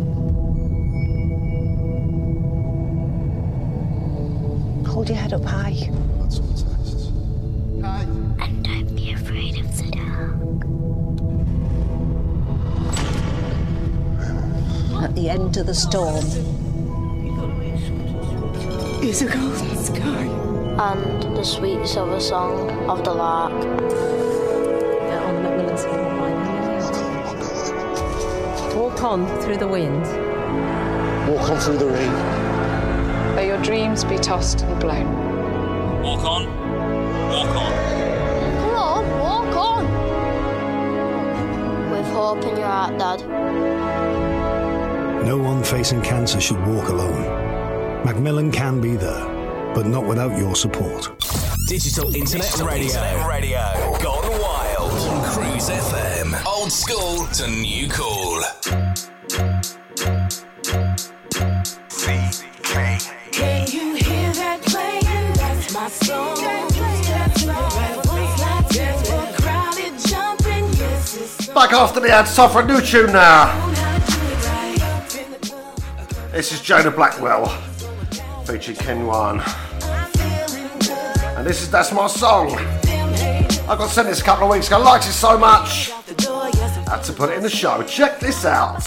Hold 4.88 5.09
your 5.09 5.18
head 5.18 5.34
up 5.34 5.43
high. 5.43 5.89
And 8.39 8.64
don't 8.64 8.95
be 8.95 9.11
afraid 9.11 9.59
of 9.59 9.77
the 9.77 9.91
dark. 9.91 10.34
At 15.03 15.15
the 15.15 15.30
end 15.30 15.57
of 15.57 15.65
the 15.68 15.76
storm 15.76 16.26
is 19.03 19.22
a 19.22 19.26
golden 19.26 19.77
sky. 19.77 20.26
and 20.80 21.35
the 21.35 21.43
sweet 21.43 21.88
silver 21.88 22.19
song 22.19 22.69
of 22.89 23.03
the 23.03 23.14
lark. 23.14 23.53
on 25.14 26.36
the 28.98 29.03
Walk 29.03 29.11
on 29.11 29.41
through 29.41 29.57
the 29.57 29.68
wind. 29.68 30.02
Walk 31.30 31.49
on 31.49 31.60
through 31.60 31.78
the 31.78 31.86
rain. 31.86 32.11
May 33.36 33.48
your 33.48 33.61
dreams 33.61 34.03
be 34.03 34.18
tossed 34.18 34.61
and 34.61 34.80
blown. 34.82 36.02
Walk 36.02 36.24
on. 36.24 36.48
Walk 37.30 37.56
on. 37.56 37.74
Come 38.57 38.76
on, 38.76 39.06
walk 39.19 39.56
on! 39.56 39.86
With 41.91 42.07
hope 42.07 42.44
in 42.44 42.57
your 42.57 42.68
heart, 42.68 42.98
Dad. 42.98 43.22
No 45.26 45.38
one 45.38 45.64
facing 45.64 46.02
cancer 46.02 46.41
should 46.41 46.60
walk 46.65 46.90
alone. 46.90 48.03
Macmillan 48.03 48.52
can 48.52 48.82
be 48.82 48.95
there, 48.95 49.26
but 49.76 49.86
not 49.86 50.06
without 50.07 50.36
your 50.40 50.56
support. 50.56 51.11
Digital 51.68 52.15
Internet 52.15 52.57
Radio. 52.61 52.88
Internet 52.88 53.28
Radio. 53.28 53.60
Gone 54.02 54.41
wild. 54.41 54.91
On 54.91 55.24
Cruise 55.24 55.69
FM. 55.69 56.34
Old 56.48 56.72
school 56.72 57.28
to 57.28 57.48
new 57.48 57.88
cool. 57.90 58.86
Back 71.53 71.74
after 71.74 71.99
the 71.99 72.10
ad, 72.11 72.26
time 72.28 72.49
for 72.52 72.61
a 72.61 72.65
new 72.65 72.82
tune 72.82 73.11
now. 73.11 73.74
This 76.32 76.52
is 76.52 76.61
Jonah 76.61 76.91
Blackwell 76.91 77.48
featuring 78.45 78.78
Ken 78.78 79.07
Wan. 79.07 79.41
And 81.36 81.45
this 81.45 81.61
is 81.61 81.72
That's 81.72 81.91
My 81.91 82.07
Song. 82.07 82.56
I 82.56 83.76
got 83.76 83.90
sent 83.90 84.07
this 84.07 84.22
a 84.22 84.24
couple 84.24 84.45
of 84.45 84.53
weeks 84.53 84.68
ago. 84.68 84.78
I 84.78 84.80
liked 84.80 85.07
it 85.07 85.14
so 85.14 85.38
much. 85.38 85.91
Had 86.88 87.02
to 87.03 87.14
put 87.14 87.32
it 87.32 87.38
in 87.38 87.44
the 87.44 87.49
show. 87.49 87.84
Check 87.84 88.19
this 88.19 88.45
out. 88.45 88.84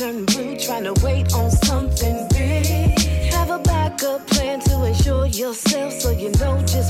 Turn 0.00 0.24
blue 0.24 0.56
trying 0.56 0.84
to 0.84 0.94
wait 1.04 1.30
on 1.34 1.50
something 1.50 2.26
big. 2.30 2.98
Have 3.34 3.50
a 3.50 3.58
backup 3.58 4.26
plan 4.28 4.58
to 4.60 4.84
ensure 4.84 5.26
yourself 5.26 5.92
so 5.92 6.10
you 6.10 6.30
know 6.40 6.58
just 6.64 6.89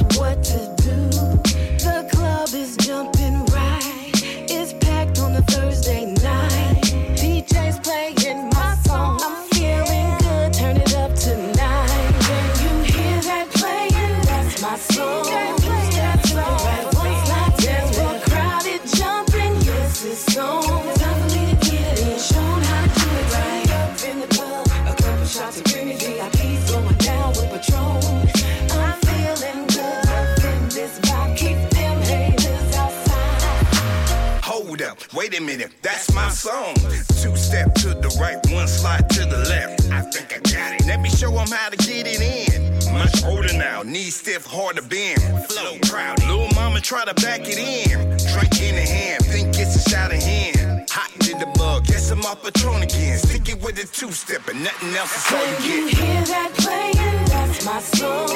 wait 35.20 35.38
a 35.38 35.42
minute, 35.42 35.70
that's 35.82 36.10
my 36.14 36.30
song. 36.30 36.74
Two 37.20 37.36
step 37.36 37.74
to 37.74 37.88
the 37.88 38.08
right, 38.18 38.38
one 38.54 38.66
slide 38.66 39.06
to 39.10 39.20
the 39.26 39.36
left. 39.52 39.84
I 39.92 40.00
think 40.00 40.32
I 40.32 40.38
got 40.38 40.80
it. 40.80 40.86
Let 40.86 40.98
me 41.00 41.10
show 41.10 41.30
'em 41.38 41.48
how 41.48 41.68
to 41.68 41.76
get 41.76 42.06
it 42.06 42.20
in. 42.22 42.94
Much 42.94 43.22
older 43.24 43.52
now, 43.52 43.82
knees 43.82 44.16
stiff, 44.16 44.46
hard 44.46 44.76
to 44.76 44.82
bend. 44.82 45.20
Flow 45.50 45.72
proud, 45.90 46.16
little 46.22 46.48
mama 46.54 46.80
try 46.80 47.04
to 47.04 47.14
back 47.26 47.42
it 47.52 47.58
in. 47.58 47.98
Drink 48.32 48.54
in 48.66 48.74
the 48.80 48.86
hand, 48.96 49.20
think 49.26 49.58
it's 49.58 49.76
a 49.80 49.90
shot 49.90 50.10
of 50.10 50.22
hand. 50.22 50.88
Hot 50.90 51.10
in 51.28 51.38
the 51.38 51.50
bug, 51.58 51.84
guess 51.84 52.10
I'm 52.10 52.24
off 52.24 52.42
Patron 52.42 52.82
again. 52.82 53.18
Stick 53.18 53.46
it 53.52 53.60
with 53.62 53.84
a 53.84 53.86
two 53.98 54.12
step 54.12 54.48
and 54.48 54.64
nothing 54.64 54.94
else 55.00 55.12
is 55.18 55.32
all 55.34 55.44
Can 55.44 55.64
you 55.64 55.76
you 55.76 55.86
hear 56.00 56.22
that 56.32 56.50
playing? 56.62 57.24
That's 57.32 57.64
my 57.66 57.80
song. 57.80 58.28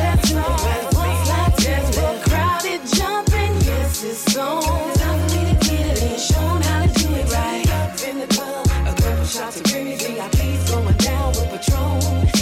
That's 0.00 0.32
right. 0.32 0.94
Once 0.94 1.28
like 1.34 1.56
this, 1.56 1.84
we're 1.98 2.18
crowded 2.28 2.80
jumping. 2.96 3.52
Yes, 3.68 4.02
it's 4.02 4.36
on. 4.36 4.95
Shots 9.26 9.56
of 9.56 9.64
green 9.64 9.98
VIPs 9.98 10.70
going 10.70 10.96
down 10.98 11.28
with 11.30 11.50
Patron. 11.50 12.35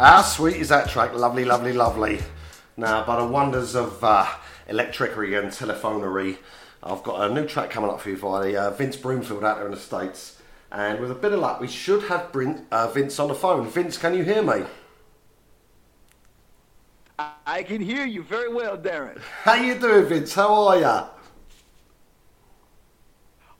How 0.00 0.22
sweet 0.22 0.56
is 0.56 0.70
that 0.70 0.88
track? 0.88 1.12
Lovely, 1.12 1.44
lovely, 1.44 1.74
lovely. 1.74 2.20
Now, 2.74 3.04
by 3.04 3.20
the 3.20 3.26
wonders 3.26 3.74
of 3.74 4.02
uh, 4.02 4.26
electricity 4.66 5.34
and 5.34 5.48
telephonery, 5.48 6.38
I've 6.82 7.02
got 7.02 7.30
a 7.30 7.34
new 7.34 7.46
track 7.46 7.68
coming 7.68 7.90
up 7.90 8.00
for 8.00 8.08
you 8.08 8.16
by 8.16 8.54
uh, 8.54 8.70
Vince 8.70 8.96
Broomfield 8.96 9.44
out 9.44 9.58
there 9.58 9.66
in 9.66 9.72
the 9.72 9.78
States. 9.78 10.40
And 10.72 11.00
with 11.00 11.10
a 11.10 11.14
bit 11.14 11.32
of 11.32 11.40
luck, 11.40 11.60
we 11.60 11.68
should 11.68 12.04
have 12.04 12.32
Brin- 12.32 12.66
uh, 12.70 12.88
Vince 12.88 13.18
on 13.18 13.28
the 13.28 13.34
phone. 13.34 13.68
Vince, 13.68 13.98
can 13.98 14.14
you 14.14 14.24
hear 14.24 14.42
me? 14.42 14.64
I 17.46 17.62
can 17.62 17.82
hear 17.82 18.06
you 18.06 18.22
very 18.22 18.50
well, 18.50 18.78
Darren. 18.78 19.20
How 19.42 19.56
you 19.56 19.78
doing, 19.78 20.06
Vince? 20.06 20.32
How 20.32 20.66
are 20.68 20.80
ya? 20.80 21.08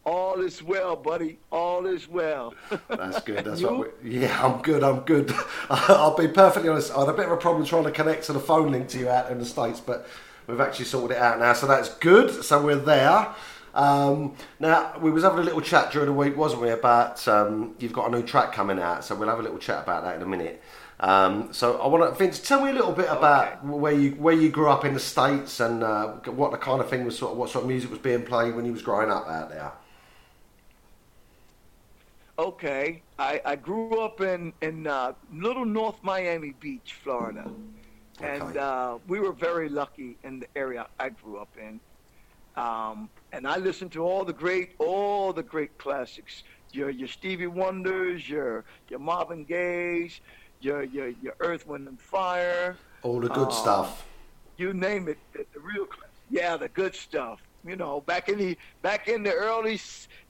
All 0.04 0.40
is 0.40 0.62
well, 0.62 0.96
buddy. 0.96 1.38
All 1.50 1.86
is 1.86 2.08
well. 2.08 2.54
That's 2.88 3.20
good. 3.20 3.44
That's 3.44 3.62
what 3.62 4.02
we, 4.02 4.20
yeah, 4.20 4.44
I'm 4.44 4.62
good. 4.62 4.82
I'm 4.82 5.00
good. 5.00 5.32
I'll 5.70 6.16
be 6.16 6.28
perfectly 6.28 6.68
honest. 6.68 6.92
I 6.92 7.00
had 7.00 7.08
a 7.08 7.12
bit 7.12 7.26
of 7.26 7.32
a 7.32 7.36
problem 7.36 7.66
trying 7.66 7.84
to 7.84 7.90
connect 7.90 8.24
to 8.24 8.32
the 8.32 8.40
phone 8.40 8.72
link 8.72 8.88
to 8.90 8.98
you 8.98 9.08
out 9.08 9.30
in 9.30 9.38
the 9.38 9.44
states, 9.44 9.80
but 9.80 10.06
we've 10.46 10.60
actually 10.60 10.86
sorted 10.86 11.16
it 11.16 11.22
out 11.22 11.38
now, 11.38 11.52
so 11.52 11.66
that's 11.66 11.94
good. 11.96 12.44
So 12.44 12.62
we're 12.62 12.76
there. 12.76 13.28
Um, 13.74 14.34
now 14.58 14.98
we 15.00 15.10
was 15.10 15.22
having 15.22 15.38
a 15.38 15.42
little 15.42 15.60
chat 15.60 15.92
during 15.92 16.06
the 16.06 16.12
week, 16.12 16.36
wasn't 16.36 16.62
we? 16.62 16.70
About 16.70 17.26
um, 17.28 17.74
you've 17.78 17.92
got 17.92 18.08
a 18.08 18.10
new 18.10 18.22
track 18.22 18.52
coming 18.52 18.78
out, 18.78 19.04
so 19.04 19.14
we'll 19.14 19.28
have 19.28 19.38
a 19.38 19.42
little 19.42 19.58
chat 19.58 19.82
about 19.82 20.04
that 20.04 20.16
in 20.16 20.22
a 20.22 20.26
minute. 20.26 20.62
Um, 20.98 21.52
so 21.52 21.80
I 21.80 21.86
want 21.86 22.12
to, 22.12 22.18
Vince, 22.18 22.40
tell 22.40 22.62
me 22.62 22.70
a 22.70 22.74
little 22.74 22.92
bit 22.92 23.08
about 23.08 23.64
where 23.64 23.92
you 23.92 24.10
where 24.12 24.34
you 24.34 24.50
grew 24.50 24.68
up 24.68 24.84
in 24.84 24.92
the 24.92 25.00
states 25.00 25.60
and 25.60 25.82
uh, 25.82 26.08
what 26.26 26.50
the 26.50 26.58
kind 26.58 26.80
of 26.80 26.90
thing 26.90 27.04
was 27.04 27.16
sort 27.16 27.32
of 27.32 27.38
what 27.38 27.48
sort 27.48 27.64
of 27.64 27.70
music 27.70 27.90
was 27.90 28.00
being 28.00 28.22
played 28.22 28.54
when 28.54 28.66
you 28.66 28.72
was 28.72 28.82
growing 28.82 29.10
up 29.10 29.26
out 29.28 29.50
there. 29.50 29.72
Okay, 32.40 33.02
I, 33.18 33.38
I 33.44 33.56
grew 33.56 34.00
up 34.00 34.22
in 34.22 34.54
in 34.62 34.86
uh, 34.86 35.12
little 35.30 35.66
North 35.66 36.02
Miami 36.02 36.54
Beach, 36.58 36.96
Florida, 37.04 37.50
and 38.22 38.56
uh, 38.56 38.96
we 39.06 39.20
were 39.20 39.32
very 39.32 39.68
lucky 39.68 40.16
in 40.24 40.40
the 40.40 40.46
area 40.56 40.86
I 40.98 41.10
grew 41.10 41.36
up 41.36 41.54
in. 41.58 41.78
Um, 42.56 43.10
and 43.32 43.46
I 43.46 43.58
listened 43.58 43.92
to 43.92 44.02
all 44.02 44.24
the 44.24 44.32
great, 44.32 44.70
all 44.78 45.34
the 45.34 45.42
great 45.42 45.76
classics. 45.76 46.42
Your 46.72 46.88
your 46.88 47.08
Stevie 47.08 47.46
Wonders, 47.46 48.26
your 48.26 48.64
your 48.88 49.00
Marvin 49.00 49.44
Gaye's, 49.44 50.22
your 50.62 50.82
your 50.82 51.08
your 51.08 51.34
Earth, 51.40 51.66
Wind 51.66 51.88
and 51.88 52.00
Fire. 52.00 52.78
All 53.02 53.20
the 53.20 53.28
good 53.28 53.48
um, 53.48 53.52
stuff. 53.52 54.06
You 54.56 54.72
name 54.72 55.08
it, 55.08 55.18
the, 55.34 55.44
the 55.52 55.60
real, 55.60 55.86
yeah, 56.30 56.56
the 56.56 56.68
good 56.68 56.94
stuff. 56.94 57.42
You 57.64 57.76
know, 57.76 58.00
back 58.00 58.28
in 58.28 58.38
the 58.38 58.56
back 58.80 59.08
in 59.08 59.22
the 59.22 59.34
early, 59.34 59.78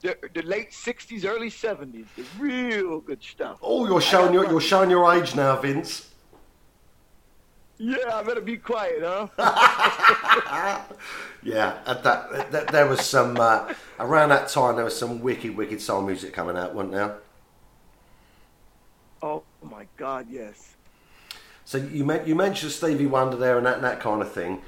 the, 0.01 0.17
the 0.33 0.41
late 0.41 0.71
'60s, 0.71 1.25
early 1.25 1.49
'70s, 1.49 2.05
the 2.15 2.25
real 2.37 2.99
good 2.99 3.23
stuff. 3.23 3.57
Oh, 3.61 3.87
you're 3.87 4.01
showing 4.01 4.33
your 4.33 4.49
you're 4.49 4.59
showing 4.59 4.89
your 4.89 5.13
age 5.13 5.33
now, 5.35 5.55
Vince. 5.55 6.09
Yeah, 7.77 7.97
I 8.13 8.21
better 8.21 8.41
be 8.41 8.57
quiet, 8.57 9.01
huh? 9.01 10.81
Yeah, 11.43 11.79
at 11.87 12.03
that, 12.03 12.51
that 12.51 12.67
there 12.67 12.85
was 12.85 13.01
some 13.01 13.39
uh, 13.39 13.73
around 13.99 14.29
that 14.29 14.47
time. 14.49 14.75
There 14.75 14.85
was 14.85 14.95
some 14.95 15.21
wicked, 15.21 15.57
wicked 15.57 15.81
soul 15.81 16.03
music 16.03 16.33
coming 16.33 16.55
out, 16.55 16.75
wasn't 16.75 16.93
there? 16.93 17.17
oh 19.23 19.43
my 19.63 19.87
God, 19.97 20.27
yes. 20.29 20.75
So 21.65 21.77
you 21.77 22.11
you 22.25 22.35
mentioned 22.35 22.71
Stevie 22.71 23.05
Wonder 23.05 23.37
there 23.37 23.57
and 23.57 23.65
that 23.65 23.75
and 23.75 23.83
that 23.83 23.99
kind 23.99 24.21
of 24.21 24.31
thing. 24.31 24.61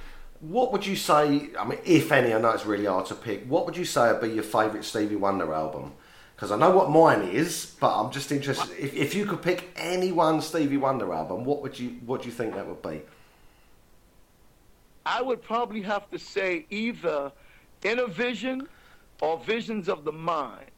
What 0.43 0.73
would 0.73 0.85
you 0.85 0.97
say? 0.97 1.51
I 1.57 1.65
mean, 1.65 1.79
if 1.85 2.11
any, 2.11 2.33
I 2.33 2.37
know 2.37 2.49
it's 2.49 2.65
really 2.65 2.85
hard 2.85 3.05
to 3.05 3.15
pick. 3.15 3.45
What 3.45 3.65
would 3.65 3.77
you 3.77 3.85
say 3.85 4.11
would 4.11 4.19
be 4.19 4.27
your 4.27 4.43
favourite 4.43 4.83
Stevie 4.83 5.15
Wonder 5.15 5.53
album? 5.53 5.93
Because 6.35 6.51
I 6.51 6.57
know 6.57 6.71
what 6.71 6.89
mine 6.89 7.29
is, 7.29 7.77
but 7.79 7.97
I'm 7.97 8.11
just 8.11 8.29
interested. 8.29 8.77
If, 8.77 8.93
if 8.93 9.15
you 9.15 9.25
could 9.25 9.41
pick 9.41 9.71
any 9.77 10.11
one 10.11 10.41
Stevie 10.41 10.75
Wonder 10.75 11.13
album, 11.13 11.45
what 11.45 11.61
would 11.61 11.79
you 11.79 11.91
what 12.05 12.23
do 12.23 12.27
you 12.27 12.33
think 12.33 12.55
that 12.55 12.67
would 12.67 12.81
be? 12.81 13.03
I 15.05 15.21
would 15.21 15.41
probably 15.41 15.81
have 15.83 16.09
to 16.11 16.19
say 16.19 16.65
either 16.69 17.31
Inner 17.81 18.07
Vision 18.07 18.67
or 19.21 19.37
Visions 19.37 19.87
of 19.87 20.03
the 20.03 20.11
Mind. 20.11 20.72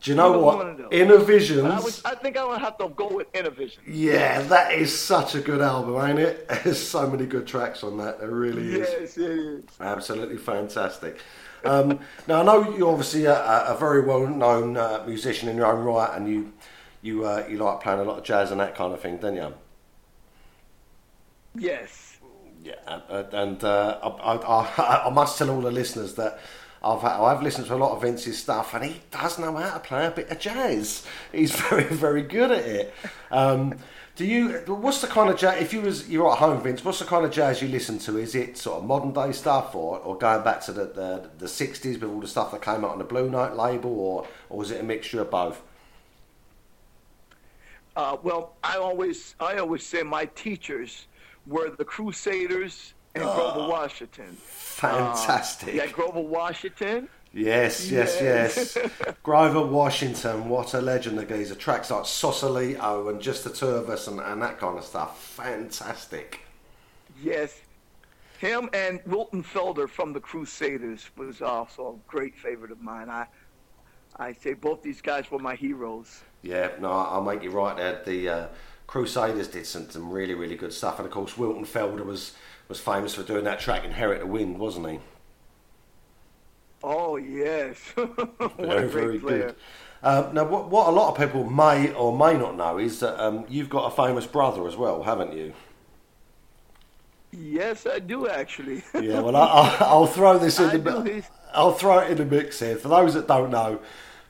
Do 0.00 0.10
you 0.10 0.16
know 0.16 0.38
what? 0.38 0.66
Inner 0.92 1.16
But 1.16 1.22
I, 1.22 1.24
Visions. 1.24 1.84
would, 1.84 1.94
I 2.04 2.14
think 2.14 2.36
I 2.36 2.44
would 2.44 2.60
have 2.60 2.76
to 2.78 2.88
go 2.90 3.08
with 3.14 3.26
Inner 3.34 3.50
Vision. 3.50 3.82
Yeah, 3.86 4.42
that 4.42 4.72
is 4.72 4.96
such 4.98 5.34
a 5.34 5.40
good 5.40 5.60
album, 5.62 5.96
ain't 6.04 6.18
it? 6.18 6.46
There's 6.64 6.82
so 6.82 7.08
many 7.08 7.24
good 7.26 7.46
tracks 7.46 7.82
on 7.82 7.96
that. 7.98 8.20
There 8.20 8.30
really 8.30 8.74
is. 8.74 8.88
Yes, 8.90 9.16
it 9.16 9.30
is. 9.30 9.64
Absolutely 9.80 10.36
fantastic. 10.36 11.20
Um, 11.64 11.98
now 12.28 12.40
I 12.40 12.44
know 12.44 12.76
you're 12.76 12.90
obviously 12.90 13.24
a, 13.24 13.34
a 13.68 13.76
very 13.78 14.02
well-known 14.02 14.76
uh, 14.76 15.02
musician 15.06 15.48
in 15.48 15.56
your 15.56 15.66
own 15.74 15.82
right, 15.84 16.10
and 16.14 16.28
you 16.28 16.52
you 17.00 17.24
uh, 17.24 17.46
you 17.48 17.56
like 17.56 17.80
playing 17.80 18.00
a 18.00 18.04
lot 18.04 18.18
of 18.18 18.24
jazz 18.24 18.50
and 18.50 18.60
that 18.60 18.74
kind 18.74 18.92
of 18.92 19.00
thing, 19.00 19.16
don't 19.16 19.36
you? 19.36 19.54
Yes. 21.54 22.18
Yeah, 22.62 22.74
and, 23.08 23.34
and 23.34 23.64
uh, 23.64 23.98
I, 24.02 24.36
I, 24.36 25.06
I 25.06 25.10
must 25.10 25.36
tell 25.38 25.50
all 25.50 25.60
the 25.60 25.70
listeners 25.70 26.14
that 26.14 26.38
I've 26.84 27.02
I've 27.02 27.42
listened 27.42 27.66
to 27.68 27.74
a 27.74 27.76
lot 27.76 27.92
of 27.92 28.02
Vince's 28.02 28.38
stuff, 28.38 28.74
and 28.74 28.84
he 28.84 29.00
does 29.10 29.38
know 29.38 29.56
how 29.56 29.74
to 29.74 29.80
play 29.80 30.06
a 30.06 30.10
bit 30.10 30.30
of 30.30 30.38
jazz. 30.38 31.04
He's 31.32 31.52
very 31.68 31.84
very 31.84 32.22
good 32.22 32.50
at 32.50 32.64
it. 32.64 32.94
Um, 33.30 33.78
do 34.16 34.24
you? 34.24 34.50
What's 34.66 35.00
the 35.00 35.06
kind 35.06 35.30
of 35.30 35.38
jazz? 35.38 35.60
If 35.60 35.72
you 35.72 35.80
was 35.80 36.08
you're 36.08 36.30
at 36.30 36.38
home, 36.38 36.62
Vince, 36.62 36.84
what's 36.84 36.98
the 36.98 37.04
kind 37.06 37.24
of 37.24 37.32
jazz 37.32 37.62
you 37.62 37.68
listen 37.68 37.98
to? 38.00 38.18
Is 38.18 38.34
it 38.34 38.58
sort 38.58 38.78
of 38.78 38.84
modern 38.84 39.12
day 39.12 39.32
stuff, 39.32 39.74
or, 39.74 39.98
or 39.98 40.16
going 40.16 40.44
back 40.44 40.60
to 40.62 40.72
the, 40.72 40.84
the 40.84 41.30
the 41.38 41.46
'60s 41.46 42.00
with 42.00 42.04
all 42.04 42.20
the 42.20 42.28
stuff 42.28 42.52
that 42.52 42.62
came 42.62 42.84
out 42.84 42.92
on 42.92 42.98
the 42.98 43.04
Blue 43.04 43.30
Note 43.30 43.56
label, 43.56 43.98
or 43.98 44.26
or 44.50 44.58
was 44.58 44.70
it 44.70 44.80
a 44.80 44.84
mixture 44.84 45.22
of 45.22 45.30
both? 45.30 45.62
Uh, 47.96 48.16
well, 48.22 48.54
I 48.62 48.76
always 48.76 49.34
I 49.40 49.56
always 49.56 49.86
say 49.86 50.02
my 50.02 50.26
teachers 50.26 51.06
were 51.46 51.70
the 51.70 51.84
Crusaders 51.84 52.94
and 53.14 53.24
Grover 53.24 53.68
Washington. 53.68 54.36
Fantastic. 54.42 55.68
Uh, 55.68 55.72
yeah, 55.72 55.86
Grover 55.86 56.20
Washington. 56.20 57.08
Yes, 57.32 57.90
yes, 57.90 58.16
Yes. 58.20 58.76
yes. 58.76 59.14
Grover 59.22 59.66
Washington, 59.66 60.48
what 60.48 60.72
a 60.74 60.80
legend 60.80 61.18
the 61.18 61.24
geezer. 61.24 61.54
Tracks 61.56 61.90
like 61.90 62.06
Sausalito 62.06 63.08
and 63.08 63.20
Just 63.20 63.44
the 63.44 63.50
Two 63.50 63.66
of 63.66 63.88
Us 63.90 64.06
and, 64.06 64.20
and 64.20 64.40
that 64.42 64.58
kind 64.58 64.78
of 64.78 64.84
stuff. 64.84 65.20
Fantastic. 65.36 66.40
Yes. 67.20 67.60
Him 68.38 68.68
and 68.72 69.00
Wilton 69.06 69.42
Felder 69.42 69.88
from 69.88 70.12
the 70.12 70.20
Crusaders 70.20 71.10
was 71.16 71.40
also 71.42 71.94
a 71.94 72.10
great 72.10 72.36
favorite 72.36 72.70
of 72.70 72.80
mine. 72.82 73.08
I 73.08 73.26
I 74.16 74.32
say 74.32 74.54
both 74.54 74.82
these 74.82 75.00
guys 75.00 75.30
were 75.30 75.38
my 75.40 75.54
heroes. 75.56 76.20
Yeah, 76.42 76.70
no, 76.78 76.90
I'll 76.92 77.22
make 77.24 77.42
you 77.42 77.50
right 77.50 77.76
there. 77.76 78.02
The 78.04 78.28
uh, 78.28 78.46
Crusaders 78.86 79.48
did 79.48 79.66
some, 79.66 79.90
some 79.90 80.10
really, 80.10 80.34
really 80.34 80.56
good 80.56 80.72
stuff. 80.72 80.98
And 80.98 81.06
of 81.06 81.12
course, 81.12 81.36
Wilton 81.36 81.64
Felder 81.64 82.04
was, 82.04 82.34
was 82.68 82.80
famous 82.80 83.14
for 83.14 83.22
doing 83.22 83.44
that 83.44 83.60
track 83.60 83.84
Inherit 83.84 84.20
the 84.20 84.26
Wind, 84.26 84.58
wasn't 84.58 84.88
he? 84.90 85.00
Oh 86.82 87.16
yes. 87.16 87.78
what 87.94 88.58
Very, 88.58 88.84
a 88.84 88.88
very 88.88 89.18
player. 89.18 89.46
good. 89.48 89.56
Uh, 90.02 90.30
now, 90.34 90.44
what, 90.44 90.68
what 90.68 90.88
a 90.88 90.90
lot 90.90 91.10
of 91.10 91.18
people 91.18 91.44
may 91.48 91.90
or 91.94 92.16
may 92.16 92.38
not 92.38 92.56
know 92.56 92.78
is 92.78 93.00
that 93.00 93.18
um, 93.22 93.46
you've 93.48 93.70
got 93.70 93.90
a 93.90 93.96
famous 93.96 94.26
brother 94.26 94.66
as 94.68 94.76
well, 94.76 95.02
haven't 95.02 95.32
you? 95.32 95.54
Yes, 97.32 97.86
I 97.86 97.98
do 97.98 98.28
actually. 98.28 98.84
Yeah, 98.94 99.20
well, 99.20 99.34
I, 99.36 99.44
I, 99.46 99.76
I'll 99.80 100.06
throw 100.06 100.38
this 100.38 100.58
in 100.60 100.70
I 100.70 100.76
the 100.76 100.78
do. 100.78 101.22
I'll 101.52 101.72
throw 101.72 101.98
it 101.98 102.10
in 102.10 102.18
the 102.18 102.24
mix 102.24 102.60
here. 102.60 102.76
For 102.76 102.88
those 102.88 103.14
that 103.14 103.26
don't 103.26 103.50
know, 103.50 103.80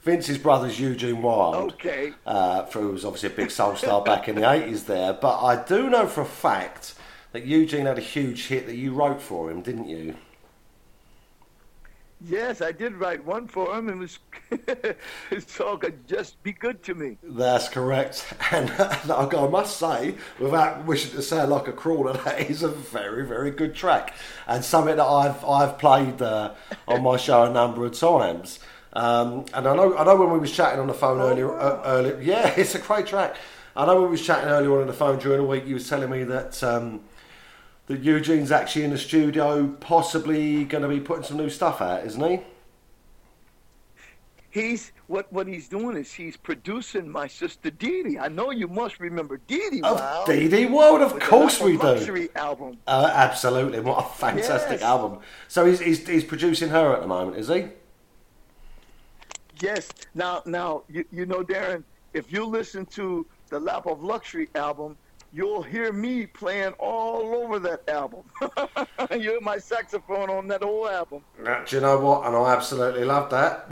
Vince's 0.02 0.39
brother's 0.39 0.78
Eugene 0.78 1.23
Wilde. 1.23 1.73
Okay. 1.74 2.12
Uh, 2.27 2.65
who 2.66 2.90
was 2.93 3.05
obviously 3.05 3.31
a 3.31 3.32
big 3.36 3.51
soul 3.51 3.74
star 3.77 4.02
back 4.02 4.28
in 4.28 4.36
the 4.36 4.51
eighties 4.51 4.85
there. 4.85 5.12
But 5.12 5.43
I 5.43 5.62
do 5.65 5.90
know 5.90 6.06
for 6.06 6.23
a 6.23 6.27
fact 6.27 6.94
that 7.35 7.44
Eugene 7.44 7.86
had 7.86 7.98
a 7.98 8.01
huge 8.01 8.47
hit 8.47 8.66
that 8.66 8.77
you 8.77 8.93
wrote 8.93 9.20
for 9.20 9.51
him, 9.51 9.61
didn't 9.61 9.89
you? 9.89 10.15
Yes, 12.20 12.62
I 12.62 12.70
did 12.70 12.94
write 12.94 13.24
one 13.24 13.48
for 13.48 13.77
him. 13.77 13.89
It 13.89 13.97
was 13.97 14.20
his 15.31 15.44
song 15.44 15.82
just 16.06 16.40
be 16.44 16.52
good 16.52 16.81
to 16.85 16.94
me. 16.94 17.19
That's 17.24 17.69
correct. 17.69 18.32
And 18.52 18.70
I 18.70 19.48
must 19.48 19.78
say, 19.78 20.15
without 20.39 20.85
wishing 20.85 21.11
to 21.11 21.23
sound 21.23 21.51
like 21.51 21.66
a 21.66 21.73
crawler, 21.73 22.12
that 22.24 22.48
is 22.48 22.62
a 22.62 22.69
very, 22.69 23.27
very 23.27 23.51
good 23.51 23.74
track, 23.74 24.15
and 24.47 24.65
something 24.65 24.97
that 24.97 25.05
I've 25.05 25.44
I've 25.44 25.77
played 25.77 26.23
uh, 26.23 26.55
on 26.86 27.02
my 27.02 27.16
show 27.16 27.43
a 27.43 27.51
number 27.51 27.85
of 27.85 27.98
times. 27.98 28.61
Um, 28.93 29.44
and 29.52 29.66
I 29.66 29.74
know 29.74 29.98
I 29.98 30.05
know 30.05 30.15
when 30.15 30.31
we 30.31 30.39
was 30.39 30.52
chatting 30.52 30.78
on 30.78 30.86
the 30.86 30.94
phone 30.94 31.20
earlier, 31.20 31.52
uh, 31.59 31.82
earlier, 31.85 32.20
yeah, 32.23 32.55
it's 32.56 32.77
a 32.77 32.78
great 32.78 33.09
track. 33.09 33.36
I 33.77 33.86
know 33.86 33.94
when 33.94 34.05
we 34.05 34.11
was 34.12 34.24
chatting 34.24 34.48
earlier 34.48 34.81
on 34.81 34.86
the 34.86 34.93
phone 34.93 35.19
during 35.19 35.39
the 35.39 35.48
week, 35.48 35.66
you 35.66 35.74
was 35.74 35.89
telling 35.89 36.09
me 36.09 36.23
that 36.23 36.62
um, 36.62 37.01
that 37.86 38.01
Eugene's 38.01 38.51
actually 38.51 38.85
in 38.85 38.90
the 38.90 38.98
studio, 38.98 39.66
possibly 39.81 40.65
going 40.65 40.82
to 40.82 40.89
be 40.89 41.01
putting 41.01 41.24
some 41.24 41.36
new 41.36 41.51
stuff 41.51 41.81
out, 41.82 42.05
isn't 42.06 42.23
he? 42.31 42.40
He's 44.51 44.93
what 45.09 45.31
what 45.32 45.48
he's 45.48 45.66
doing 45.66 45.97
is 45.97 46.12
he's 46.12 46.36
producing 46.36 47.11
my 47.11 47.27
sister 47.27 47.70
Dee 47.70 48.05
Dee. 48.05 48.19
I 48.20 48.28
know 48.28 48.52
you 48.52 48.69
must 48.69 49.01
remember 49.01 49.40
Dee 49.48 49.69
Dee. 49.70 49.82
Of 49.82 50.27
Dee 50.27 50.48
Dee 50.48 50.66
Wilde, 50.66 51.02
of 51.02 51.15
with 51.15 51.24
course 51.24 51.61
we 51.61 51.73
do. 51.73 51.82
Luxury 51.82 52.28
album. 52.36 52.78
Uh, 52.86 53.11
absolutely, 53.12 53.81
what 53.81 53.98
a 54.05 54.09
fantastic 54.09 54.78
Yes. 54.78 54.82
album! 54.82 55.19
So 55.48 55.66
he's, 55.66 55.81
he's 55.81 56.06
he's 56.06 56.23
producing 56.23 56.69
her 56.69 56.94
at 56.94 57.01
the 57.01 57.09
moment, 57.09 57.36
is 57.36 57.48
he? 57.48 57.66
Yes. 59.61 59.89
Now 60.15 60.43
now 60.47 60.85
you, 60.89 61.05
you 61.11 61.27
know 61.27 61.43
Darren, 61.43 61.82
if 62.12 62.32
you 62.32 62.44
listen 62.47 62.86
to 62.86 63.27
the 63.48 63.59
Lap 63.59 63.86
of 63.86 64.05
Luxury 64.05 64.48
album, 64.55 64.97
you'll 65.35 65.62
hear 65.62 65.93
me 65.93 66.27
playing 66.27 66.73
all 66.78 67.35
over 67.35 67.59
that 67.59 67.89
album. 67.89 68.23
you 69.11 69.19
hear 69.19 69.40
my 69.40 69.59
saxophone 69.59 70.31
on 70.31 70.47
that 70.47 70.62
whole 70.62 70.89
album. 70.89 71.24
Do 71.44 71.77
you 71.77 71.81
know 71.81 71.98
what? 71.98 72.24
And 72.27 72.36
I 72.36 72.55
absolutely 72.55 73.05
love 73.05 73.31
that. 73.31 73.66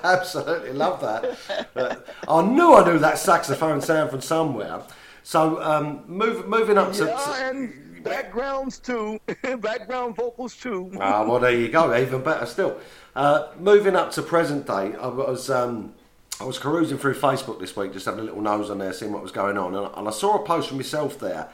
absolutely 0.04 0.72
love 0.72 1.00
that. 1.00 2.06
I 2.28 2.42
knew 2.42 2.74
I 2.74 2.84
knew 2.84 2.98
that 2.98 3.18
saxophone 3.18 3.80
sound 3.80 4.10
from 4.10 4.20
somewhere. 4.20 4.82
So 5.22 5.62
um, 5.62 6.04
move, 6.06 6.46
moving 6.46 6.76
up 6.76 6.92
to. 6.94 7.06
Yeah, 7.06 7.50
and 7.50 8.04
backgrounds 8.04 8.78
too, 8.78 9.18
background 9.58 10.16
vocals 10.16 10.54
too. 10.54 10.92
Ah, 11.00 11.24
well, 11.26 11.40
there 11.40 11.58
you 11.58 11.68
go. 11.68 11.96
Even 11.96 12.22
better 12.22 12.44
still. 12.44 12.78
Uh, 13.16 13.48
moving 13.58 13.96
up 13.96 14.12
to 14.12 14.22
present 14.22 14.66
day, 14.66 14.94
I 15.00 15.06
was 15.06 15.48
um, 15.48 15.94
I 16.40 16.44
was 16.44 16.58
perusing 16.58 16.98
through 16.98 17.14
Facebook 17.14 17.60
this 17.60 17.74
week, 17.76 17.92
just 17.92 18.04
having 18.04 18.20
a 18.20 18.24
little 18.24 18.42
nose 18.42 18.68
on 18.68 18.78
there, 18.78 18.92
seeing 18.92 19.12
what 19.12 19.22
was 19.22 19.32
going 19.32 19.56
on, 19.56 19.74
and, 19.74 19.88
and 19.94 20.06
I 20.06 20.10
saw 20.10 20.36
a 20.36 20.44
post 20.44 20.68
from 20.68 20.76
myself 20.76 21.18
there 21.18 21.48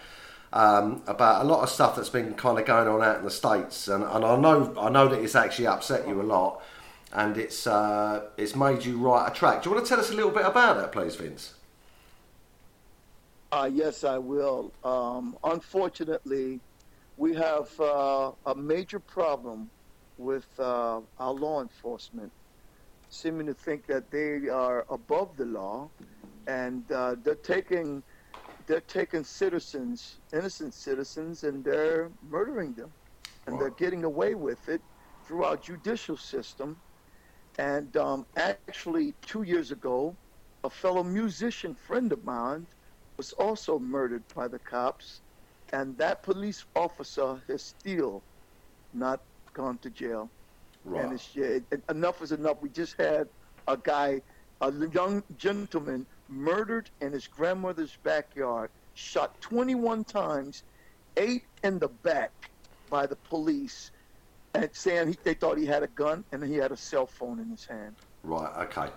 um, 0.53 1.03
about 1.07 1.45
a 1.45 1.49
lot 1.49 1.63
of 1.63 1.69
stuff 1.69 1.95
that's 1.95 2.09
been 2.09 2.35
kind 2.35 2.59
of 2.59 2.67
going 2.67 2.89
on 2.89 3.03
out 3.03 3.19
in 3.19 3.25
the 3.25 3.31
states, 3.31 3.87
and, 3.87 4.03
and 4.03 4.25
I 4.25 4.37
know 4.37 4.75
I 4.79 4.91
know 4.91 5.09
that 5.09 5.21
it's 5.21 5.37
actually 5.37 5.69
upset 5.69 6.07
you 6.09 6.21
a 6.21 6.25
lot, 6.25 6.63
and 7.13 7.37
it's 7.37 7.67
uh, 7.67 8.25
it's 8.37 8.57
made 8.57 8.85
you 8.85 8.99
write 8.99 9.31
a 9.31 9.35
track. 9.35 9.63
Do 9.63 9.71
you 9.71 9.77
want 9.77 9.87
to 9.87 9.89
tell 9.89 10.01
us 10.01 10.11
a 10.11 10.15
little 10.15 10.33
bit 10.33 10.45
about 10.45 10.77
that, 10.79 10.91
please, 10.91 11.15
Vince? 11.15 11.55
Uh, 13.53 13.71
yes, 13.73 14.03
I 14.03 14.19
will. 14.19 14.73
Um, 14.83 15.37
unfortunately, 15.45 16.59
we 17.19 17.35
have 17.35 17.69
uh, 17.79 18.32
a 18.47 18.55
major 18.55 18.98
problem 18.98 19.71
with 20.19 20.47
uh, 20.59 21.01
our 21.21 21.32
law 21.32 21.63
enforcement, 21.63 22.32
seeming 23.13 23.47
to 23.47 23.55
think 23.55 23.87
that 23.87 24.11
they 24.11 24.49
are 24.49 24.87
above 24.89 25.37
the 25.37 25.45
law, 25.45 25.91
and 26.47 26.91
uh, 26.91 27.15
they're 27.23 27.35
taking 27.35 28.03
they're 28.66 28.81
taking 28.81 29.24
citizens, 29.24 30.21
innocent 30.32 30.73
citizens, 30.73 31.45
and 31.45 31.65
they're 31.65 32.11
murdering 32.23 32.73
them, 32.74 32.93
and 33.47 33.61
they're 33.61 33.71
getting 33.71 34.05
away 34.05 34.35
with 34.35 34.69
it 34.69 34.81
through 35.24 35.45
our 35.45 35.57
judicial 35.57 36.16
system. 36.16 36.81
And 37.59 37.97
um, 37.97 38.27
actually, 38.37 39.13
two 39.21 39.43
years 39.43 39.73
ago, 39.73 40.16
a 40.65 40.71
fellow 40.71 41.03
musician 41.03 41.74
friend 41.74 42.13
of 42.13 42.24
mine 42.24 42.66
was 43.19 43.32
also 43.32 43.79
murdered 43.79 44.24
by 44.35 44.49
the 44.49 44.59
cops, 44.59 45.23
and 45.73 45.99
that 45.99 46.23
police 46.23 46.65
officer 46.74 47.43
has 47.49 47.63
still 47.63 48.23
not 48.95 49.21
gone 49.53 49.79
to 49.79 49.91
jail. 49.91 50.31
Right. 50.85 51.04
And 51.04 51.12
it's 51.12 51.30
yeah, 51.35 51.44
it, 51.46 51.64
it- 51.70 51.82
enough 51.90 52.22
is 52.22 52.32
enough. 52.32 52.56
We 52.61 52.69
just 52.69 52.96
had 52.98 53.28
a 53.69 53.77
guy, 53.77 54.20
a 54.61 54.72
young 54.93 55.22
gentleman, 55.38 56.06
murdered 56.28 56.90
in 57.01 57.12
his 57.12 57.27
grandmother's 57.27 57.96
backyard, 58.02 58.70
shot 58.94 59.40
21 59.40 60.04
times, 60.04 60.64
eight 61.16 61.44
in 61.62 61.78
the 61.78 61.88
back 61.88 62.30
by 62.90 63.06
the 63.06 63.16
police, 63.16 63.90
and 64.54 64.69
saying 64.72 65.09
he, 65.09 65.19
they 65.22 65.35
thought 65.35 65.56
he 65.59 65.66
had 65.66 65.82
a 65.82 65.88
gun 65.88 66.24
and 66.32 66.43
he 66.43 66.54
had 66.56 66.72
a 66.72 66.77
cell 66.77 67.06
phone 67.06 67.38
in 67.38 67.48
his 67.51 67.64
hand. 67.64 67.94
Right. 68.24 68.66
Okay. 68.66 68.90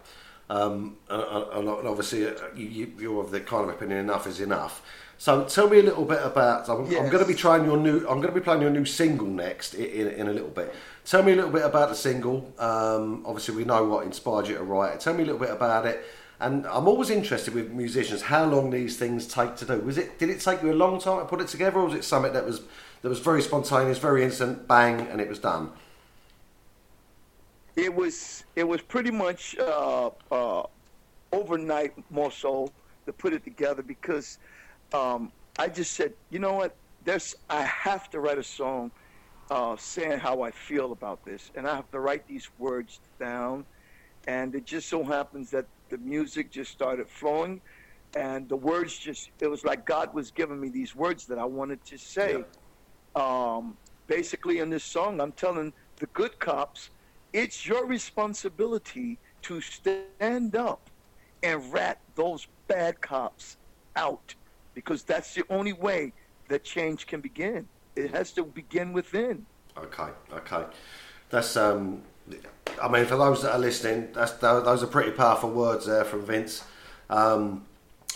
Um, 0.50 0.98
and, 1.10 1.68
obviously, 1.70 2.28
uh, 2.28 2.34
you, 2.56 2.68
you- 2.68 2.94
you're 3.00 3.22
of 3.24 3.32
the 3.32 3.40
kind 3.40 3.64
of 3.70 3.76
opinion 3.76 4.00
enough 4.00 4.28
is 4.28 4.40
enough. 4.40 4.82
So 5.18 5.46
tell 5.46 5.70
me 5.70 5.80
a 5.80 5.84
little 5.84 6.04
bit 6.04 6.22
about. 6.22 6.68
I'm, 6.68 6.82
I'm 6.86 7.10
going 7.10 7.20
to 7.24 7.26
be 7.26 7.34
trying 7.34 7.64
your 7.64 7.78
new. 7.78 8.00
I'm 8.00 8.20
going 8.20 8.28
to 8.28 8.32
be 8.34 8.42
playing 8.42 8.62
your 8.62 8.70
new 8.70 8.84
single 8.84 9.28
next 9.28 9.74
in, 9.74 9.86
in, 9.86 10.08
in 10.10 10.28
a 10.28 10.34
little 10.34 10.50
bit. 10.50 10.76
Tell 11.06 11.24
me 11.24 11.34
a 11.34 11.36
little 11.36 11.52
bit 11.52 11.64
about 11.64 11.90
the 11.90 11.96
single. 11.96 12.52
Um, 12.58 13.24
obviously, 13.26 13.56
we 13.56 13.64
know 13.64 13.86
what 13.86 14.06
inspired 14.06 14.48
you 14.48 14.56
to 14.56 14.64
write 14.64 14.96
it. 14.96 15.00
Tell 15.00 15.14
me 15.14 15.24
a 15.24 15.26
little 15.26 15.40
bit 15.40 15.52
about 15.52 15.86
it. 15.86 16.04
And 16.40 16.66
I'm 16.68 16.88
always 16.88 17.10
interested 17.10 17.54
with 17.54 17.72
musicians 17.72 18.24
how 18.24 18.46
long 18.46 18.70
these 18.72 18.98
things 18.98 19.26
take 19.26 19.56
to 19.58 19.66
do. 19.66 19.80
Was 19.80 19.98
it? 19.98 20.20
Did 20.20 20.30
it 20.30 20.42
take 20.42 20.62
you 20.62 20.72
a 20.72 20.74
long 20.74 21.00
time 21.00 21.20
to 21.20 21.26
put 21.26 21.40
it 21.40 21.48
together, 21.48 21.80
or 21.80 21.86
was 21.86 21.94
it 21.94 22.04
something 22.04 22.34
that 22.34 22.46
was 22.46 22.62
that 23.02 23.10
was 23.10 23.20
very 23.20 23.42
spontaneous, 23.42 24.00
very 24.00 24.24
instant, 24.24 24.68
bang, 24.68 25.08
and 25.08 25.22
it 25.22 25.30
was 25.30 25.40
done? 25.40 25.72
it 27.76 27.94
was 27.94 28.44
it 28.56 28.64
was 28.64 28.82
pretty 28.82 29.12
much 29.12 29.58
uh, 29.58 30.10
uh, 30.32 30.64
overnight 31.32 31.94
more 32.10 32.32
so 32.32 32.72
to 33.06 33.14
put 33.14 33.34
it 33.34 33.44
together 33.44 33.84
because 33.84 34.40
um, 34.94 35.32
I 35.60 35.68
just 35.68 35.94
said, 35.94 36.14
you 36.30 36.40
know 36.40 36.54
what, 36.54 36.76
there's 37.04 37.36
I 37.50 37.64
have 37.64 38.10
to 38.12 38.20
write 38.20 38.38
a 38.38 38.44
song 38.44 38.92
uh, 39.52 39.76
saying 39.78 40.20
how 40.20 40.42
I 40.42 40.52
feel 40.52 40.92
about 40.92 41.24
this, 41.26 41.52
and 41.56 41.68
I 41.68 41.76
have 41.76 41.90
to 41.92 42.00
write 42.00 42.28
these 42.28 42.50
words 42.58 43.00
down, 43.20 43.66
and 44.28 44.56
it 44.56 44.66
just 44.66 44.90
so 44.90 45.04
happens 45.04 45.52
that 45.52 45.66
the 45.90 45.98
music 46.00 46.52
just 46.52 46.72
started 46.72 47.10
flowing, 47.10 47.62
and 48.16 48.50
the 48.50 48.56
words 48.56 48.98
just 48.98 49.30
it 49.42 49.48
was 49.48 49.64
like 49.64 49.86
God 49.86 50.14
was 50.14 50.32
giving 50.32 50.60
me 50.60 50.70
these 50.70 50.96
words 50.96 51.26
that 51.28 51.38
I 51.38 51.46
wanted 51.46 51.80
to 51.86 51.98
say. 51.98 52.44
Um, 53.16 53.78
basically, 54.08 54.60
in 54.60 54.70
this 54.70 54.84
song, 54.84 55.22
I'm 55.22 55.32
telling 55.34 55.74
the 56.00 56.08
good 56.08 56.40
cops 56.40 56.90
it's 57.36 57.66
your 57.66 57.86
responsibility 57.86 59.20
to 59.42 59.60
stand 59.60 60.56
up 60.56 60.90
and 61.44 61.74
rat 61.74 62.00
those 62.16 62.48
bad 62.70 63.02
cops 63.02 63.58
out. 63.98 64.36
Because 64.74 65.04
that's 65.04 65.34
the 65.34 65.44
only 65.50 65.74
way 65.74 66.14
that 66.50 66.64
change 66.64 67.08
can 67.08 67.20
begin. 67.20 67.68
It 67.96 68.12
has 68.12 68.32
to 68.34 68.44
begin 68.44 68.94
within. 68.94 69.46
Okay, 69.78 70.10
okay. 70.34 70.66
That's 71.30 71.56
um. 71.58 72.04
I 72.82 72.88
mean, 72.88 73.06
for 73.06 73.18
those 73.18 73.44
that 73.44 73.54
are 73.54 73.60
listening, 73.60 74.10
that's 74.14 74.34
those 74.34 74.82
are 74.84 74.88
pretty 74.88 75.12
powerful 75.12 75.52
words 75.52 75.86
there 75.86 76.04
from 76.04 76.26
Vince. 76.26 76.64
Um, 77.10 77.66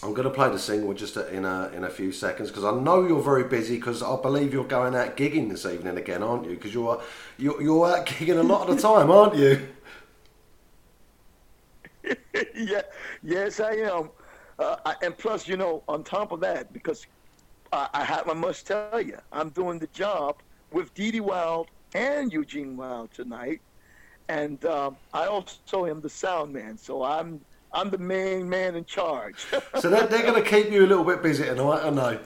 I'm 0.02 0.14
going 0.14 0.28
to 0.28 0.34
play 0.34 0.50
the 0.50 0.58
single 0.58 0.94
just 0.94 1.18
in 1.18 1.46
a 1.46 1.70
in 1.76 1.84
a 1.84 1.90
few 1.90 2.12
seconds 2.12 2.50
because 2.50 2.64
I 2.64 2.72
know 2.72 3.06
you're 3.08 3.22
very 3.22 3.44
busy 3.44 3.76
because 3.76 4.02
I 4.02 4.16
believe 4.22 4.54
you're 4.54 4.64
going 4.64 4.96
out 4.96 5.16
gigging 5.16 5.50
this 5.50 5.66
evening 5.66 5.98
again, 5.98 6.24
aren't 6.24 6.46
you? 6.46 6.56
Because 6.56 6.74
you're 6.74 7.02
you're 7.38 7.62
you're 7.62 7.88
out 7.88 8.06
gigging 8.06 8.40
a 8.40 8.44
lot 8.44 8.68
of 8.68 8.76
the 8.76 8.82
time, 8.82 9.12
aren't 9.12 9.36
you? 9.36 9.68
yeah, 12.56 12.82
yes, 13.24 13.60
I 13.60 13.74
am. 13.74 14.10
Uh, 14.58 14.76
I, 14.86 14.96
and 15.04 15.18
plus, 15.18 15.48
you 15.48 15.58
know, 15.58 15.84
on 15.88 16.04
top 16.04 16.32
of 16.32 16.40
that, 16.42 16.74
because 16.74 17.06
I, 17.72 17.90
I 17.94 18.04
have, 18.04 18.30
I 18.30 18.34
must 18.34 18.68
tell 18.68 19.02
you, 19.02 19.18
I'm 19.32 19.50
doing 19.50 19.80
the 19.80 19.88
job 19.88 20.42
with 20.72 20.94
Dee 20.94 21.12
Dee 21.12 21.20
Wilde 21.20 21.68
and 21.94 22.32
Eugene 22.32 22.78
Wilde 22.78 23.12
tonight, 23.14 23.62
and 24.28 24.64
um, 24.66 24.98
I 25.14 25.26
also 25.26 25.86
am 25.86 26.02
the 26.02 26.10
sound 26.10 26.54
man, 26.54 26.78
so 26.78 27.04
I'm 27.04 27.42
I'm 27.72 27.90
the 27.92 27.98
main 28.00 28.50
man 28.50 28.76
in 28.76 28.86
charge. 28.86 29.46
So 29.78 29.90
they're, 29.90 30.08
they're 30.08 30.24
going 30.24 30.44
to 30.44 30.50
keep 30.50 30.72
you 30.72 30.86
a 30.86 30.88
little 30.88 31.04
bit 31.04 31.22
busy 31.22 31.44
tonight, 31.44 31.86
I 31.86 31.90
know. 31.92 32.20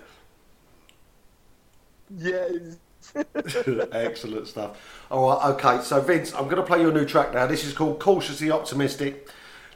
yes. 2.17 2.77
Excellent 3.91 4.47
stuff. 4.47 5.05
All 5.11 5.30
right, 5.30 5.49
okay. 5.55 5.83
So 5.83 5.99
Vince, 5.99 6.33
I'm 6.33 6.45
going 6.45 6.55
to 6.55 6.63
play 6.63 6.80
your 6.80 6.93
new 6.93 7.05
track 7.05 7.33
now. 7.33 7.45
This 7.45 7.65
is 7.65 7.73
called 7.73 7.99
"Cautiously 7.99 8.49
Optimistic." 8.49 9.27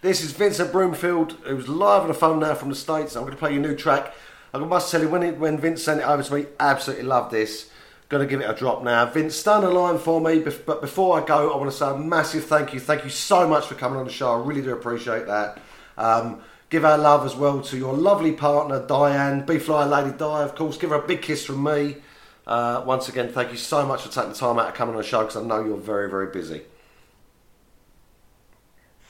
This 0.02 0.24
is 0.24 0.32
Vincent 0.32 0.72
Broomfield, 0.72 1.34
who's 1.44 1.68
live 1.68 2.04
on 2.04 2.08
the 2.08 2.14
phone 2.14 2.40
now 2.40 2.54
from 2.54 2.70
the 2.70 2.76
states. 2.76 3.16
I'm 3.16 3.24
going 3.24 3.34
to 3.34 3.38
play 3.38 3.52
your 3.52 3.62
new 3.62 3.76
track. 3.76 4.14
I 4.54 4.58
must 4.60 4.92
tell 4.92 5.02
you, 5.02 5.10
when 5.10 5.24
it, 5.24 5.38
when 5.38 5.58
Vince 5.58 5.84
sent 5.84 6.02
it 6.02 6.08
over 6.08 6.24
to 6.24 6.34
me, 6.34 6.46
absolutely 6.60 7.06
loved 7.06 7.32
this. 7.32 7.70
Going 8.10 8.26
to 8.26 8.30
give 8.30 8.40
it 8.40 8.50
a 8.50 8.54
drop 8.54 8.84
now. 8.84 9.06
Vince, 9.06 9.36
stand 9.36 9.66
a 9.66 9.70
line 9.70 10.00
for 10.00 10.22
me. 10.22 10.40
But 10.40 10.80
before 10.80 11.22
I 11.22 11.26
go, 11.26 11.52
I 11.52 11.58
want 11.58 11.70
to 11.70 11.78
say 11.78 11.90
a 11.90 11.98
massive 11.98 12.46
thank 12.46 12.74
you. 12.74 12.80
Thank 12.80 13.04
you 13.04 13.10
so 13.10 13.48
much 13.48 13.66
for 13.66 13.76
coming 13.76 14.00
on 14.00 14.06
the 14.06 14.12
show. 14.12 14.32
I 14.32 14.46
really 14.46 14.62
do 14.62 14.72
appreciate 14.72 15.28
that. 15.28 15.60
Um, 15.98 16.42
give 16.70 16.86
our 16.86 16.98
love 16.98 17.26
as 17.26 17.36
well 17.36 17.62
to 17.62 17.78
your 17.78 17.94
lovely 17.94 18.32
partner, 18.32 18.86
Diane, 18.88 19.46
B 19.46 19.60
Fly 19.60 19.86
Lady 19.86 20.18
Di, 20.18 20.44
of 20.44 20.56
course. 20.56 20.78
Give 20.78 20.92
her 20.92 20.98
a 20.98 21.08
big 21.08 21.22
kiss 21.22 21.46
from 21.46 21.64
me. 21.64 21.98
Uh, 22.46 22.82
once 22.86 23.10
again, 23.10 23.34
thank 23.34 23.52
you 23.52 23.58
so 23.58 23.86
much 23.86 24.04
for 24.04 24.10
taking 24.10 24.32
the 24.32 24.38
time 24.38 24.58
out 24.58 24.68
to 24.68 24.72
come 24.72 24.90
on 24.90 24.96
the 24.96 25.04
show 25.04 25.20
because 25.20 25.36
I 25.36 25.42
know 25.42 25.66
you're 25.66 25.76
very, 25.76 26.10
very 26.10 26.28
busy. 26.28 26.62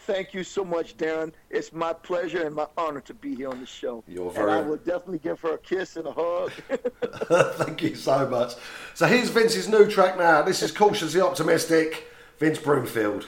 Thank 0.07 0.33
you 0.33 0.45
so 0.45 0.63
much, 0.63 0.95
Darren. 0.95 1.33
It's 1.49 1.73
my 1.73 1.91
pleasure 1.91 2.45
and 2.45 2.55
my 2.55 2.65
honor 2.77 3.01
to 3.01 3.13
be 3.13 3.35
here 3.35 3.49
on 3.49 3.59
the 3.59 3.65
show. 3.65 4.05
You're 4.07 4.31
And 4.39 4.49
I 4.49 4.61
will 4.61 4.77
definitely 4.77 5.19
give 5.19 5.41
her 5.41 5.55
a 5.55 5.57
kiss 5.57 5.97
and 5.97 6.07
a 6.07 6.13
hug. 6.13 6.53
Thank 7.57 7.83
you 7.83 7.93
so 7.93 8.25
much. 8.25 8.53
So 8.93 9.05
here's 9.05 9.29
Vince's 9.29 9.67
new 9.67 9.85
track 9.85 10.17
now. 10.17 10.43
This 10.43 10.63
is 10.63 10.71
Cautiously 10.71 11.19
Optimistic, 11.19 12.07
Vince 12.39 12.57
Broomfield. 12.57 13.27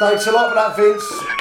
Thanks 0.00 0.26
a 0.26 0.32
lot 0.32 0.48
for 0.48 0.54
that, 0.54 0.76
Vince. 0.78 1.37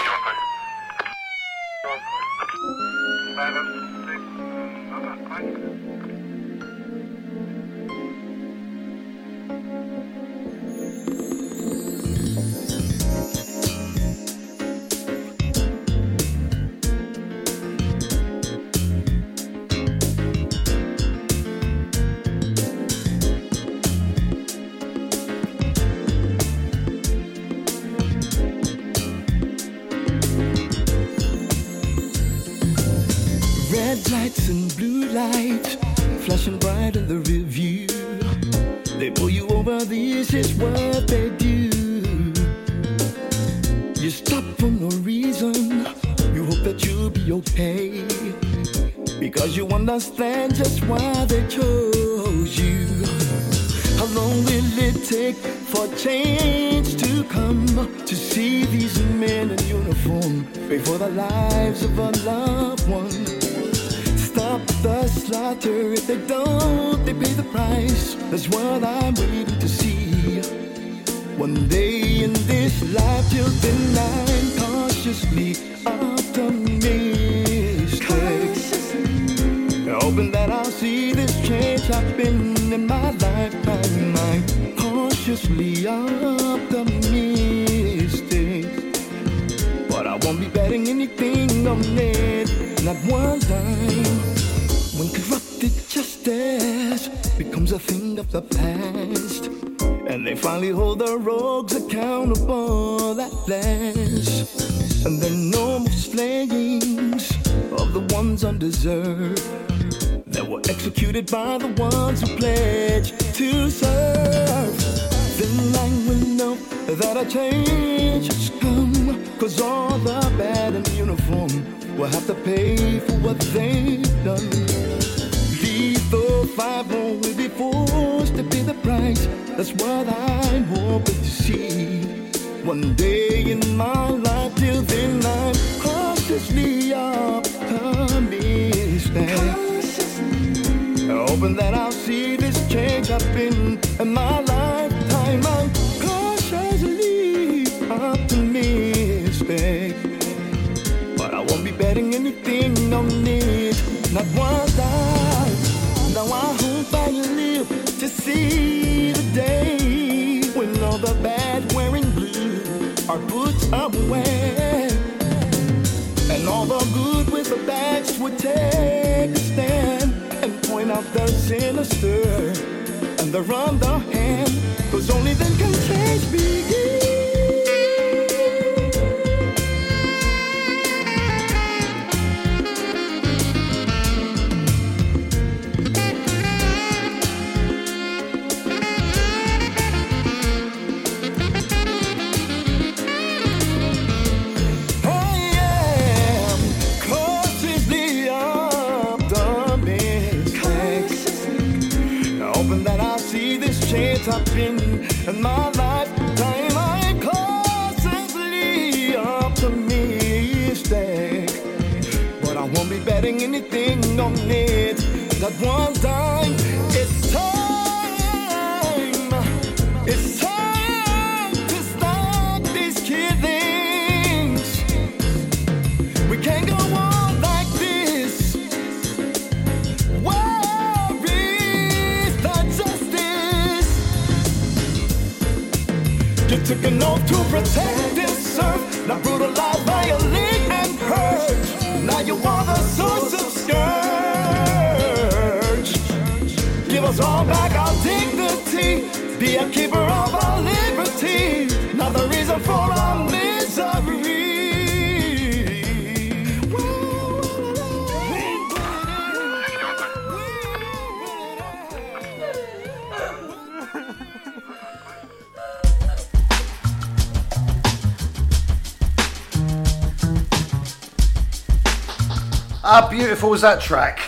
was 273.57 273.63
that 273.63 273.81
track? 273.81 274.19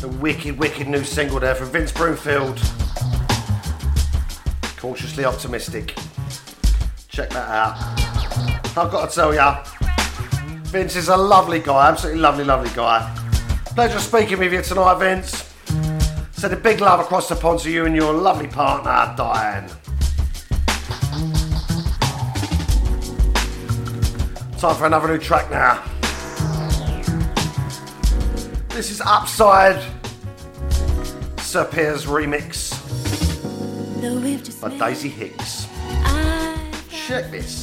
The 0.00 0.08
wicked, 0.08 0.58
wicked 0.58 0.88
new 0.88 1.04
single 1.04 1.38
there 1.38 1.54
from 1.54 1.68
Vince 1.68 1.92
Broomfield. 1.92 2.58
Cautiously 4.78 5.26
optimistic. 5.26 5.94
Check 7.08 7.28
that 7.28 7.46
out. 7.50 7.76
I've 8.74 8.90
got 8.90 9.10
to 9.10 9.14
tell 9.14 9.34
ya, 9.34 9.62
Vince 10.70 10.96
is 10.96 11.08
a 11.08 11.16
lovely 11.16 11.58
guy, 11.58 11.90
absolutely 11.90 12.22
lovely, 12.22 12.44
lovely 12.44 12.70
guy. 12.74 13.14
Pleasure 13.66 13.98
speaking 13.98 14.38
with 14.38 14.54
you 14.54 14.62
tonight, 14.62 14.94
Vince. 14.94 15.52
Send 16.30 16.54
a 16.54 16.56
big 16.56 16.80
love 16.80 17.00
across 17.00 17.28
the 17.28 17.36
pond 17.36 17.60
to 17.60 17.70
you 17.70 17.84
and 17.84 17.94
your 17.94 18.14
lovely 18.14 18.48
partner, 18.48 19.14
Diane. 19.14 19.68
Time 24.56 24.74
for 24.74 24.86
another 24.86 25.08
new 25.08 25.18
track 25.18 25.50
now 25.50 25.91
this 28.82 28.90
is 28.90 29.00
Upside, 29.02 29.80
Sir 31.38 31.64
Pears 31.64 32.04
remix 32.04 32.72
by 34.60 34.76
Daisy 34.76 35.08
Hicks. 35.08 35.68
Check 36.90 37.30
this. 37.30 37.61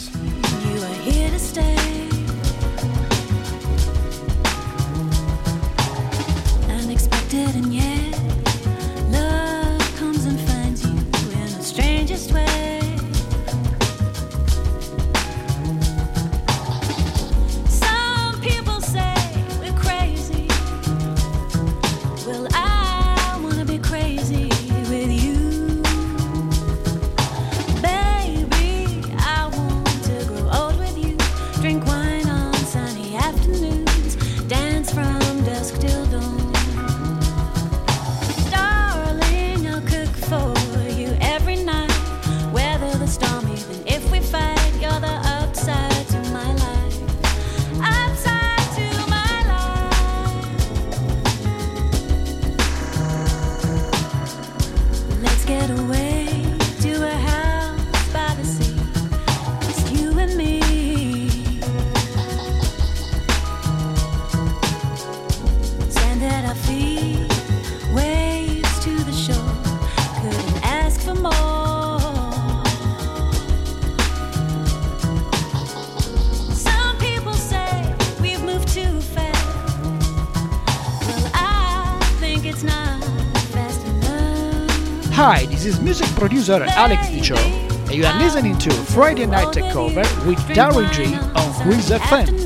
producer 86.19 86.65
Alex 86.71 87.09
Dicho, 87.09 87.35
and 87.37 87.93
you 87.93 88.05
are 88.05 88.19
listening 88.19 88.57
to 88.57 88.69
Friday 88.71 89.25
Night 89.25 89.47
Takeover 89.47 90.03
with 90.27 90.37
Darren 90.49 90.91
G 90.91 91.15
on 91.15 91.53
Cruise 91.63 91.89
FM. 91.89 92.38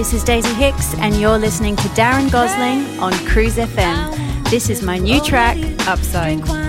This 0.00 0.14
is 0.14 0.24
Daisy 0.24 0.54
Hicks, 0.54 0.94
and 0.94 1.14
you're 1.16 1.36
listening 1.36 1.76
to 1.76 1.88
Darren 1.88 2.32
Gosling 2.32 2.98
on 3.00 3.12
Cruise 3.26 3.56
FM. 3.56 4.48
This 4.48 4.70
is 4.70 4.80
my 4.80 4.96
new 4.96 5.20
track, 5.20 5.58
Upside. 5.86 6.59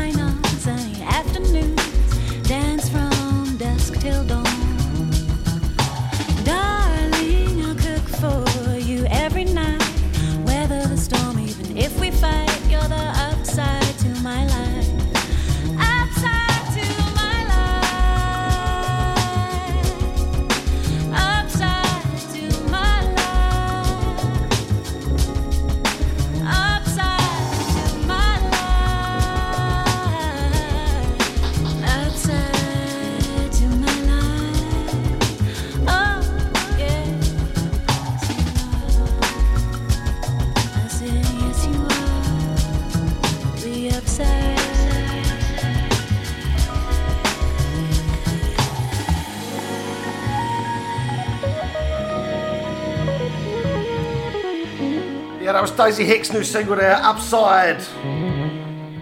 Daisy 55.83 56.05
Hicks' 56.05 56.31
new 56.31 56.43
single 56.43 56.75
there, 56.75 56.95
Upside. 56.97 57.81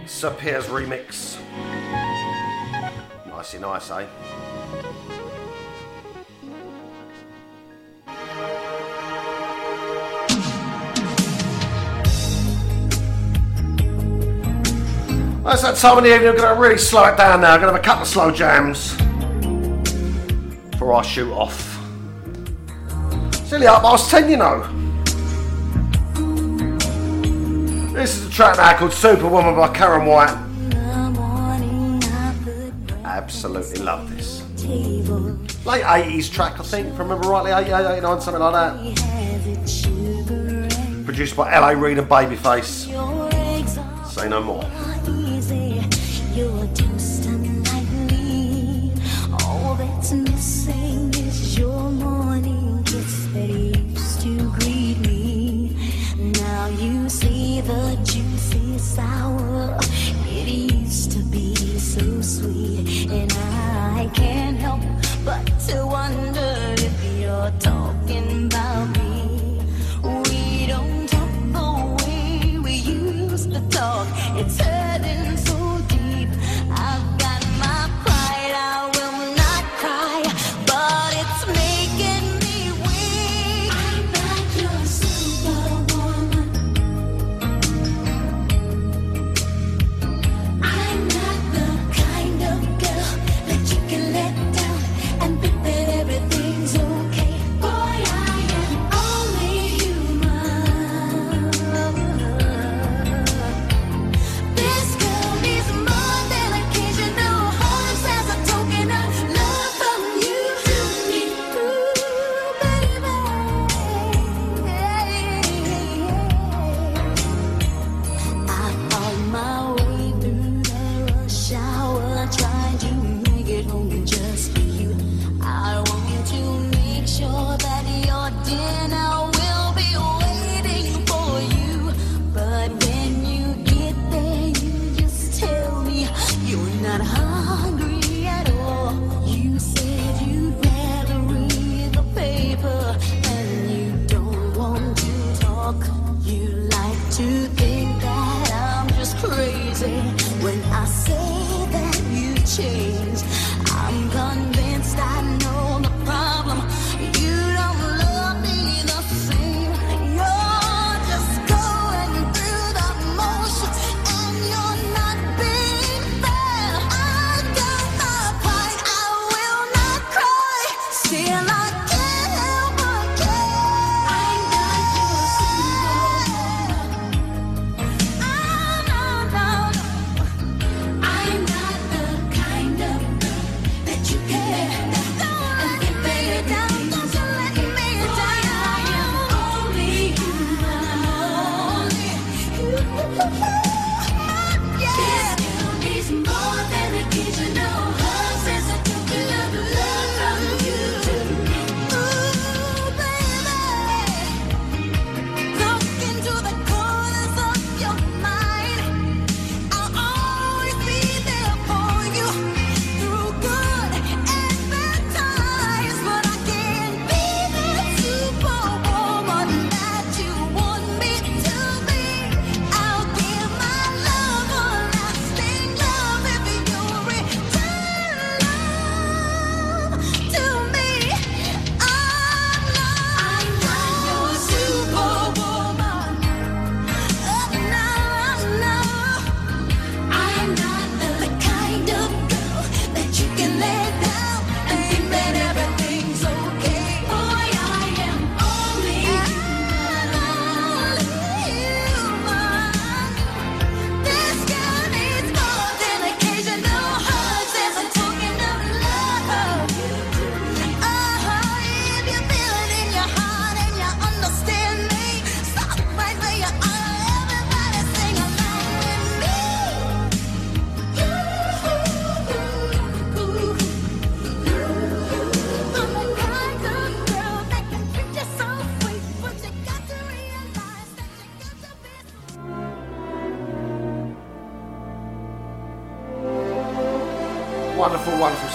Sir 0.07 0.33
Piers 0.39 0.65
remix. 0.67 1.37
Nicey 3.27 3.59
nice, 3.59 3.91
eh? 3.91 4.07
That's 15.43 15.63
that 15.63 15.75
time 15.75 15.97
of 15.97 16.05
the 16.05 16.15
evening. 16.15 16.31
We're 16.31 16.37
going 16.37 16.55
to 16.55 16.61
really 16.61 16.77
slow 16.77 17.03
it 17.03 17.17
down 17.17 17.41
now. 17.41 17.55
We're 17.55 17.59
going 17.59 17.73
to 17.73 17.73
have 17.73 17.81
a 17.81 17.85
couple 17.85 18.03
of 18.03 18.07
slow 18.07 18.31
jams 18.31 18.93
before 20.71 20.93
I 20.93 21.01
shoot 21.01 21.29
off. 21.33 21.77
Silly 23.49 23.67
up, 23.67 23.83
I 23.83 23.91
was 23.91 24.09
10, 24.09 24.29
you 24.29 24.37
know. 24.37 24.78
This 27.99 28.15
is 28.17 28.27
a 28.27 28.29
track 28.29 28.55
now 28.55 28.77
called 28.77 28.93
Superwoman 28.93 29.55
by 29.57 29.67
Karyn 29.73 30.05
White. 30.07 30.29
Absolutely 33.03 33.81
love 33.81 34.09
this. 34.15 34.41
Late 35.65 35.83
80s 35.83 36.31
track, 36.31 36.61
I 36.61 36.63
think, 36.63 36.87
if 36.87 36.93
I 36.93 36.99
remember 36.99 37.27
rightly, 37.27 37.51
88, 37.51 37.97
89, 37.97 38.21
something 38.21 38.41
like 38.41 38.53
that. 38.53 38.79
Produced 41.03 41.35
by 41.35 41.59
LA 41.59 41.71
Reid 41.71 41.97
and 41.97 42.07
Babyface. 42.07 42.87
Say 44.07 44.29
no 44.29 44.41
more. 44.43 44.63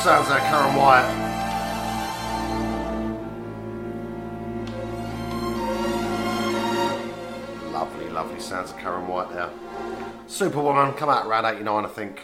Sounds 0.04 0.28
there, 0.28 0.38
Karyn 0.38 0.76
White. 0.76 1.08
Lovely, 7.72 8.10
lovely 8.10 8.38
sounds 8.38 8.70
of 8.70 8.76
Karyn 8.76 9.06
White 9.06 9.30
there. 9.32 9.48
Superwoman, 10.26 10.92
come 10.92 11.08
out 11.08 11.26
around 11.26 11.46
89, 11.46 11.86
I 11.86 11.88
think. 11.88 12.20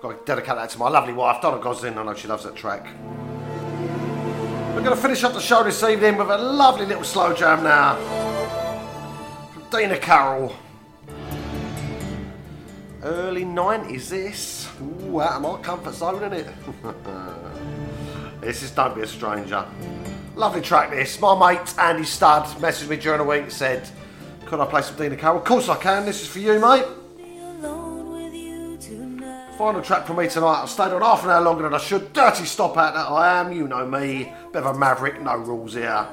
Got 0.00 0.18
to 0.18 0.24
dedicate 0.24 0.56
that 0.56 0.70
to 0.70 0.78
my 0.78 0.88
lovely 0.88 1.12
wife, 1.12 1.42
Donna 1.42 1.62
Gosling. 1.62 1.98
I 1.98 2.02
know 2.02 2.14
she 2.14 2.28
loves 2.28 2.44
that 2.44 2.56
track. 2.56 2.86
We're 4.74 4.82
going 4.82 4.96
to 4.96 4.96
finish 4.96 5.22
up 5.22 5.34
the 5.34 5.40
show 5.40 5.62
this 5.64 5.82
evening 5.82 6.16
with 6.16 6.30
a 6.30 6.38
lovely 6.38 6.86
little 6.86 7.04
slow 7.04 7.34
jam 7.34 7.62
now. 7.62 7.96
From 9.52 9.64
Dina 9.68 9.98
Carroll. 9.98 10.56
Early 13.06 13.44
90s, 13.44 14.08
this. 14.08 14.68
Ooh, 14.82 15.20
out 15.20 15.34
of 15.34 15.42
my 15.42 15.62
comfort 15.62 15.94
zone, 15.94 16.16
isn't 16.16 16.32
it? 16.32 16.48
this 18.40 18.64
is 18.64 18.72
Don't 18.72 18.96
Be 18.96 19.02
a 19.02 19.06
Stranger. 19.06 19.64
Lovely 20.34 20.60
track, 20.60 20.90
this. 20.90 21.20
My 21.20 21.54
mate 21.54 21.72
Andy 21.78 22.02
Studd 22.02 22.46
messaged 22.58 22.88
me 22.88 22.96
during 22.96 23.18
the 23.18 23.24
week 23.24 23.42
and 23.42 23.52
said, 23.52 23.88
Could 24.46 24.58
I 24.58 24.66
play 24.66 24.82
some 24.82 24.96
Dina 24.96 25.14
Carroll? 25.14 25.38
Of 25.38 25.44
course 25.44 25.68
I 25.68 25.76
can. 25.76 26.04
This 26.04 26.20
is 26.20 26.26
for 26.26 26.40
you, 26.40 26.58
mate. 26.58 26.84
Final 29.56 29.82
track 29.82 30.04
for 30.04 30.14
me 30.14 30.26
tonight. 30.26 30.62
I've 30.62 30.68
stayed 30.68 30.92
on 30.92 31.00
half 31.00 31.22
an 31.22 31.30
hour 31.30 31.42
longer 31.42 31.62
than 31.62 31.74
I 31.74 31.78
should. 31.78 32.12
Dirty 32.12 32.44
stop 32.44 32.76
out 32.76 32.94
that 32.94 33.08
I 33.08 33.38
am. 33.38 33.52
You 33.52 33.68
know 33.68 33.86
me. 33.86 34.32
Bit 34.52 34.64
of 34.64 34.74
a 34.74 34.78
maverick. 34.78 35.22
No 35.22 35.36
rules 35.36 35.74
here. 35.74 36.08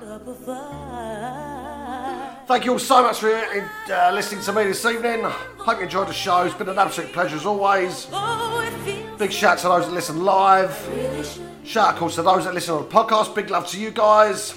Thank 2.46 2.66
you 2.66 2.74
all 2.74 2.80
so 2.80 3.02
much 3.02 3.20
for 3.20 3.34
uh, 3.34 4.12
listening 4.12 4.42
to 4.44 4.54
me 4.54 4.66
this 4.66 4.86
evening. 4.86 5.22
Hope 5.24 5.78
you 5.78 5.84
enjoyed 5.84 6.10
the 6.10 6.14
show. 6.14 6.44
It's 6.44 6.54
been 6.54 6.68
an 6.68 6.78
absolute 6.78 7.14
pleasure 7.14 7.38
as 7.38 7.46
always. 7.46 8.08
Big 9.18 9.32
shout 9.32 9.60
to 9.60 9.70
those 9.70 9.86
that 9.86 9.94
listen 9.94 10.24
live. 10.26 10.72
Shout, 11.64 11.94
of 11.94 12.00
course, 12.00 12.16
to 12.16 12.22
those 12.22 12.44
that 12.44 12.54
listen 12.54 12.76
on 12.76 12.84
the 12.84 12.90
podcast. 12.90 13.34
Big 13.34 13.50
love 13.50 13.68
to 13.68 13.80
you 13.80 13.92
guys. 13.92 14.54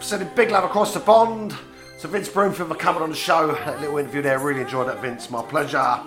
Sending 0.00 0.28
big 0.34 0.50
love 0.50 0.64
across 0.64 0.92
the 0.92 0.98
pond 1.00 1.54
to 2.00 2.08
Vince 2.08 2.28
Broomfield 2.28 2.68
for 2.68 2.74
coming 2.74 3.02
on 3.02 3.10
the 3.10 3.16
show. 3.16 3.52
That 3.52 3.80
little 3.80 3.98
interview 3.98 4.22
there. 4.22 4.40
Really 4.40 4.62
enjoyed 4.62 4.88
that, 4.88 5.00
Vince. 5.00 5.30
My 5.30 5.42
pleasure. 5.42 6.00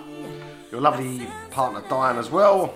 Your 0.70 0.82
lovely 0.82 1.26
partner, 1.50 1.82
Diane, 1.88 2.18
as 2.18 2.30
well. 2.30 2.74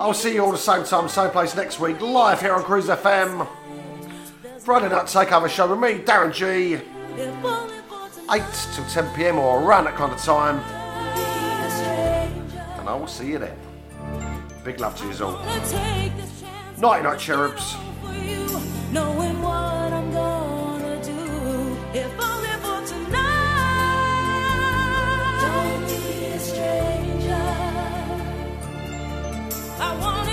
I'll 0.00 0.14
see 0.14 0.34
you 0.34 0.44
all 0.44 0.52
the 0.52 0.56
same 0.58 0.84
time, 0.84 1.08
same 1.08 1.30
place 1.30 1.54
next 1.54 1.78
week, 1.80 2.00
live 2.00 2.40
here 2.40 2.54
on 2.54 2.62
Cruise 2.62 2.86
FM. 2.86 3.46
Friday 4.66 4.88
night 4.88 5.06
takeover 5.06 5.48
show 5.48 5.68
with 5.72 5.78
me, 5.78 6.04
Darren 6.04 6.32
G. 6.34 6.74
8 8.28 8.42
till 8.74 8.84
10 8.84 9.14
pm 9.14 9.38
or 9.38 9.62
around 9.62 9.84
that 9.84 9.94
kind 9.94 10.12
of 10.12 10.18
time. 10.18 10.58
And 12.80 12.88
I 12.88 12.96
will 12.96 13.06
see 13.06 13.28
you 13.28 13.38
then. 13.38 13.56
Big 14.64 14.80
love 14.80 14.96
to 14.98 15.04
you 15.06 15.24
all. 15.24 15.38
Night 16.78 17.04
night, 17.04 17.20
cherubs. 17.20 17.76
I 29.78 29.96
want 30.00 30.25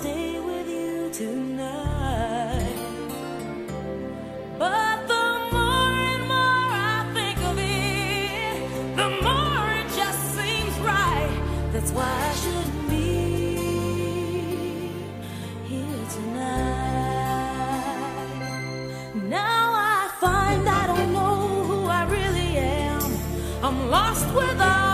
stay 0.00 0.38
with 0.38 0.68
you 0.68 1.10
tonight. 1.10 2.78
But 4.62 4.98
the 5.12 5.28
more 5.54 5.92
and 6.12 6.24
more 6.34 6.68
I 6.94 6.98
think 7.16 7.38
of 7.50 7.56
it, 7.58 8.56
the 9.00 9.08
more 9.26 9.64
it 9.80 9.88
just 10.00 10.20
seems 10.36 10.74
right. 10.92 11.34
That's 11.72 11.90
why 11.96 12.10
I 12.30 12.32
should 12.42 12.72
be 12.92 13.10
here 15.70 16.04
tonight. 16.16 17.58
Now 19.38 19.64
I 19.96 20.00
find 20.20 20.60
I 20.68 20.82
don't 20.92 21.12
know 21.18 21.36
who 21.68 21.78
I 22.00 22.02
really 22.16 22.50
am. 22.86 23.02
I'm 23.64 23.78
lost 23.90 24.26
without. 24.32 24.87